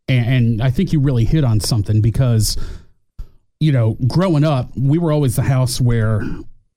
and, 0.07 0.25
and 0.25 0.61
I 0.61 0.71
think 0.71 0.91
you 0.93 0.99
really 0.99 1.25
hit 1.25 1.43
on 1.43 1.59
something 1.59 2.01
because 2.01 2.57
you 3.59 3.71
know 3.71 3.97
growing 4.07 4.43
up 4.43 4.69
we 4.75 4.97
were 4.97 5.11
always 5.11 5.35
the 5.35 5.43
house 5.43 5.79
where 5.79 6.21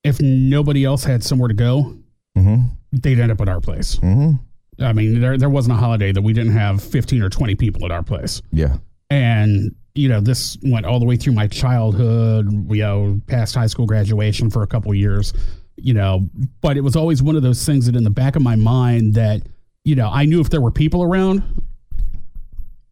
if 0.05 0.21
nobody 0.21 0.85
else 0.85 1.05
had 1.05 1.23
somewhere 1.25 1.49
to 1.49 1.55
go 1.55 1.97
Mm-hmm. 2.39 2.67
they'd 2.93 3.19
end 3.19 3.33
up 3.33 3.41
at 3.41 3.49
our 3.49 3.61
place 3.61 3.97
Mm-hmm. 3.97 4.85
I 4.85 4.93
mean 4.93 5.21
there 5.21 5.37
there 5.37 5.51
wasn't 5.51 5.75
a 5.77 5.81
holiday 5.81 6.13
that 6.13 6.23
we 6.23 6.33
didn't 6.33 6.53
have 6.53 6.83
fifteen 6.83 7.23
or 7.23 7.29
twenty 7.29 7.55
people 7.55 7.85
at 7.87 7.91
our 7.91 8.03
place 8.03 8.41
Yeah. 8.53 8.77
and 9.11 9.75
you 9.95 10.09
know 10.09 10.21
this 10.21 10.57
went 10.63 10.87
all 10.87 10.99
the 11.01 11.05
way 11.05 11.17
through 11.17 11.33
my 11.33 11.47
childhood 11.49 12.47
you 12.73 12.83
know 12.83 13.21
past 13.27 13.55
high 13.55 13.67
school 13.67 13.87
graduation 13.87 14.49
for 14.51 14.63
a 14.63 14.67
couple 14.67 14.95
years 14.95 15.33
you 15.77 15.93
know 15.95 16.29
but 16.61 16.77
it 16.77 16.83
was 16.83 16.95
always 16.97 17.23
one 17.23 17.37
of 17.37 17.43
those 17.43 17.65
things 17.67 17.87
that 17.87 17.97
in 17.97 18.05
the 18.05 18.11
back 18.11 18.37
of 18.37 18.43
my 18.43 18.55
mind 18.57 19.15
that 19.15 19.43
you 19.85 19.95
know 19.97 20.09
i 20.13 20.25
knew 20.25 20.41
if 20.41 20.49
there 20.51 20.61
were 20.61 20.71
people 20.71 21.03
around 21.03 21.43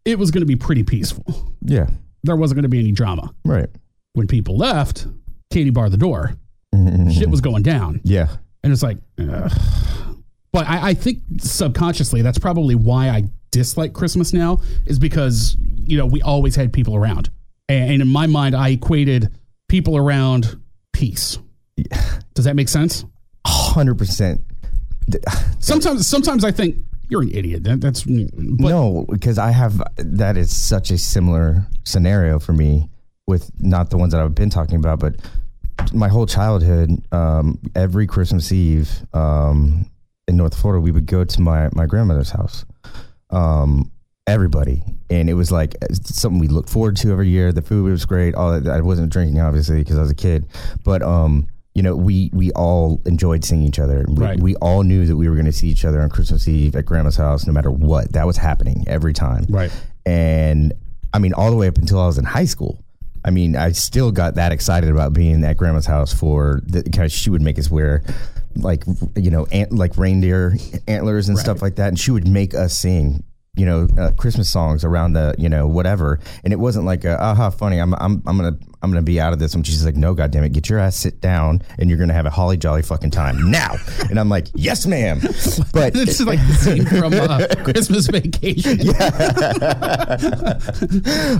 it 0.04 0.18
was 0.18 0.30
going 0.30 0.40
to 0.42 0.46
be 0.46 0.56
pretty 0.56 0.82
peaceful 0.82 1.24
Yeah. 1.62 1.88
there 2.24 2.37
wasn't 2.37 2.56
going 2.56 2.62
to 2.64 2.68
be 2.68 2.80
any 2.80 2.92
drama 2.92 3.32
Right. 3.44 3.68
when 4.14 4.26
people 4.26 4.56
left 4.56 5.06
katie 5.50 5.70
barred 5.70 5.92
the 5.92 5.96
door 5.98 6.32
Mhm. 6.74 7.12
shit 7.12 7.30
was 7.30 7.40
going 7.40 7.62
down 7.62 8.00
Yeah. 8.04 8.28
and 8.62 8.72
it's 8.72 8.82
like 8.82 8.98
ugh. 9.18 9.52
but 10.52 10.66
I, 10.68 10.88
I 10.90 10.94
think 10.94 11.18
subconsciously 11.40 12.22
that's 12.22 12.38
probably 12.38 12.74
why 12.74 13.08
i 13.11 13.24
dislike 13.50 13.92
christmas 13.92 14.32
now 14.32 14.61
is 14.87 14.98
because 14.98 15.56
you 15.76 15.96
know 15.96 16.06
we 16.06 16.20
always 16.22 16.56
had 16.56 16.72
people 16.72 16.94
around 16.94 17.30
and, 17.68 18.02
in 18.02 18.08
my 18.08 18.26
mind 18.26 18.54
i 18.54 18.70
equated 18.70 19.30
people 19.68 19.96
around 19.96 20.61
peace 20.92 21.38
does 22.34 22.44
that 22.44 22.56
make 22.56 22.68
sense 22.68 23.04
Hundred 23.46 23.96
percent. 23.96 24.42
sometimes 25.58 26.06
sometimes 26.06 26.44
i 26.44 26.50
think 26.50 26.76
you're 27.08 27.22
an 27.22 27.30
idiot 27.30 27.64
that, 27.64 27.80
that's 27.80 28.06
No, 28.06 29.06
because 29.11 29.38
I 29.38 29.50
have 29.50 29.82
that 29.96 30.37
is 30.37 30.54
such 30.54 30.90
a 30.90 30.98
similar 30.98 31.66
scenario 31.84 32.38
for 32.38 32.52
me 32.52 32.90
with 33.26 33.50
not 33.61 33.90
the 33.90 33.96
ones 33.96 34.12
that 34.12 34.20
I've 34.20 34.34
been 34.34 34.50
talking 34.50 34.76
about, 34.76 35.00
but 35.00 35.16
my 35.92 36.08
whole 36.08 36.26
childhood, 36.26 36.90
um, 37.12 37.58
every 37.74 38.06
Christmas 38.06 38.52
Eve 38.52 38.90
um, 39.14 39.90
in 40.26 40.37
North 40.37 40.54
Florida, 40.58 40.80
we 40.80 40.90
would 40.90 41.06
go 41.06 41.24
to 41.24 41.40
my 41.40 41.68
my 41.72 41.87
grandmother's 41.87 42.30
house. 42.30 42.64
Um, 43.30 43.90
everybody, 44.26 44.82
and 45.10 45.28
it 45.30 45.34
was 45.34 45.50
like 45.50 45.74
something 45.92 46.38
we 46.38 46.48
looked 46.48 46.68
forward 46.68 46.96
to 46.98 47.12
every 47.12 47.28
year. 47.28 47.52
The 47.52 47.62
food 47.62 47.90
was 47.90 48.04
great. 48.04 48.34
All 48.34 48.58
that, 48.60 48.70
I 48.70 48.80
wasn't 48.80 49.10
drinking 49.12 49.40
obviously 49.40 49.78
because 49.78 49.98
I 49.98 50.02
was 50.02 50.10
a 50.10 50.14
kid, 50.14 50.46
but 50.84 51.02
um, 51.02 51.46
you 51.74 51.82
know, 51.82 51.94
we 51.96 52.30
we 52.32 52.50
all 52.52 53.00
enjoyed 53.06 53.44
seeing 53.44 53.62
each 53.62 53.78
other. 53.78 54.04
We, 54.08 54.22
Right. 54.24 54.40
we 54.40 54.54
all 54.56 54.82
knew 54.82 55.06
that 55.06 55.16
we 55.16 55.28
were 55.28 55.34
going 55.34 55.46
to 55.46 55.52
see 55.52 55.68
each 55.68 55.84
other 55.84 56.00
on 56.00 56.10
Christmas 56.10 56.46
Eve 56.48 56.74
at 56.76 56.84
grandma's 56.84 57.16
house, 57.16 57.46
no 57.46 57.52
matter 57.52 57.70
what. 57.70 58.12
That 58.12 58.26
was 58.26 58.36
happening 58.36 58.84
every 58.86 59.12
time. 59.12 59.46
right 59.48 59.70
And 60.04 60.72
I 61.14 61.18
mean, 61.18 61.32
all 61.34 61.50
the 61.50 61.56
way 61.56 61.68
up 61.68 61.78
until 61.78 62.00
I 62.00 62.06
was 62.06 62.18
in 62.18 62.24
high 62.24 62.44
school. 62.46 62.78
I 63.24 63.30
mean, 63.30 63.56
I 63.56 63.72
still 63.72 64.10
got 64.12 64.36
that 64.36 64.52
excited 64.52 64.90
about 64.90 65.12
being 65.12 65.42
at 65.44 65.56
grandma's 65.56 65.86
house 65.86 66.12
for 66.14 66.61
the 66.66 66.82
because 66.82 67.12
she 67.12 67.30
would 67.30 67.42
make 67.42 67.59
us 67.59 67.70
wear 67.70 68.03
like 68.59 68.84
you 69.16 69.30
know 69.30 69.46
ant, 69.46 69.72
like 69.72 69.96
reindeer 69.96 70.56
antlers 70.86 71.28
and 71.28 71.36
Right. 71.36 71.44
stuff 71.44 71.62
like 71.62 71.76
that, 71.76 71.88
and 71.88 71.98
she 71.98 72.11
would 72.11 72.26
make 72.28 72.54
us 72.54 72.76
sing 72.76 73.24
you 73.56 73.66
know 73.66 73.88
uh, 73.98 74.11
Christmas 74.16 74.48
songs 74.48 74.84
around 74.84 75.14
the 75.14 75.34
you 75.38 75.48
know 75.48 75.66
whatever, 75.66 76.20
and 76.44 76.52
it 76.52 76.56
wasn't 76.61 76.84
like 76.84 77.04
a, 77.04 77.20
aha 77.20 77.50
funny 77.50 77.78
I'm 77.78 77.94
I'm 77.94 78.22
I'm 78.26 78.36
gonna 78.36 78.59
I'm 78.83 78.91
gonna 78.91 79.03
be 79.03 79.20
out 79.20 79.33
of 79.33 79.39
this. 79.39 79.55
And 79.55 79.66
she's 79.66 79.85
like, 79.85 79.97
no, 79.97 80.14
goddamn 80.14 80.45
it, 80.45 80.53
get 80.53 80.68
your 80.68 80.79
ass 80.79 80.97
sit 80.97 81.20
down, 81.20 81.62
and 81.79 81.89
you're 81.91 81.99
gonna 81.99 82.12
have 82.14 82.26
a 82.26 82.31
holly 82.31 82.57
jolly 82.57 82.83
fucking 82.83 83.11
time 83.11 83.51
now. 83.51 83.76
And 84.11 84.18
I'm 84.18 84.29
like, 84.31 84.47
yes, 84.55 84.87
ma'am. 84.87 85.20
But 85.72 85.93
this 85.93 86.20
is 86.20 86.26
like 86.26 86.39
the 86.47 86.55
scene 86.55 86.87
from 86.87 87.12
uh, 87.12 87.47
christmas 87.64 88.07
vacation 88.07 88.79
Yeah. 88.81 90.18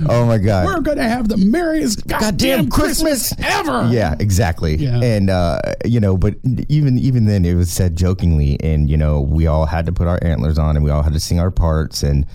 oh 0.09 0.27
my 0.27 0.39
god, 0.39 0.67
we're 0.67 0.81
gonna 0.81 1.09
have 1.09 1.29
the 1.29 1.37
merriest 1.37 2.07
goddamn, 2.07 2.69
christmas, 2.69 3.33
ever 3.39 3.89
Yeah, 3.91 4.15
exactly. 4.19 4.77
Yeah. 4.77 5.01
And 5.03 5.31
uh, 5.31 5.61
you 5.85 6.01
know, 6.01 6.17
but 6.17 6.35
even 6.69 6.99
even 6.99 7.25
then, 7.27 7.45
it 7.45 7.55
was 7.55 7.71
said 7.71 7.97
jokingly, 7.97 8.59
and 8.61 8.91
you 8.91 8.97
know, 8.97 9.21
we 9.21 9.47
all 9.47 9.67
had 9.67 9.87
to 9.87 9.93
put 9.93 10.07
our 10.09 10.19
antlers 10.23 10.59
on, 10.59 10.77
and 10.77 10.85
we 10.85 10.91
all 10.91 11.03
had 11.03 11.13
to 11.15 11.21
sing 11.21 11.41
our 11.41 11.51
parts, 11.51 12.03
and 12.03 12.27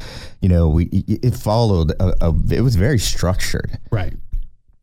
you 0.42 0.50
know, 0.50 0.68
we 0.70 0.86
it 0.86 1.26
it 1.26 1.36
followed. 1.36 1.92
A, 2.00 2.14
a, 2.22 2.34
it 2.52 2.62
was 2.62 2.76
very 2.76 3.00
structured. 3.00 3.78
right 3.92 4.14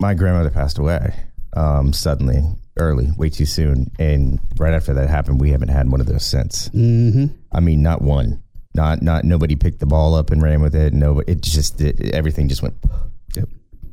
My 0.00 0.14
grandmother 0.14 0.50
passed 0.50 0.78
away 0.78 1.14
um, 1.56 1.92
suddenly 1.92 2.40
early, 2.76 3.08
way 3.16 3.28
too 3.28 3.44
soon. 3.44 3.90
And 3.98 4.40
right 4.56 4.72
after 4.72 4.94
that 4.94 5.08
happened, 5.08 5.40
we 5.40 5.50
haven't 5.50 5.68
had 5.68 5.90
one 5.90 6.00
of 6.00 6.06
those 6.06 6.24
since. 6.24 6.68
Mm-hmm. 6.70 7.26
I 7.52 7.60
mean, 7.60 7.82
not 7.82 8.02
one. 8.02 8.42
Not 8.74 9.02
not 9.02 9.24
nobody 9.24 9.56
picked 9.56 9.80
the 9.80 9.86
ball 9.86 10.14
up 10.14 10.30
and 10.30 10.40
ran 10.40 10.62
with 10.62 10.74
it. 10.76 10.92
No, 10.92 11.18
it 11.26 11.42
just 11.42 11.80
it, 11.80 12.14
everything 12.14 12.48
just 12.48 12.62
went. 12.62 12.74
Yep. 13.36 13.48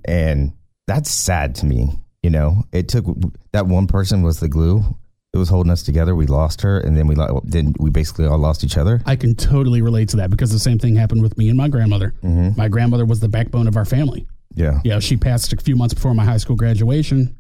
And 0.06 0.54
that's 0.88 1.12
sad 1.12 1.54
to 1.56 1.66
me. 1.68 1.90
You 2.24 2.32
know, 2.32 2.64
it 2.72 2.88
took 2.88 3.06
that 3.52 3.68
one 3.68 3.86
person 3.86 4.24
was 4.24 4.40
the 4.40 4.50
glue. 4.50 4.84
that 5.32 5.38
was 5.38 5.50
holding 5.50 5.72
us 5.72 5.84
together. 5.84 6.16
We 6.16 6.26
lost 6.26 6.62
her, 6.62 6.80
and 6.80 6.98
then 6.98 7.06
we 7.06 7.16
then 7.44 7.74
we 7.80 7.92
basically 7.92 8.26
all 8.26 8.40
lost 8.40 8.64
each 8.64 8.78
other. 8.78 9.04
I 9.06 9.16
can 9.16 9.36
totally 9.36 9.84
relate 9.84 10.10
to 10.10 10.18
that 10.18 10.32
because 10.32 10.52
the 10.52 10.58
same 10.58 10.80
thing 10.80 10.96
happened 10.96 11.22
with 11.22 11.38
me 11.38 11.50
and 11.50 11.58
my 11.58 11.68
grandmother. 11.68 12.16
Mm-hmm. 12.24 12.60
My 12.60 12.68
grandmother 12.68 13.06
was 13.06 13.20
the 13.20 13.30
backbone 13.30 13.68
of 13.68 13.78
our 13.78 13.86
family. 13.86 14.28
Yeah. 14.58 14.80
Know, 14.84 15.00
she 15.00 15.16
passed 15.18 15.54
a 15.54 15.58
few 15.58 15.76
months 15.76 15.94
before 15.94 16.14
my 16.14 16.26
high 16.26 16.38
school 16.38 16.56
graduation. 16.56 17.36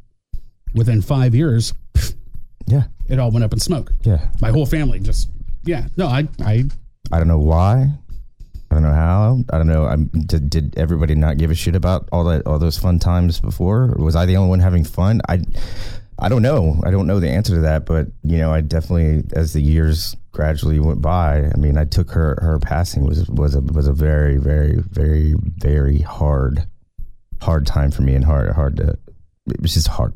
Within 0.76 1.01
five 1.01 1.34
years, 1.34 1.74
Yeah. 2.68 2.84
it 3.07 3.18
all 3.20 3.32
went 3.32 3.43
up 3.43 3.53
in 3.53 3.59
smoke. 3.59 3.91
Yeah. 4.03 4.30
My 4.41 4.51
whole 4.51 4.65
family 4.65 4.99
just, 4.99 5.30
yeah. 5.63 5.88
No, 5.97 6.07
I, 6.07 6.28
I, 6.45 6.65
I 7.11 7.18
don't 7.18 7.28
know 7.28 7.39
why. 7.39 7.89
I 8.70 8.76
don't 8.76 8.84
know 8.84 8.93
how. 8.93 9.39
I 9.51 9.57
don't 9.57 9.68
know. 9.68 9.86
I'm, 9.86 10.07
did, 10.26 10.49
did 10.49 10.78
everybody 10.78 11.15
not 11.15 11.38
give 11.38 11.49
a 11.51 11.55
shit 11.55 11.76
about 11.76 12.09
all 12.11 12.26
that 12.26 12.45
all 12.45 12.59
those 12.59 12.78
fun 12.78 12.99
times 12.99 13.39
before? 13.39 13.95
Was 13.97 14.15
I 14.15 14.26
the 14.26 14.36
only 14.36 14.49
one 14.49 14.59
having 14.59 14.84
fun? 14.84 15.22
I 15.30 15.39
I 16.20 16.28
don't 16.28 16.41
know. 16.41 16.82
I 16.84 16.91
don't 16.91 17.07
know 17.07 17.22
the 17.22 17.30
answer 17.30 17.53
to 17.55 17.61
that, 17.61 17.86
but 17.86 18.07
you 18.24 18.38
know, 18.38 18.51
I 18.53 18.59
definitely 18.61 19.24
as 19.34 19.53
the 19.53 19.61
years 19.61 20.18
gradually 20.34 20.80
went 20.82 21.01
by, 21.01 21.45
I 21.45 21.55
mean, 21.57 21.78
I 21.78 21.86
took 21.86 22.11
her 22.11 22.38
her 22.41 22.59
passing 22.59 23.05
was 23.05 23.28
was 23.30 23.55
a 23.55 23.61
was 23.61 23.88
a 23.88 23.93
very 23.93 24.36
very 24.38 24.82
very 24.91 25.34
very 25.57 25.99
hard 25.99 26.68
hard 27.42 27.66
time 27.66 27.92
for 27.92 28.02
me 28.02 28.16
and 28.16 28.26
hard 28.26 28.50
hard 28.52 28.78
to 28.78 28.98
it 29.48 29.62
was 29.62 29.74
just 29.74 29.88
hard. 29.88 30.14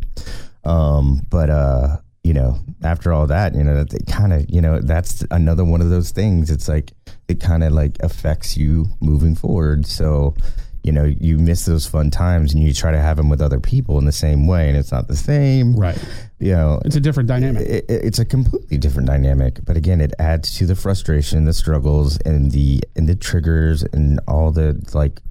Um 0.64 1.22
but 1.30 1.50
uh 1.50 1.98
you 2.24 2.34
know, 2.36 2.60
after 2.84 3.12
all 3.12 3.26
that, 3.26 3.56
you 3.56 3.64
know, 3.64 3.84
that 3.84 3.94
it 3.96 4.06
kind 4.06 4.32
of, 4.32 4.46
you 4.48 4.62
know, 4.62 4.80
that's 4.80 5.24
another 5.32 5.66
one 5.66 5.82
of 5.82 5.90
those 5.90 6.12
things. 6.12 6.52
It's 6.52 6.68
like 6.68 6.92
it 7.28 7.40
kind 7.40 7.64
of 7.64 7.74
like 7.74 7.98
affects 8.02 8.56
you 8.56 8.86
moving 9.00 9.34
forward. 9.34 9.88
So, 9.88 10.36
you 10.84 10.92
know, 10.92 11.04
you 11.04 11.40
miss 11.40 11.66
those 11.66 11.88
fun 11.88 12.12
times 12.12 12.54
and 12.54 12.62
you 12.62 12.74
try 12.76 12.92
to 12.92 13.00
have 13.00 13.18
them 13.18 13.28
with 13.28 13.42
other 13.42 13.60
people 13.60 13.98
in 13.98 14.06
the 14.06 14.12
same 14.12 14.46
way, 14.46 14.68
and 14.70 14.78
it's 14.78 14.92
not 14.92 15.08
the 15.08 15.16
same. 15.16 15.76
right. 15.76 15.98
You 16.40 16.52
know, 16.52 16.80
It's 16.86 16.96
a 16.96 17.00
different 17.00 17.28
dynamic. 17.28 17.68
it, 17.68 17.86
it- 17.90 18.04
it's 18.06 18.20
a 18.20 18.26
completely 18.26 18.78
different 18.78 19.08
dynamic. 19.08 19.60
But 19.66 19.76
again, 19.76 20.00
it 20.00 20.14
adds 20.20 20.56
to 20.60 20.68
the 20.68 20.76
frustration, 20.76 21.46
the 21.46 21.54
struggles, 21.54 22.18
and 22.24 22.52
the 22.52 22.82
and 22.96 23.10
the 23.10 23.16
triggers, 23.16 23.82
and 23.82 24.20
all 24.28 24.52
the 24.52 24.80
like. 24.94 25.22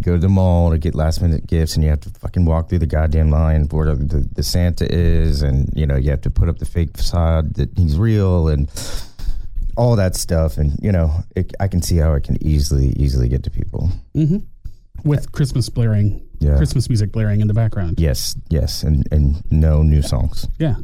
Go 0.00 0.12
to 0.14 0.18
the 0.18 0.28
mall 0.28 0.70
to 0.70 0.78
get 0.78 0.94
last 0.96 1.20
minute 1.22 1.46
gifts, 1.46 1.74
and 1.76 1.84
you 1.84 1.90
have 1.90 2.00
to 2.00 2.10
fucking 2.10 2.44
walk 2.44 2.68
through 2.68 2.80
the 2.80 2.86
goddamn 2.86 3.30
line 3.30 3.66
where 3.70 3.94
the, 3.94 4.26
the, 4.34 4.42
Santa 4.42 4.86
is, 4.92 5.42
and 5.42 5.68
you 5.74 5.86
know 5.86 5.96
you 5.96 6.10
have 6.10 6.22
to 6.22 6.30
put 6.30 6.48
up 6.48 6.58
the 6.58 6.64
fake 6.64 6.96
facade 6.96 7.54
that 7.54 7.70
he's 7.78 7.96
real, 7.98 8.48
and 8.48 8.68
all 9.76 9.94
that 9.96 10.16
stuff. 10.16 10.56
And 10.58 10.76
you 10.82 10.90
know, 10.90 11.12
it, 11.36 11.52
I 11.60 11.68
can 11.68 11.82
see 11.82 11.98
how 11.98 12.14
it 12.14 12.24
can 12.24 12.36
easily 12.44 12.88
easily 12.96 13.28
get 13.28 13.44
to 13.44 13.50
people. 13.50 13.90
Mm-hmm. 14.16 14.38
with 15.08 15.30
Christmas 15.32 15.68
blaring, 15.68 16.26
Yeah. 16.40 16.56
Christmas 16.56 16.88
music 16.88 17.12
blaring 17.12 17.40
in 17.40 17.46
the 17.46 17.54
background. 17.54 18.00
Yes, 18.00 18.34
yes, 18.48 18.82
and 18.82 19.06
and 19.12 19.42
no 19.52 19.82
new 19.82 20.02
songs, 20.02 20.48
Yeah. 20.58 20.76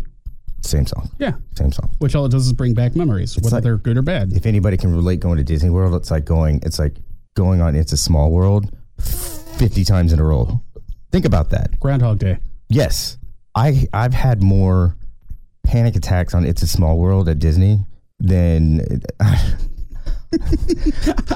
same 0.62 0.86
song, 0.86 1.10
Yeah. 1.18 1.32
same 1.56 1.72
song. 1.72 1.90
Which 1.98 2.14
all 2.14 2.24
it 2.26 2.30
does 2.30 2.46
is 2.46 2.52
bring 2.52 2.74
back 2.74 2.94
memories, 2.94 3.36
whether 3.36 3.56
like- 3.56 3.64
they're 3.64 3.78
good 3.78 3.96
or 3.96 4.02
bad. 4.02 4.32
if 4.32 4.46
anybody 4.46 4.76
can 4.76 4.94
relate 4.94 5.18
going 5.20 5.38
to 5.38 5.44
Disney 5.44 5.70
World, 5.70 5.94
it's 5.96 6.10
like 6.10 6.24
going 6.24 6.60
it's 6.62 6.78
like 6.78 6.96
going 7.34 7.60
on 7.60 7.74
It's 7.76 7.92
a 7.92 7.96
Small 7.96 8.30
World 8.32 8.70
fifty 8.98 9.84
times 9.84 10.12
in 10.12 10.20
a 10.20 10.24
row. 10.24 10.60
Think 11.10 11.24
about 11.24 11.50
that. 11.50 11.78
Groundhog 11.80 12.18
Day. 12.18 12.38
Yes. 12.68 13.18
I 13.54 13.86
I've 13.92 14.14
had 14.14 14.42
more 14.42 14.96
panic 15.64 15.96
attacks 15.96 16.34
on 16.34 16.44
It's 16.44 16.62
a 16.62 16.66
Small 16.66 16.98
World 16.98 17.28
at 17.28 17.38
Disney 17.38 17.84
than 18.20 19.02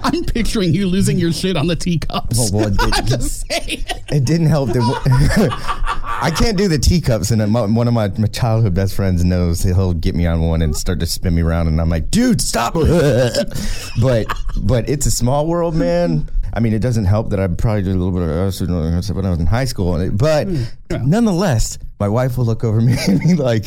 I'm 0.02 0.24
picturing 0.24 0.74
you 0.74 0.86
losing 0.86 1.18
your 1.18 1.32
shit 1.32 1.56
on 1.56 1.66
the 1.66 1.76
teacups. 1.76 2.38
well, 2.38 2.50
well, 2.52 2.68
it, 2.72 2.76
I'm 2.98 3.06
just 3.06 3.46
saying. 3.48 3.84
it 4.10 4.24
didn't 4.24 4.48
help 4.48 4.70
that 4.70 4.82
I 6.22 6.30
can't 6.30 6.58
do 6.58 6.68
the 6.68 6.78
teacups 6.78 7.30
and 7.30 7.54
one 7.54 7.88
of 7.88 7.94
my, 7.94 8.08
my 8.08 8.26
childhood 8.26 8.74
best 8.74 8.94
friends 8.94 9.24
knows 9.24 9.62
he'll 9.62 9.94
get 9.94 10.14
me 10.14 10.26
on 10.26 10.42
one 10.42 10.60
and 10.62 10.76
start 10.76 11.00
to 11.00 11.06
spin 11.06 11.34
me 11.34 11.42
around 11.42 11.68
and 11.68 11.80
I'm 11.80 11.88
like 11.88 12.10
dude 12.10 12.40
stop 12.40 12.74
but 12.74 14.26
but 14.62 14.88
it's 14.88 15.06
a 15.06 15.10
small 15.10 15.46
world 15.46 15.74
man 15.74 16.28
I 16.52 16.60
mean 16.60 16.72
it 16.72 16.80
doesn't 16.80 17.06
help 17.06 17.30
that 17.30 17.40
I 17.40 17.46
probably 17.48 17.82
did 17.82 17.94
a 17.94 17.98
little 17.98 18.12
bit 18.12 18.22
of 18.22 19.14
when 19.16 19.24
I 19.26 19.30
was 19.30 19.38
in 19.40 19.46
high 19.46 19.64
school. 19.64 19.94
And 19.94 20.04
it- 20.12 20.18
but 20.18 20.46
hmm. 20.46 20.64
nonetheless 21.08 21.78
my 21.98 22.08
wife 22.08 22.36
will 22.36 22.44
look 22.44 22.64
over 22.64 22.80
me 22.80 22.94
and 23.08 23.20
be 23.20 23.34
like 23.34 23.64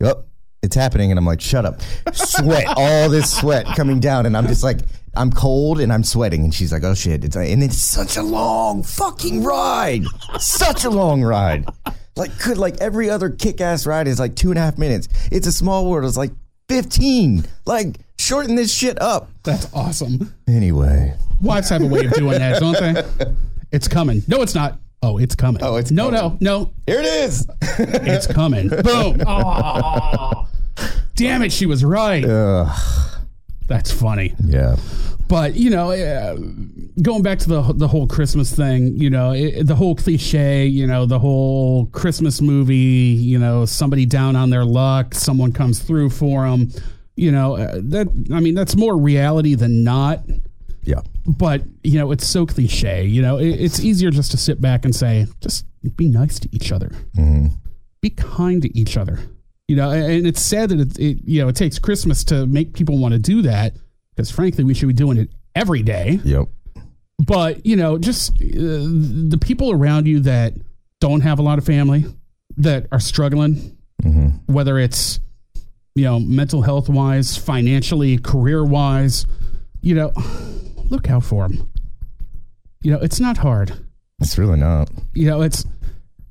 yep 0.00 0.26
it's 0.62 0.76
happening. 0.76 1.10
And 1.10 1.18
I'm 1.18 1.26
like 1.26 1.40
shut 1.40 1.64
up. 1.64 1.80
Sweat 2.12 2.66
all 2.76 3.08
this 3.08 3.36
sweat 3.36 3.66
coming 3.76 3.98
down. 3.98 4.26
And 4.26 4.36
I'm 4.36 4.46
just 4.46 4.62
like 4.62 4.78
I'm 5.14 5.30
cold 5.30 5.80
and 5.80 5.92
I'm 5.92 6.04
sweating. 6.04 6.44
And 6.44 6.54
she's 6.54 6.72
like 6.72 6.84
oh 6.84 6.94
shit 6.94 7.24
it's 7.24 7.36
and 7.36 7.62
it's 7.62 7.78
such 7.78 8.16
a 8.16 8.22
long 8.22 8.82
fucking 8.82 9.42
ride. 9.42 10.04
Such 10.38 10.84
a 10.84 10.90
long 10.90 11.22
ride. 11.22 11.68
Like 12.16 12.38
could 12.38 12.58
like 12.58 12.76
every 12.80 13.08
other 13.10 13.30
kick-ass 13.30 13.86
ride 13.86 14.06
is 14.06 14.20
like 14.20 14.36
two 14.36 14.50
and 14.50 14.58
a 14.58 14.62
half 14.62 14.78
minutes. 14.78 15.08
It's 15.30 15.46
a 15.46 15.52
small 15.52 15.90
world. 15.90 16.04
It's 16.04 16.16
like 16.16 16.32
15 16.68 17.44
like 17.66 17.98
shorten 18.18 18.54
this 18.54 18.72
shit 18.72 19.00
up 19.00 19.28
That's 19.42 19.72
awesome. 19.74 20.32
anyway 20.48 21.14
Wives 21.40 21.68
have 21.70 21.82
a 21.82 21.86
way 21.86 22.04
of 22.06 22.12
doing 22.12 22.38
that, 22.38 22.60
don't 22.60 22.78
they? 22.78 23.32
It's 23.72 23.88
coming. 23.88 24.22
No, 24.28 24.42
it's 24.42 24.54
not. 24.54 24.78
Oh, 25.02 25.18
it's 25.18 25.34
coming. 25.34 25.60
Oh, 25.64 25.74
it's 25.76 25.90
no, 25.90 26.10
coming. 26.10 26.38
no, 26.40 26.58
no. 26.60 26.72
here 26.86 27.00
it 27.00 27.06
is 27.06 27.48
It's 27.78 28.28
coming. 28.28 28.68
Boom. 28.82 29.20
Oh, 29.26 30.46
damn 31.16 31.42
it, 31.42 31.50
she 31.52 31.66
was 31.66 31.84
right. 31.84 32.24
That's 33.66 33.90
funny. 33.90 34.34
yeah 34.44 34.76
But 35.28 35.54
you 35.56 35.70
know, 35.70 35.90
uh, 35.90 36.36
going 37.02 37.22
back 37.22 37.38
to 37.40 37.48
the 37.48 37.72
the 37.74 37.88
whole 37.88 38.06
Christmas 38.06 38.54
thing, 38.54 38.96
you 38.96 39.10
know, 39.10 39.32
it, 39.32 39.66
the 39.66 39.74
whole 39.74 39.94
cliche, 39.96 40.66
you 40.66 40.86
know, 40.86 41.06
the 41.06 41.18
whole 41.18 41.86
Christmas 41.86 42.40
movie, 42.40 42.76
you 42.76 43.38
know, 43.38 43.64
somebody 43.64 44.04
down 44.06 44.36
on 44.36 44.50
their 44.50 44.64
luck, 44.64 45.14
someone 45.14 45.52
comes 45.52 45.80
through 45.82 46.10
for 46.10 46.48
them. 46.48 46.70
You 47.16 47.30
know, 47.30 47.56
uh, 47.56 47.74
that 47.76 48.08
I 48.32 48.40
mean, 48.40 48.54
that's 48.54 48.76
more 48.76 48.96
reality 48.96 49.54
than 49.54 49.84
not. 49.84 50.20
yeah 50.82 51.00
But 51.26 51.62
you 51.82 51.98
know, 51.98 52.10
it's 52.12 52.26
so 52.26 52.46
cliche. 52.46 53.04
You 53.04 53.22
know, 53.22 53.38
it, 53.38 53.48
it's 53.48 53.80
easier 53.80 54.10
just 54.10 54.30
to 54.30 54.36
sit 54.36 54.60
back 54.60 54.84
and 54.84 54.94
say, 54.94 55.26
just 55.40 55.66
be 55.96 56.08
nice 56.08 56.38
to 56.40 56.48
each 56.52 56.72
other, 56.72 56.90
be 58.00 58.10
kind 58.10 58.62
to 58.62 58.78
each 58.78 58.96
other. 58.96 59.18
You 59.68 59.76
know, 59.76 59.90
and 59.90 60.26
it's 60.26 60.42
sad 60.42 60.70
that 60.70 60.80
it, 60.80 60.98
it 60.98 61.18
you 61.24 61.42
know 61.42 61.48
it 61.48 61.56
takes 61.56 61.78
Christmas 61.78 62.24
to 62.24 62.46
make 62.46 62.72
people 62.74 62.98
want 62.98 63.12
to 63.12 63.18
do 63.18 63.42
that 63.42 63.74
because 64.14 64.30
frankly, 64.30 64.64
we 64.64 64.74
should 64.74 64.88
be 64.88 64.94
doing 64.94 65.18
it 65.18 65.30
every 65.54 65.82
day. 65.82 66.18
yep 66.24 66.46
But 67.18 67.64
you 67.66 67.76
know, 67.76 67.98
just 67.98 68.32
uh, 68.32 68.36
the 68.42 69.38
people 69.40 69.70
around 69.70 70.06
you 70.06 70.20
that 70.20 70.54
don't 71.00 71.20
have 71.20 71.38
a 71.38 71.42
lot 71.42 71.58
of 71.58 71.64
family 71.64 72.04
that 72.56 72.86
are 72.92 73.00
struggling, 73.00 73.76
whether 74.46 74.78
it's 74.78 75.20
you 75.94 76.04
know 76.04 76.18
mental 76.18 76.62
health 76.62 76.88
wise, 76.88 77.36
financially, 77.36 78.18
career 78.18 78.64
wise, 78.64 79.26
you 79.80 79.94
know, 79.94 80.12
look 80.90 81.10
out 81.10 81.24
for 81.24 81.48
them. 81.48 81.70
You 82.82 82.92
know, 82.92 82.98
it's 83.00 83.20
not 83.20 83.38
hard. 83.38 83.72
it's 84.20 84.38
really 84.38 84.58
not 84.58 84.90
You 85.14 85.26
know, 85.26 85.42
it's 85.42 85.64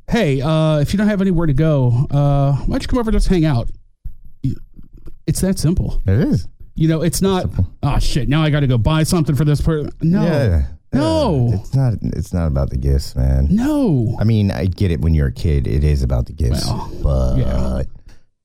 hey, 0.09 0.41
uh, 0.41 0.79
if 0.79 0.93
you 0.93 0.97
don't 0.97 1.07
have 1.07 1.21
anywhere 1.21 1.47
to 1.47 1.53
go, 1.53 2.07
uh, 2.11 2.53
why 2.53 2.65
don't 2.67 2.81
you 2.81 2.87
come 2.87 2.99
over 2.99 3.09
and 3.09 3.15
just 3.15 3.27
hang 3.27 3.45
out? 3.45 3.69
It's 5.27 5.41
that 5.41 5.59
simple. 5.59 6.01
it 6.05 6.19
is 6.19 6.47
You 6.75 6.87
know, 6.87 7.01
it's 7.01 7.21
not. 7.21 7.45
Oh 7.83 7.99
shit! 7.99 8.27
Now 8.27 8.41
I 8.43 8.49
got 8.49 8.61
to 8.61 8.67
go 8.67 8.77
buy 8.77 9.03
something 9.03 9.35
for 9.35 9.45
this 9.45 9.61
person. 9.61 9.91
No, 10.01 10.23
yeah 10.23 10.63
no, 10.93 11.49
Uh, 11.53 11.55
it's 11.57 11.73
not 11.73 11.93
it's 12.01 12.33
not 12.33 12.47
about 12.47 12.69
the 12.69 12.77
gifts 12.77 13.15
man 13.15 13.47
no. 13.49 14.15
I 14.19 14.23
mean, 14.23 14.51
I 14.51 14.65
get 14.65 14.91
it 14.91 14.99
when 15.01 15.13
you're 15.13 15.27
a 15.27 15.31
kid. 15.33 15.67
It 15.67 15.83
is 15.83 16.03
about 16.03 16.25
the 16.25 16.33
gifts, 16.33 16.65
Well, 16.65 16.91
but 17.01 17.37
yeah. 17.37 17.83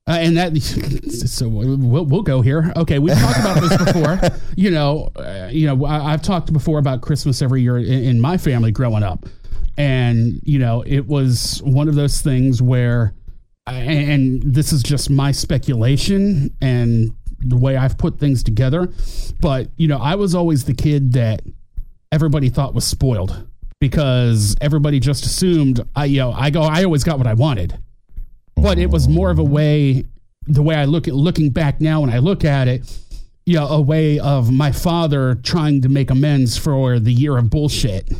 Uh, 0.08 0.18
and 0.20 0.36
that 0.36 0.56
so 1.26 1.48
we'll, 1.48 2.04
we'll 2.04 2.22
go 2.22 2.40
here. 2.40 2.72
Okay, 2.76 3.00
we've 3.00 3.18
talked 3.18 3.40
about 3.40 3.60
this 3.60 3.76
before. 3.76 4.20
you 4.56 4.70
know, 4.70 5.10
uh, 5.16 5.48
you 5.50 5.66
know, 5.66 5.84
I, 5.84 6.12
I've 6.12 6.22
talked 6.22 6.52
before 6.52 6.78
about 6.78 7.00
Christmas 7.00 7.42
every 7.42 7.62
year 7.62 7.78
in, 7.78 7.84
in 7.84 8.20
my 8.20 8.38
family 8.38 8.70
growing 8.70 9.02
up, 9.02 9.26
and 9.76 10.40
you 10.44 10.60
know, 10.60 10.84
it 10.86 11.06
was 11.06 11.60
one 11.64 11.88
of 11.88 11.96
those 11.96 12.22
things 12.22 12.62
where, 12.62 13.14
and 13.66 14.40
this 14.44 14.72
is 14.72 14.84
just 14.84 15.10
my 15.10 15.32
speculation 15.32 16.54
and 16.60 17.12
the 17.40 17.56
way 17.56 17.76
I've 17.76 17.98
put 17.98 18.20
things 18.20 18.44
together, 18.44 18.88
but 19.40 19.68
you 19.76 19.88
know, 19.88 19.98
I 19.98 20.14
was 20.14 20.36
always 20.36 20.64
the 20.64 20.74
kid 20.74 21.14
that 21.14 21.42
everybody 22.12 22.48
thought 22.48 22.74
was 22.74 22.86
spoiled 22.86 23.44
because 23.80 24.56
everybody 24.60 25.00
just 25.00 25.26
assumed 25.26 25.86
I, 25.96 26.04
you 26.06 26.20
know, 26.20 26.32
I 26.32 26.50
go, 26.50 26.62
I 26.62 26.84
always 26.84 27.02
got 27.02 27.18
what 27.18 27.26
I 27.26 27.34
wanted 27.34 27.76
but 28.56 28.78
it 28.78 28.90
was 28.90 29.06
more 29.08 29.30
of 29.30 29.38
a 29.38 29.44
way 29.44 30.04
the 30.48 30.62
way 30.62 30.74
I 30.76 30.84
look 30.84 31.08
at 31.08 31.14
looking 31.14 31.50
back 31.50 31.80
now 31.80 32.00
when 32.02 32.10
I 32.10 32.18
look 32.18 32.44
at 32.44 32.68
it, 32.68 32.82
you 33.44 33.54
know, 33.54 33.66
a 33.66 33.80
way 33.80 34.18
of 34.20 34.50
my 34.52 34.70
father 34.72 35.34
trying 35.36 35.82
to 35.82 35.88
make 35.88 36.10
amends 36.10 36.56
for 36.56 36.98
the 37.00 37.12
year 37.12 37.36
of 37.36 37.50
bullshit. 37.50 38.12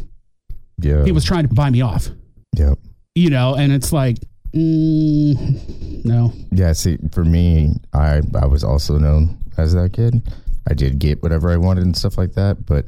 yeah, 0.78 1.04
He 1.04 1.12
was 1.12 1.24
trying 1.24 1.46
to 1.48 1.54
buy 1.54 1.70
me 1.70 1.82
off, 1.82 2.08
Yep. 2.56 2.78
you 3.14 3.30
know, 3.30 3.54
and 3.54 3.72
it's 3.72 3.92
like, 3.92 4.18
Mm, 4.54 6.04
no. 6.04 6.32
Yeah, 6.50 6.72
see, 6.72 6.98
for 7.12 7.24
me, 7.24 7.74
I 7.92 8.22
I 8.40 8.46
was 8.46 8.64
also 8.64 8.98
known 8.98 9.36
as 9.58 9.74
that 9.74 9.92
kid. 9.92 10.22
I 10.68 10.72
did 10.74 10.98
get 10.98 11.22
whatever 11.22 11.50
I 11.50 11.56
wanted 11.58 11.84
and 11.84 11.96
stuff 11.96 12.16
like 12.18 12.32
that, 12.34 12.64
but 12.66 12.86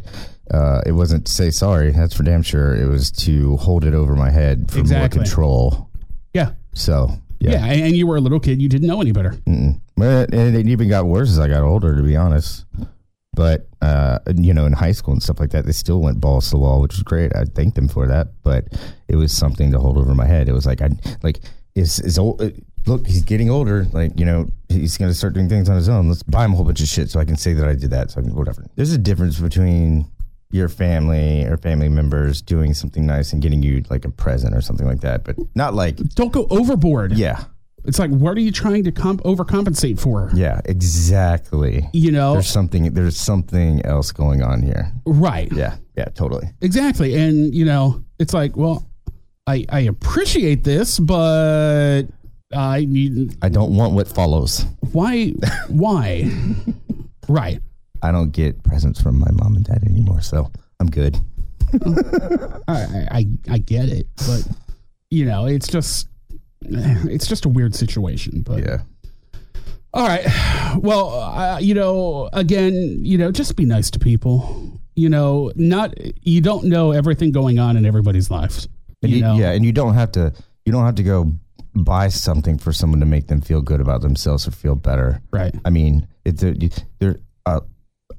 uh, 0.51 0.81
it 0.87 0.93
wasn't 0.93 1.27
to 1.27 1.33
say 1.33 1.51
sorry. 1.51 1.91
That's 1.93 2.15
for 2.15 2.23
damn 2.23 2.43
sure. 2.43 2.75
It 2.75 2.87
was 2.87 3.11
to 3.27 3.57
hold 3.59 3.85
it 3.85 3.93
over 3.95 4.17
my 4.17 4.31
head 4.31 4.71
for 4.71 4.79
Exactly. 4.79 5.19
more 5.19 5.25
control. 5.25 5.91
Yeah. 6.35 6.53
So 6.75 7.11
Yeah. 7.41 7.53
yeah, 7.53 7.65
and, 7.67 7.81
and 7.83 7.97
you 7.97 8.07
were 8.07 8.17
a 8.17 8.21
little 8.21 8.41
kid. 8.41 8.61
You 8.61 8.69
didn't 8.69 8.89
know 8.89 9.01
any 9.01 9.13
better. 9.13 9.31
Mm-mm. 9.47 9.81
But 9.97 10.35
and 10.35 10.57
it 10.57 10.67
even 10.69 10.89
got 10.89 11.07
worse 11.07 11.31
as 11.31 11.39
I 11.39 11.49
got 11.49 11.63
older, 11.63 11.97
to 11.97 12.03
be 12.03 12.17
honest. 12.17 12.65
But 13.35 13.69
uh, 13.81 14.19
you 14.35 14.53
know, 14.53 14.67
in 14.67 14.73
high 14.73 14.93
school 14.93 15.13
and 15.13 15.23
stuff 15.23 15.39
like 15.39 15.51
that, 15.51 15.65
they 15.65 15.73
still 15.73 16.01
went 16.01 16.21
balls 16.21 16.47
to 16.47 16.51
the 16.53 16.59
wall, 16.59 16.81
which 16.81 16.95
was 16.95 17.03
great. 17.05 17.35
I 17.37 17.45
thank 17.45 17.75
them 17.77 17.87
for 17.87 18.09
that. 18.09 18.29
But 18.43 18.65
it 19.07 19.15
was 19.17 19.33
something 19.33 19.71
to 19.71 19.79
hold 19.79 19.97
over 19.99 20.15
my 20.15 20.27
head. 20.27 20.49
It 20.49 20.53
was 20.53 20.67
like 20.67 20.83
I 20.83 20.89
like 21.23 21.41
is 21.75 22.01
is 22.01 22.19
old. 22.19 22.43
uh, 22.43 22.51
Look, 22.87 23.07
he's 23.07 23.23
getting 23.23 23.51
older. 23.51 23.85
Like 23.93 24.19
you 24.19 24.25
know, 24.25 24.49
he's 24.71 24.97
going 24.97 25.11
to 25.11 25.15
start 25.15 25.35
doing 25.35 25.49
things 25.49 25.69
on 25.69 25.77
his 25.77 25.89
own. 25.91 26.09
Let's 26.09 26.23
buy 26.23 26.45
him 26.47 26.55
a 26.55 26.57
whole 26.57 26.65
bunch 26.65 26.81
of 26.81 26.89
shit 26.89 27.11
so 27.11 27.21
I 27.21 27.25
can 27.27 27.37
say 27.37 27.53
that 27.53 27.69
I 27.69 27.75
did 27.75 27.91
that. 27.91 28.11
So 28.13 28.21
I 28.21 28.23
can 28.25 28.35
whatever. 28.35 28.65
There's 28.77 28.93
a 28.93 28.99
difference 28.99 29.39
between 29.39 30.07
your 30.51 30.69
family 30.69 31.45
or 31.45 31.57
family 31.59 31.89
members 31.89 32.41
doing 32.41 32.73
something 32.75 33.05
nice 33.07 33.33
and 33.33 33.43
getting 33.43 33.63
you 33.63 33.83
like 33.91 34.05
a 34.05 34.11
present 34.11 34.55
or 34.55 34.61
something 34.63 34.87
like 34.87 35.01
that, 35.01 35.25
but 35.25 35.37
not 35.55 35.75
like 35.75 35.97
Don't 36.15 36.33
go 36.33 36.47
overboard. 36.51 37.13
yeah, 37.13 37.45
It's 37.85 37.99
like, 37.99 38.11
what 38.11 38.37
are 38.37 38.41
you 38.41 38.51
trying 38.51 38.85
to 38.85 38.93
comp- 38.93 39.23
overcompensate 39.25 40.01
for? 40.01 40.31
yeah, 40.35 40.61
exactly. 40.65 41.89
You 41.93 42.13
know, 42.13 42.33
there's 42.35 42.49
something 42.49 42.95
there's 42.95 43.17
something 43.19 43.85
else 43.85 44.11
going 44.13 44.43
on 44.43 44.63
here. 44.63 44.93
right? 45.05 45.51
Yeah, 45.53 45.77
yeah, 45.97 46.07
totally. 46.07 46.49
Exactly. 46.63 47.15
And 47.15 47.55
you 47.55 47.65
know, 47.65 48.03
it's 48.19 48.33
like, 48.33 48.57
well, 48.57 48.87
I 49.47 49.65
I 49.69 49.81
appreciate 49.81 50.65
this, 50.65 50.99
but 50.99 52.05
I 52.55 52.87
need 52.87 53.37
I 53.43 53.49
don't 53.51 53.77
want 53.77 53.93
what 53.93 54.09
follows. 54.09 54.65
why 54.93 55.35
why 55.69 56.31
right. 57.29 57.61
I 58.03 58.13
don't 58.13 58.31
get 58.33 58.63
presents 58.63 59.01
from 59.01 59.19
my 59.19 59.31
mom 59.33 59.57
and 59.57 59.65
dad 59.65 59.83
anymore, 59.85 60.21
so 60.21 60.51
I'm 60.81 60.89
good. 60.89 61.19
I, 62.69 63.07
I 63.11 63.27
I 63.51 63.59
get 63.59 63.89
it, 63.89 64.07
but 64.27 64.47
you 65.11 65.25
know, 65.25 65.47
it's 65.47 65.69
just 65.69 66.09
it's 66.63 67.27
just 67.27 67.45
a 67.45 67.49
weird 67.49 67.75
situation. 67.75 68.43
But 68.45 68.65
Yeah. 68.65 68.79
all 69.93 70.07
right, 70.07 70.25
well, 70.79 71.11
uh, 71.21 71.59
you 71.61 71.75
know, 71.75 72.29
again, 72.33 73.01
you 73.05 73.19
know, 73.19 73.31
just 73.33 73.57
be 73.57 73.65
nice 73.65 73.91
to 73.91 73.99
people. 73.99 74.73
You 74.97 75.09
know, 75.09 75.53
not 75.57 75.95
you 76.27 76.41
don't 76.41 76.65
know 76.65 76.93
everything 76.93 77.33
going 77.33 77.59
on 77.59 77.77
in 77.77 77.85
everybody's 77.87 78.31
lives. 78.31 78.69
And 79.03 79.11
You 79.13 79.19
you- 79.19 79.23
know, 79.23 79.37
yeah, 79.37 79.53
and 79.53 79.65
you 79.65 79.73
don't 79.73 79.95
have 79.95 80.13
to 80.13 80.33
you 80.65 80.73
don't 80.73 80.85
have 80.85 80.97
to 80.97 81.03
go 81.05 81.33
buy 81.75 82.09
something 82.09 82.59
for 82.59 82.73
someone 82.73 82.99
to 83.01 83.07
make 83.07 83.29
them 83.29 83.41
feel 83.41 83.63
good 83.63 83.81
about 83.81 84.01
themselves 84.01 84.49
or 84.49 84.51
feel 84.51 84.75
better. 84.75 85.21
right. 85.31 85.55
I 85.65 85.71
mean, 85.71 86.09
it's 86.25 86.43
a, 86.43 86.57
you- 86.59 86.71
there 86.99 87.17
uh, 87.47 87.61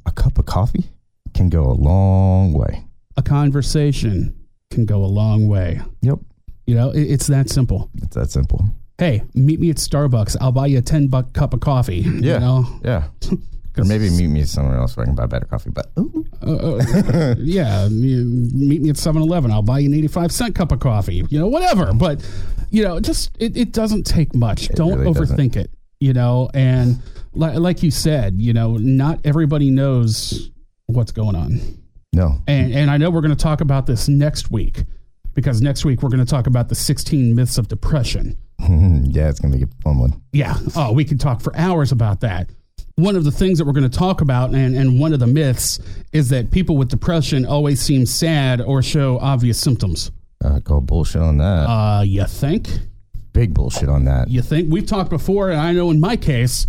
a 0.09 0.11
cup 0.21 0.37
of 0.39 0.45
coffee 0.45 0.85
can 1.33 1.49
go 1.49 1.63
a 1.63 1.73
long 1.73 2.51
way. 2.53 2.83
A 3.17 3.21
conversation 3.21 4.35
can 4.71 4.85
go 4.85 5.03
a 5.03 5.07
long 5.21 5.47
way. 5.47 5.79
Yep, 6.01 6.19
You 6.67 6.75
know, 6.75 6.89
it, 6.91 7.01
it's 7.03 7.27
that 7.27 7.49
simple. 7.49 7.89
it's 8.01 8.15
that 8.15 8.31
simple. 8.31 8.65
Hey, 8.97 9.23
meet 9.33 9.59
me 9.59 9.69
at 9.69 9.77
Starbucks. 9.77 10.35
I'll 10.41 10.51
buy 10.51 10.67
you 10.67 10.79
a 10.79 10.81
ten 10.81 11.07
buck 11.07 11.31
cup 11.33 11.53
of 11.53 11.59
coffee. 11.61 11.99
Yeah. 11.99 12.33
You 12.35 12.39
know, 12.39 12.79
Yeah. 12.83 13.03
Or 13.77 13.85
maybe 13.85 14.09
meet 14.09 14.27
me 14.27 14.43
somewhere 14.43 14.75
else 14.77 14.97
where 14.97 15.05
I 15.05 15.07
can 15.07 15.15
buy 15.15 15.25
better 15.25 15.45
coffee. 15.45 15.69
But 15.69 15.89
uh, 15.95 16.53
uh, 16.53 17.35
yeah, 17.37 17.87
meet 17.87 18.81
me 18.81 18.89
at 18.89 18.97
7-Eleven. 18.97 19.51
I'll 19.51 19.61
buy 19.61 19.79
you 19.79 19.87
an 19.87 19.93
eighty-five 19.93 20.33
cent 20.33 20.53
cup 20.53 20.73
of 20.73 20.81
coffee. 20.81 21.23
You 21.29 21.39
know, 21.39 21.47
whatever. 21.47 21.93
But 21.93 22.19
you 22.71 22.83
know, 22.83 22.99
just 22.99 23.31
it, 23.39 23.55
it 23.55 23.71
doesn't 23.71 24.03
take 24.05 24.35
much. 24.35 24.67
Don't 24.69 24.99
really 24.99 25.13
doesn't. 25.13 25.37
overthink 25.37 25.55
it. 25.55 25.71
You 25.99 26.13
know, 26.13 26.49
and 26.53 27.01
li- 27.33 27.57
like 27.57 27.83
you 27.83 27.91
said, 27.91 28.41
you 28.41 28.53
know, 28.53 28.77
not 28.77 29.19
everybody 29.25 29.69
knows 29.69 30.49
what's 30.85 31.11
going 31.11 31.35
on. 31.35 31.59
no, 32.13 32.37
And 32.47 32.73
and 32.73 32.89
I 32.89 32.97
know 32.97 33.09
we're 33.09 33.21
going 33.21 33.35
to 33.35 33.43
talk 33.43 33.61
about 33.61 33.85
this 33.85 34.07
next 34.07 34.49
week 34.49 34.83
because 35.33 35.61
next 35.61 35.83
week 35.85 36.01
we're 36.01 36.09
going 36.09 36.25
to 36.25 36.29
talk 36.29 36.47
about 36.47 36.69
the 36.69 36.75
sixteen 36.75 37.35
myths 37.35 37.57
of 37.57 37.67
depression. 37.67 38.37
yeah, 38.59 39.29
it's 39.29 39.39
gonna 39.39 39.55
be 39.57 39.63
a 39.63 39.67
fun 39.83 39.99
one. 39.99 40.21
Yeah. 40.33 40.55
Oh, 40.75 40.91
we 40.93 41.03
could 41.05 41.19
talk 41.19 41.41
for 41.41 41.55
hours 41.55 41.91
about 41.91 42.21
that. 42.21 42.49
One 42.95 43.15
of 43.15 43.23
the 43.23 43.31
things 43.31 43.57
that 43.59 43.65
we're 43.65 43.71
going 43.73 43.89
to 43.89 43.97
talk 43.97 44.19
about, 44.19 44.53
and, 44.53 44.75
and 44.75 44.99
one 44.99 45.13
of 45.13 45.21
the 45.21 45.27
myths, 45.27 45.79
is 46.11 46.27
that 46.29 46.51
people 46.51 46.75
with 46.75 46.89
depression 46.89 47.45
always 47.45 47.79
seem 47.81 48.05
sad 48.05 48.59
or 48.59 48.81
show 48.81 49.17
obvious 49.19 49.57
symptoms. 49.57 50.11
Uh, 50.43 50.59
call 50.59 50.81
bullshit 50.81 51.21
on 51.21 51.37
that. 51.37 51.69
Uh, 51.69 52.01
you 52.01 52.25
think? 52.25 52.67
Big 53.33 53.53
bullshit 53.53 53.89
on 53.89 54.05
that. 54.05 54.29
You 54.29 54.41
think? 54.41 54.71
We've 54.71 54.85
talked 54.85 55.09
before, 55.09 55.49
and 55.51 55.59
I 55.59 55.71
know 55.73 55.91
in 55.91 55.99
my 55.99 56.15
case, 56.15 56.65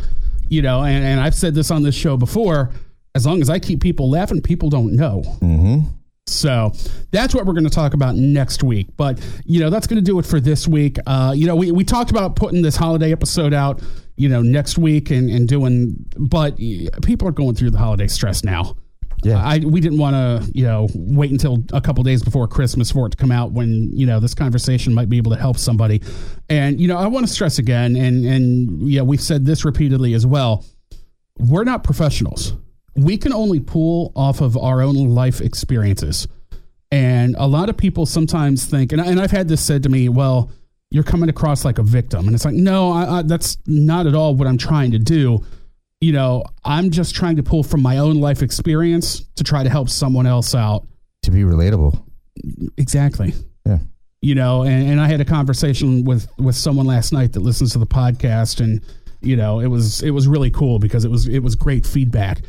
you 0.48 0.62
know, 0.62 0.82
and, 0.82 1.04
and 1.04 1.20
I've 1.20 1.34
said 1.34 1.54
this 1.54 1.70
on 1.70 1.82
this 1.82 1.94
show 1.94 2.16
before 2.16 2.70
as 3.14 3.26
long 3.26 3.40
as 3.40 3.50
I 3.50 3.58
keep 3.58 3.80
people 3.80 4.10
laughing, 4.10 4.40
people 4.40 4.70
don't 4.70 4.94
know. 4.94 5.22
Mm-hmm. 5.40 5.88
So 6.26 6.72
that's 7.10 7.34
what 7.34 7.44
we're 7.44 7.54
going 7.54 7.64
to 7.64 7.70
talk 7.70 7.94
about 7.94 8.14
next 8.14 8.62
week. 8.62 8.86
But, 8.96 9.18
you 9.44 9.58
know, 9.58 9.68
that's 9.68 9.86
going 9.86 9.96
to 9.96 10.04
do 10.04 10.18
it 10.20 10.26
for 10.26 10.38
this 10.38 10.68
week. 10.68 10.96
Uh, 11.06 11.32
you 11.34 11.46
know, 11.46 11.56
we, 11.56 11.72
we 11.72 11.82
talked 11.82 12.10
about 12.10 12.36
putting 12.36 12.62
this 12.62 12.76
holiday 12.76 13.10
episode 13.10 13.52
out, 13.52 13.82
you 14.16 14.28
know, 14.28 14.42
next 14.42 14.78
week 14.78 15.10
and, 15.10 15.28
and 15.28 15.48
doing, 15.48 15.96
but 16.16 16.56
people 17.02 17.26
are 17.26 17.32
going 17.32 17.56
through 17.56 17.70
the 17.70 17.78
holiday 17.78 18.06
stress 18.06 18.44
now. 18.44 18.76
Yeah. 19.22 19.42
I, 19.42 19.58
we 19.58 19.80
didn't 19.80 19.98
want 19.98 20.14
to, 20.14 20.50
you 20.54 20.64
know, 20.64 20.88
wait 20.94 21.30
until 21.30 21.62
a 21.72 21.80
couple 21.80 22.02
days 22.04 22.22
before 22.22 22.48
Christmas 22.48 22.90
for 22.90 23.06
it 23.06 23.10
to 23.10 23.16
come 23.16 23.30
out 23.30 23.52
when, 23.52 23.90
you 23.92 24.06
know, 24.06 24.18
this 24.18 24.34
conversation 24.34 24.94
might 24.94 25.08
be 25.08 25.18
able 25.18 25.30
to 25.32 25.38
help 25.38 25.58
somebody. 25.58 26.00
And, 26.48 26.80
you 26.80 26.88
know, 26.88 26.96
I 26.96 27.06
want 27.06 27.26
to 27.26 27.32
stress 27.32 27.58
again, 27.58 27.96
and, 27.96 28.24
and, 28.24 28.88
yeah, 28.88 29.02
we've 29.02 29.20
said 29.20 29.44
this 29.44 29.64
repeatedly 29.64 30.14
as 30.14 30.26
well. 30.26 30.64
We're 31.38 31.64
not 31.64 31.84
professionals. 31.84 32.54
We 32.96 33.18
can 33.18 33.32
only 33.32 33.60
pull 33.60 34.12
off 34.16 34.40
of 34.40 34.56
our 34.56 34.80
own 34.80 34.96
life 34.96 35.40
experiences. 35.40 36.26
And 36.90 37.36
a 37.38 37.46
lot 37.46 37.68
of 37.68 37.76
people 37.76 38.06
sometimes 38.06 38.64
think, 38.64 38.92
and, 38.92 39.00
I, 39.00 39.06
and 39.06 39.20
I've 39.20 39.30
had 39.30 39.48
this 39.48 39.64
said 39.64 39.82
to 39.84 39.88
me, 39.88 40.08
well, 40.08 40.50
you're 40.90 41.04
coming 41.04 41.28
across 41.28 41.64
like 41.64 41.78
a 41.78 41.84
victim. 41.84 42.26
And 42.26 42.34
it's 42.34 42.44
like, 42.44 42.54
no, 42.54 42.90
I, 42.90 43.18
I, 43.18 43.22
that's 43.22 43.58
not 43.66 44.06
at 44.06 44.14
all 44.14 44.34
what 44.34 44.48
I'm 44.48 44.58
trying 44.58 44.90
to 44.90 44.98
do. 44.98 45.44
You 46.00 46.12
know, 46.12 46.44
I'm 46.64 46.90
just 46.90 47.14
trying 47.14 47.36
to 47.36 47.42
pull 47.42 47.62
from 47.62 47.82
my 47.82 47.98
own 47.98 48.20
life 48.20 48.42
experience 48.42 49.20
to 49.36 49.44
try 49.44 49.62
to 49.62 49.68
help 49.68 49.90
someone 49.90 50.26
else 50.26 50.54
out. 50.54 50.86
To 51.22 51.30
be 51.30 51.40
relatable. 51.40 52.02
Exactly. 52.78 53.34
Yeah. 53.66 53.78
You 54.22 54.34
know, 54.34 54.62
and, 54.62 54.90
and 54.92 55.00
I 55.00 55.08
had 55.08 55.20
a 55.20 55.24
conversation 55.24 56.04
with 56.04 56.28
with 56.38 56.56
someone 56.56 56.86
last 56.86 57.12
night 57.12 57.32
that 57.34 57.40
listens 57.40 57.72
to 57.72 57.78
the 57.78 57.86
podcast, 57.86 58.60
and 58.60 58.82
you 59.20 59.36
know, 59.36 59.60
it 59.60 59.66
was 59.66 60.02
it 60.02 60.10
was 60.10 60.26
really 60.26 60.50
cool 60.50 60.78
because 60.78 61.04
it 61.04 61.10
was 61.10 61.28
it 61.28 61.40
was 61.40 61.54
great 61.54 61.86
feedback, 61.86 62.40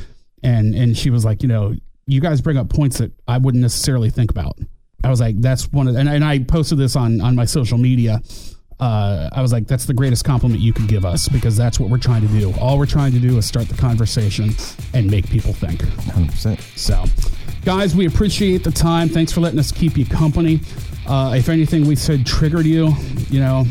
and 0.43 0.73
and 0.73 0.97
she 0.97 1.09
was 1.09 1.25
like, 1.25 1.41
you 1.43 1.49
know, 1.49 1.73
you 2.07 2.21
guys 2.21 2.41
bring 2.41 2.57
up 2.57 2.69
points 2.69 2.97
that 2.99 3.11
I 3.27 3.37
wouldn't 3.37 3.61
necessarily 3.61 4.09
think 4.09 4.31
about. 4.31 4.57
I 5.03 5.09
was 5.09 5.19
like, 5.19 5.39
that's 5.41 5.71
one 5.71 5.87
of, 5.87 5.95
and, 5.95 6.07
and 6.07 6.23
I 6.23 6.39
posted 6.39 6.77
this 6.77 6.95
on 6.95 7.21
on 7.21 7.35
my 7.35 7.45
social 7.45 7.77
media. 7.77 8.21
Uh, 8.82 9.29
I 9.32 9.43
was 9.43 9.53
like, 9.53 9.67
that's 9.67 9.86
the 9.86 9.93
greatest 9.93 10.25
compliment 10.25 10.59
you 10.59 10.73
could 10.73 10.88
give 10.88 11.05
us 11.05 11.29
because 11.29 11.55
that's 11.55 11.79
what 11.79 11.91
we're 11.91 11.99
trying 11.99 12.27
to 12.27 12.27
do. 12.27 12.51
All 12.59 12.79
we're 12.79 12.88
trying 12.88 13.11
to 13.11 13.19
do 13.19 13.38
is 13.38 13.45
start 13.45 13.67
the 13.69 13.77
conversation 13.77 14.55
and 14.95 15.09
make 15.09 15.29
people 15.29 15.53
think. 15.53 15.82
100%. 15.82 16.59
So, 16.77 17.05
guys, 17.63 17.95
we 17.95 18.07
appreciate 18.07 18.63
the 18.63 18.71
time. 18.71 19.07
Thanks 19.07 19.32
for 19.32 19.39
letting 19.39 19.59
us 19.59 19.71
keep 19.71 19.97
you 19.97 20.05
company. 20.05 20.61
Uh, 21.07 21.36
if 21.38 21.47
anything 21.47 21.86
we 21.86 21.95
said 21.95 22.25
triggered 22.25 22.65
you, 22.65 22.91
you 23.29 23.39
know, 23.39 23.65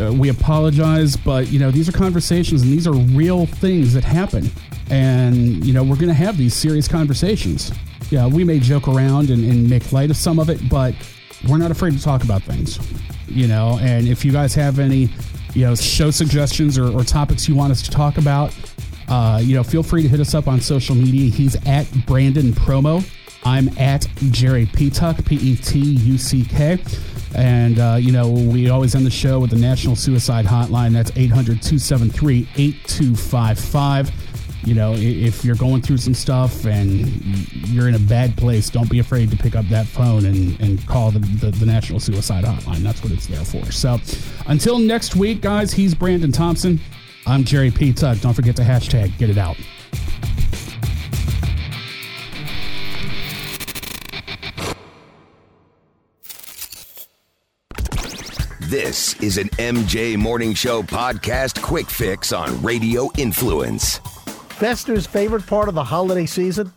uh, 0.00 0.12
we 0.12 0.30
apologize, 0.30 1.16
but 1.16 1.48
you 1.48 1.58
know 1.58 1.70
these 1.70 1.88
are 1.88 1.92
conversations 1.92 2.62
and 2.62 2.70
these 2.70 2.86
are 2.86 2.92
real 2.92 3.46
things 3.46 3.92
that 3.94 4.04
happen, 4.04 4.48
and 4.90 5.64
you 5.64 5.72
know 5.72 5.82
we're 5.82 5.96
going 5.96 6.08
to 6.08 6.14
have 6.14 6.36
these 6.36 6.54
serious 6.54 6.86
conversations. 6.86 7.72
Yeah, 8.10 8.26
we 8.26 8.44
may 8.44 8.60
joke 8.60 8.86
around 8.86 9.30
and, 9.30 9.44
and 9.50 9.68
make 9.68 9.90
light 9.90 10.10
of 10.10 10.16
some 10.16 10.38
of 10.38 10.50
it, 10.50 10.60
but 10.68 10.94
we're 11.46 11.58
not 11.58 11.70
afraid 11.70 11.92
to 11.92 12.02
talk 12.02 12.24
about 12.24 12.42
things. 12.42 12.78
You 13.26 13.46
know, 13.46 13.78
and 13.80 14.08
if 14.08 14.24
you 14.24 14.32
guys 14.32 14.54
have 14.54 14.78
any, 14.78 15.10
you 15.54 15.66
know, 15.66 15.74
show 15.74 16.10
suggestions 16.10 16.78
or, 16.78 16.90
or 16.90 17.04
topics 17.04 17.46
you 17.46 17.54
want 17.54 17.72
us 17.72 17.82
to 17.82 17.90
talk 17.90 18.16
about, 18.16 18.56
uh, 19.08 19.40
you 19.42 19.54
know, 19.54 19.62
feel 19.62 19.82
free 19.82 20.02
to 20.02 20.08
hit 20.08 20.20
us 20.20 20.34
up 20.34 20.48
on 20.48 20.60
social 20.60 20.94
media. 20.94 21.30
He's 21.30 21.54
at 21.66 21.86
Brandon 22.06 22.52
Promo. 22.52 23.06
I'm 23.44 23.68
at 23.78 24.06
Jerry 24.30 24.66
Petuck, 24.66 25.24
P 25.24 25.36
E 25.36 25.56
T 25.56 25.78
U 25.78 26.18
C 26.18 26.44
K. 26.44 26.78
And, 27.34 27.78
uh, 27.78 27.96
you 28.00 28.10
know, 28.10 28.30
we 28.30 28.70
always 28.70 28.94
end 28.94 29.06
the 29.06 29.10
show 29.10 29.38
with 29.38 29.50
the 29.50 29.56
National 29.56 29.94
Suicide 29.94 30.46
Hotline. 30.46 30.92
That's 30.92 31.10
800 31.14 31.62
273 31.62 32.48
8255. 32.56 34.10
You 34.68 34.74
know, 34.74 34.92
if 34.94 35.46
you're 35.46 35.56
going 35.56 35.80
through 35.80 35.96
some 35.96 36.12
stuff 36.12 36.66
and 36.66 37.06
you're 37.68 37.88
in 37.88 37.94
a 37.94 37.98
bad 37.98 38.36
place, 38.36 38.68
don't 38.68 38.90
be 38.90 38.98
afraid 38.98 39.30
to 39.30 39.36
pick 39.38 39.56
up 39.56 39.66
that 39.70 39.86
phone 39.86 40.26
and, 40.26 40.60
and 40.60 40.86
call 40.86 41.10
the, 41.10 41.20
the, 41.20 41.50
the 41.52 41.64
National 41.64 41.98
Suicide 41.98 42.44
Hotline. 42.44 42.80
That's 42.80 43.02
what 43.02 43.10
it's 43.10 43.26
there 43.26 43.42
for. 43.46 43.72
So 43.72 43.98
until 44.46 44.78
next 44.78 45.16
week, 45.16 45.40
guys, 45.40 45.72
he's 45.72 45.94
Brandon 45.94 46.30
Thompson. 46.30 46.78
I'm 47.26 47.44
Jerry 47.44 47.70
Petuck. 47.70 48.20
Don't 48.20 48.34
forget 48.34 48.56
to 48.56 48.62
hashtag 48.62 49.16
get 49.16 49.30
it 49.30 49.38
out. 49.38 49.56
This 58.60 59.18
is 59.22 59.38
an 59.38 59.48
MJ 59.48 60.18
Morning 60.18 60.52
Show 60.52 60.82
podcast 60.82 61.62
quick 61.62 61.88
fix 61.88 62.34
on 62.34 62.60
Radio 62.60 63.08
Influence. 63.16 63.98
Fester's 64.58 65.06
favorite 65.06 65.46
part 65.46 65.68
of 65.68 65.76
the 65.76 65.84
holiday 65.84 66.26
season? 66.26 66.72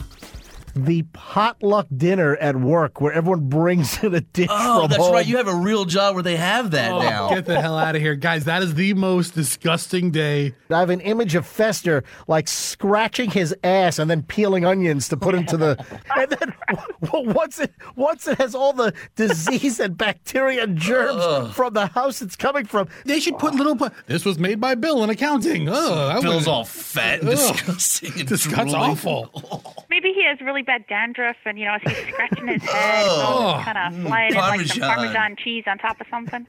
The 0.76 1.04
potluck 1.14 1.88
dinner 1.96 2.36
at 2.38 2.56
work 2.56 3.02
where 3.02 3.12
everyone 3.14 3.50
brings 3.50 4.02
in 4.04 4.14
a 4.16 4.22
dish 4.22 4.48
Oh, 4.50 4.82
from 4.82 4.90
that's 4.90 5.02
home. 5.04 5.14
right. 5.14 5.26
You 5.26 5.38
have 5.38 5.48
a 5.48 5.56
real 5.56 5.86
job 5.86 6.14
where 6.16 6.24
they 6.24 6.38
have 6.38 6.72
that 6.72 6.92
oh, 6.92 7.00
now. 7.02 7.30
Get 7.30 7.46
the 7.46 7.60
hell 7.60 7.78
out 7.78 7.96
of 7.96 8.02
here, 8.02 8.16
guys! 8.16 8.46
That 8.46 8.64
is 8.64 8.74
the 8.76 8.94
most 8.94 9.34
disgusting 9.34 10.12
day. 10.12 10.54
I 10.70 10.80
have 10.80 10.90
an 10.90 11.02
image 11.02 11.36
of 11.36 11.46
Fester 11.46 12.04
like 12.28 12.48
scratching 12.48 13.32
his 13.32 13.56
ass 13.64 14.00
and 14.00 14.10
then 14.10 14.24
peeling 14.24 14.66
onions 14.66 15.08
to 15.10 15.18
put 15.18 15.36
into 15.36 15.58
the. 15.58 15.84
and 16.16 16.30
then 16.32 16.54
w- 17.02 17.30
once 17.34 17.60
it 17.60 17.74
once 17.96 18.28
it 18.28 18.38
has 18.38 18.56
all 18.56 18.74
the 18.74 18.94
disease 19.16 19.80
and 19.80 19.98
bacteria 19.98 20.64
and 20.64 20.78
germs 20.78 21.54
from 21.54 21.74
the 21.74 21.88
house 21.88 22.22
it's 22.22 22.36
coming 22.36 22.66
from, 22.66 22.88
They 23.06 23.20
should 23.20 23.38
put 23.38 23.54
little. 23.56 23.78
This 24.08 24.26
was 24.26 24.40
made 24.40 24.60
by 24.62 24.76
Bill 24.76 25.04
in 25.04 25.10
accounting. 25.10 25.68
Oh, 25.70 26.08
I 26.10 26.22
Bill's 26.22 26.48
all 26.48 26.64
fat 26.66 27.22
and 27.22 27.30
Ugh. 27.30 27.36
disgusting. 27.36 28.20
And 28.20 28.28
This 28.30 28.46
that's 28.46 28.74
awful. 28.74 29.86
Maybe 29.90 30.14
he 30.14 30.24
has 30.26 30.40
really 30.42 30.61
bad 30.62 30.86
dandruff, 30.88 31.36
and 31.46 31.58
you 31.60 31.66
know, 31.66 31.78
he's 31.84 31.98
scratching 31.98 32.48
his 32.48 32.64
head, 32.70 33.06
it's 33.06 33.14
all 33.14 33.60
Oh. 33.60 33.64
kind 33.64 33.78
of 33.78 33.94
mm, 33.94 34.08
flying 34.08 34.32
in 34.34 34.38
like 34.38 34.62
some 34.68 34.80
Parmesan. 34.80 35.14
Parmesan 35.14 35.36
cheese 35.38 35.64
on 35.68 35.78
top 35.78 36.00
of 36.02 36.08
something. 36.10 36.46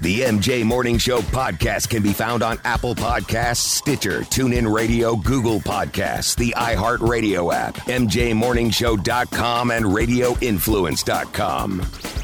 The 0.00 0.20
MJ 0.20 0.64
Morning 0.64 0.98
Show 0.98 1.20
podcast 1.20 1.88
can 1.88 2.02
be 2.02 2.12
found 2.12 2.42
on 2.42 2.58
Apple 2.64 2.94
Podcasts, 2.94 3.56
Stitcher, 3.56 4.20
TuneIn 4.20 4.70
Radio, 4.74 5.16
Google 5.16 5.60
Podcasts, 5.60 6.36
the 6.36 6.52
iHeartRadio 6.58 7.54
app, 7.54 7.74
MJMorningshow.com, 7.76 9.70
and 9.70 9.86
RadioInfluence.com. 9.86 12.23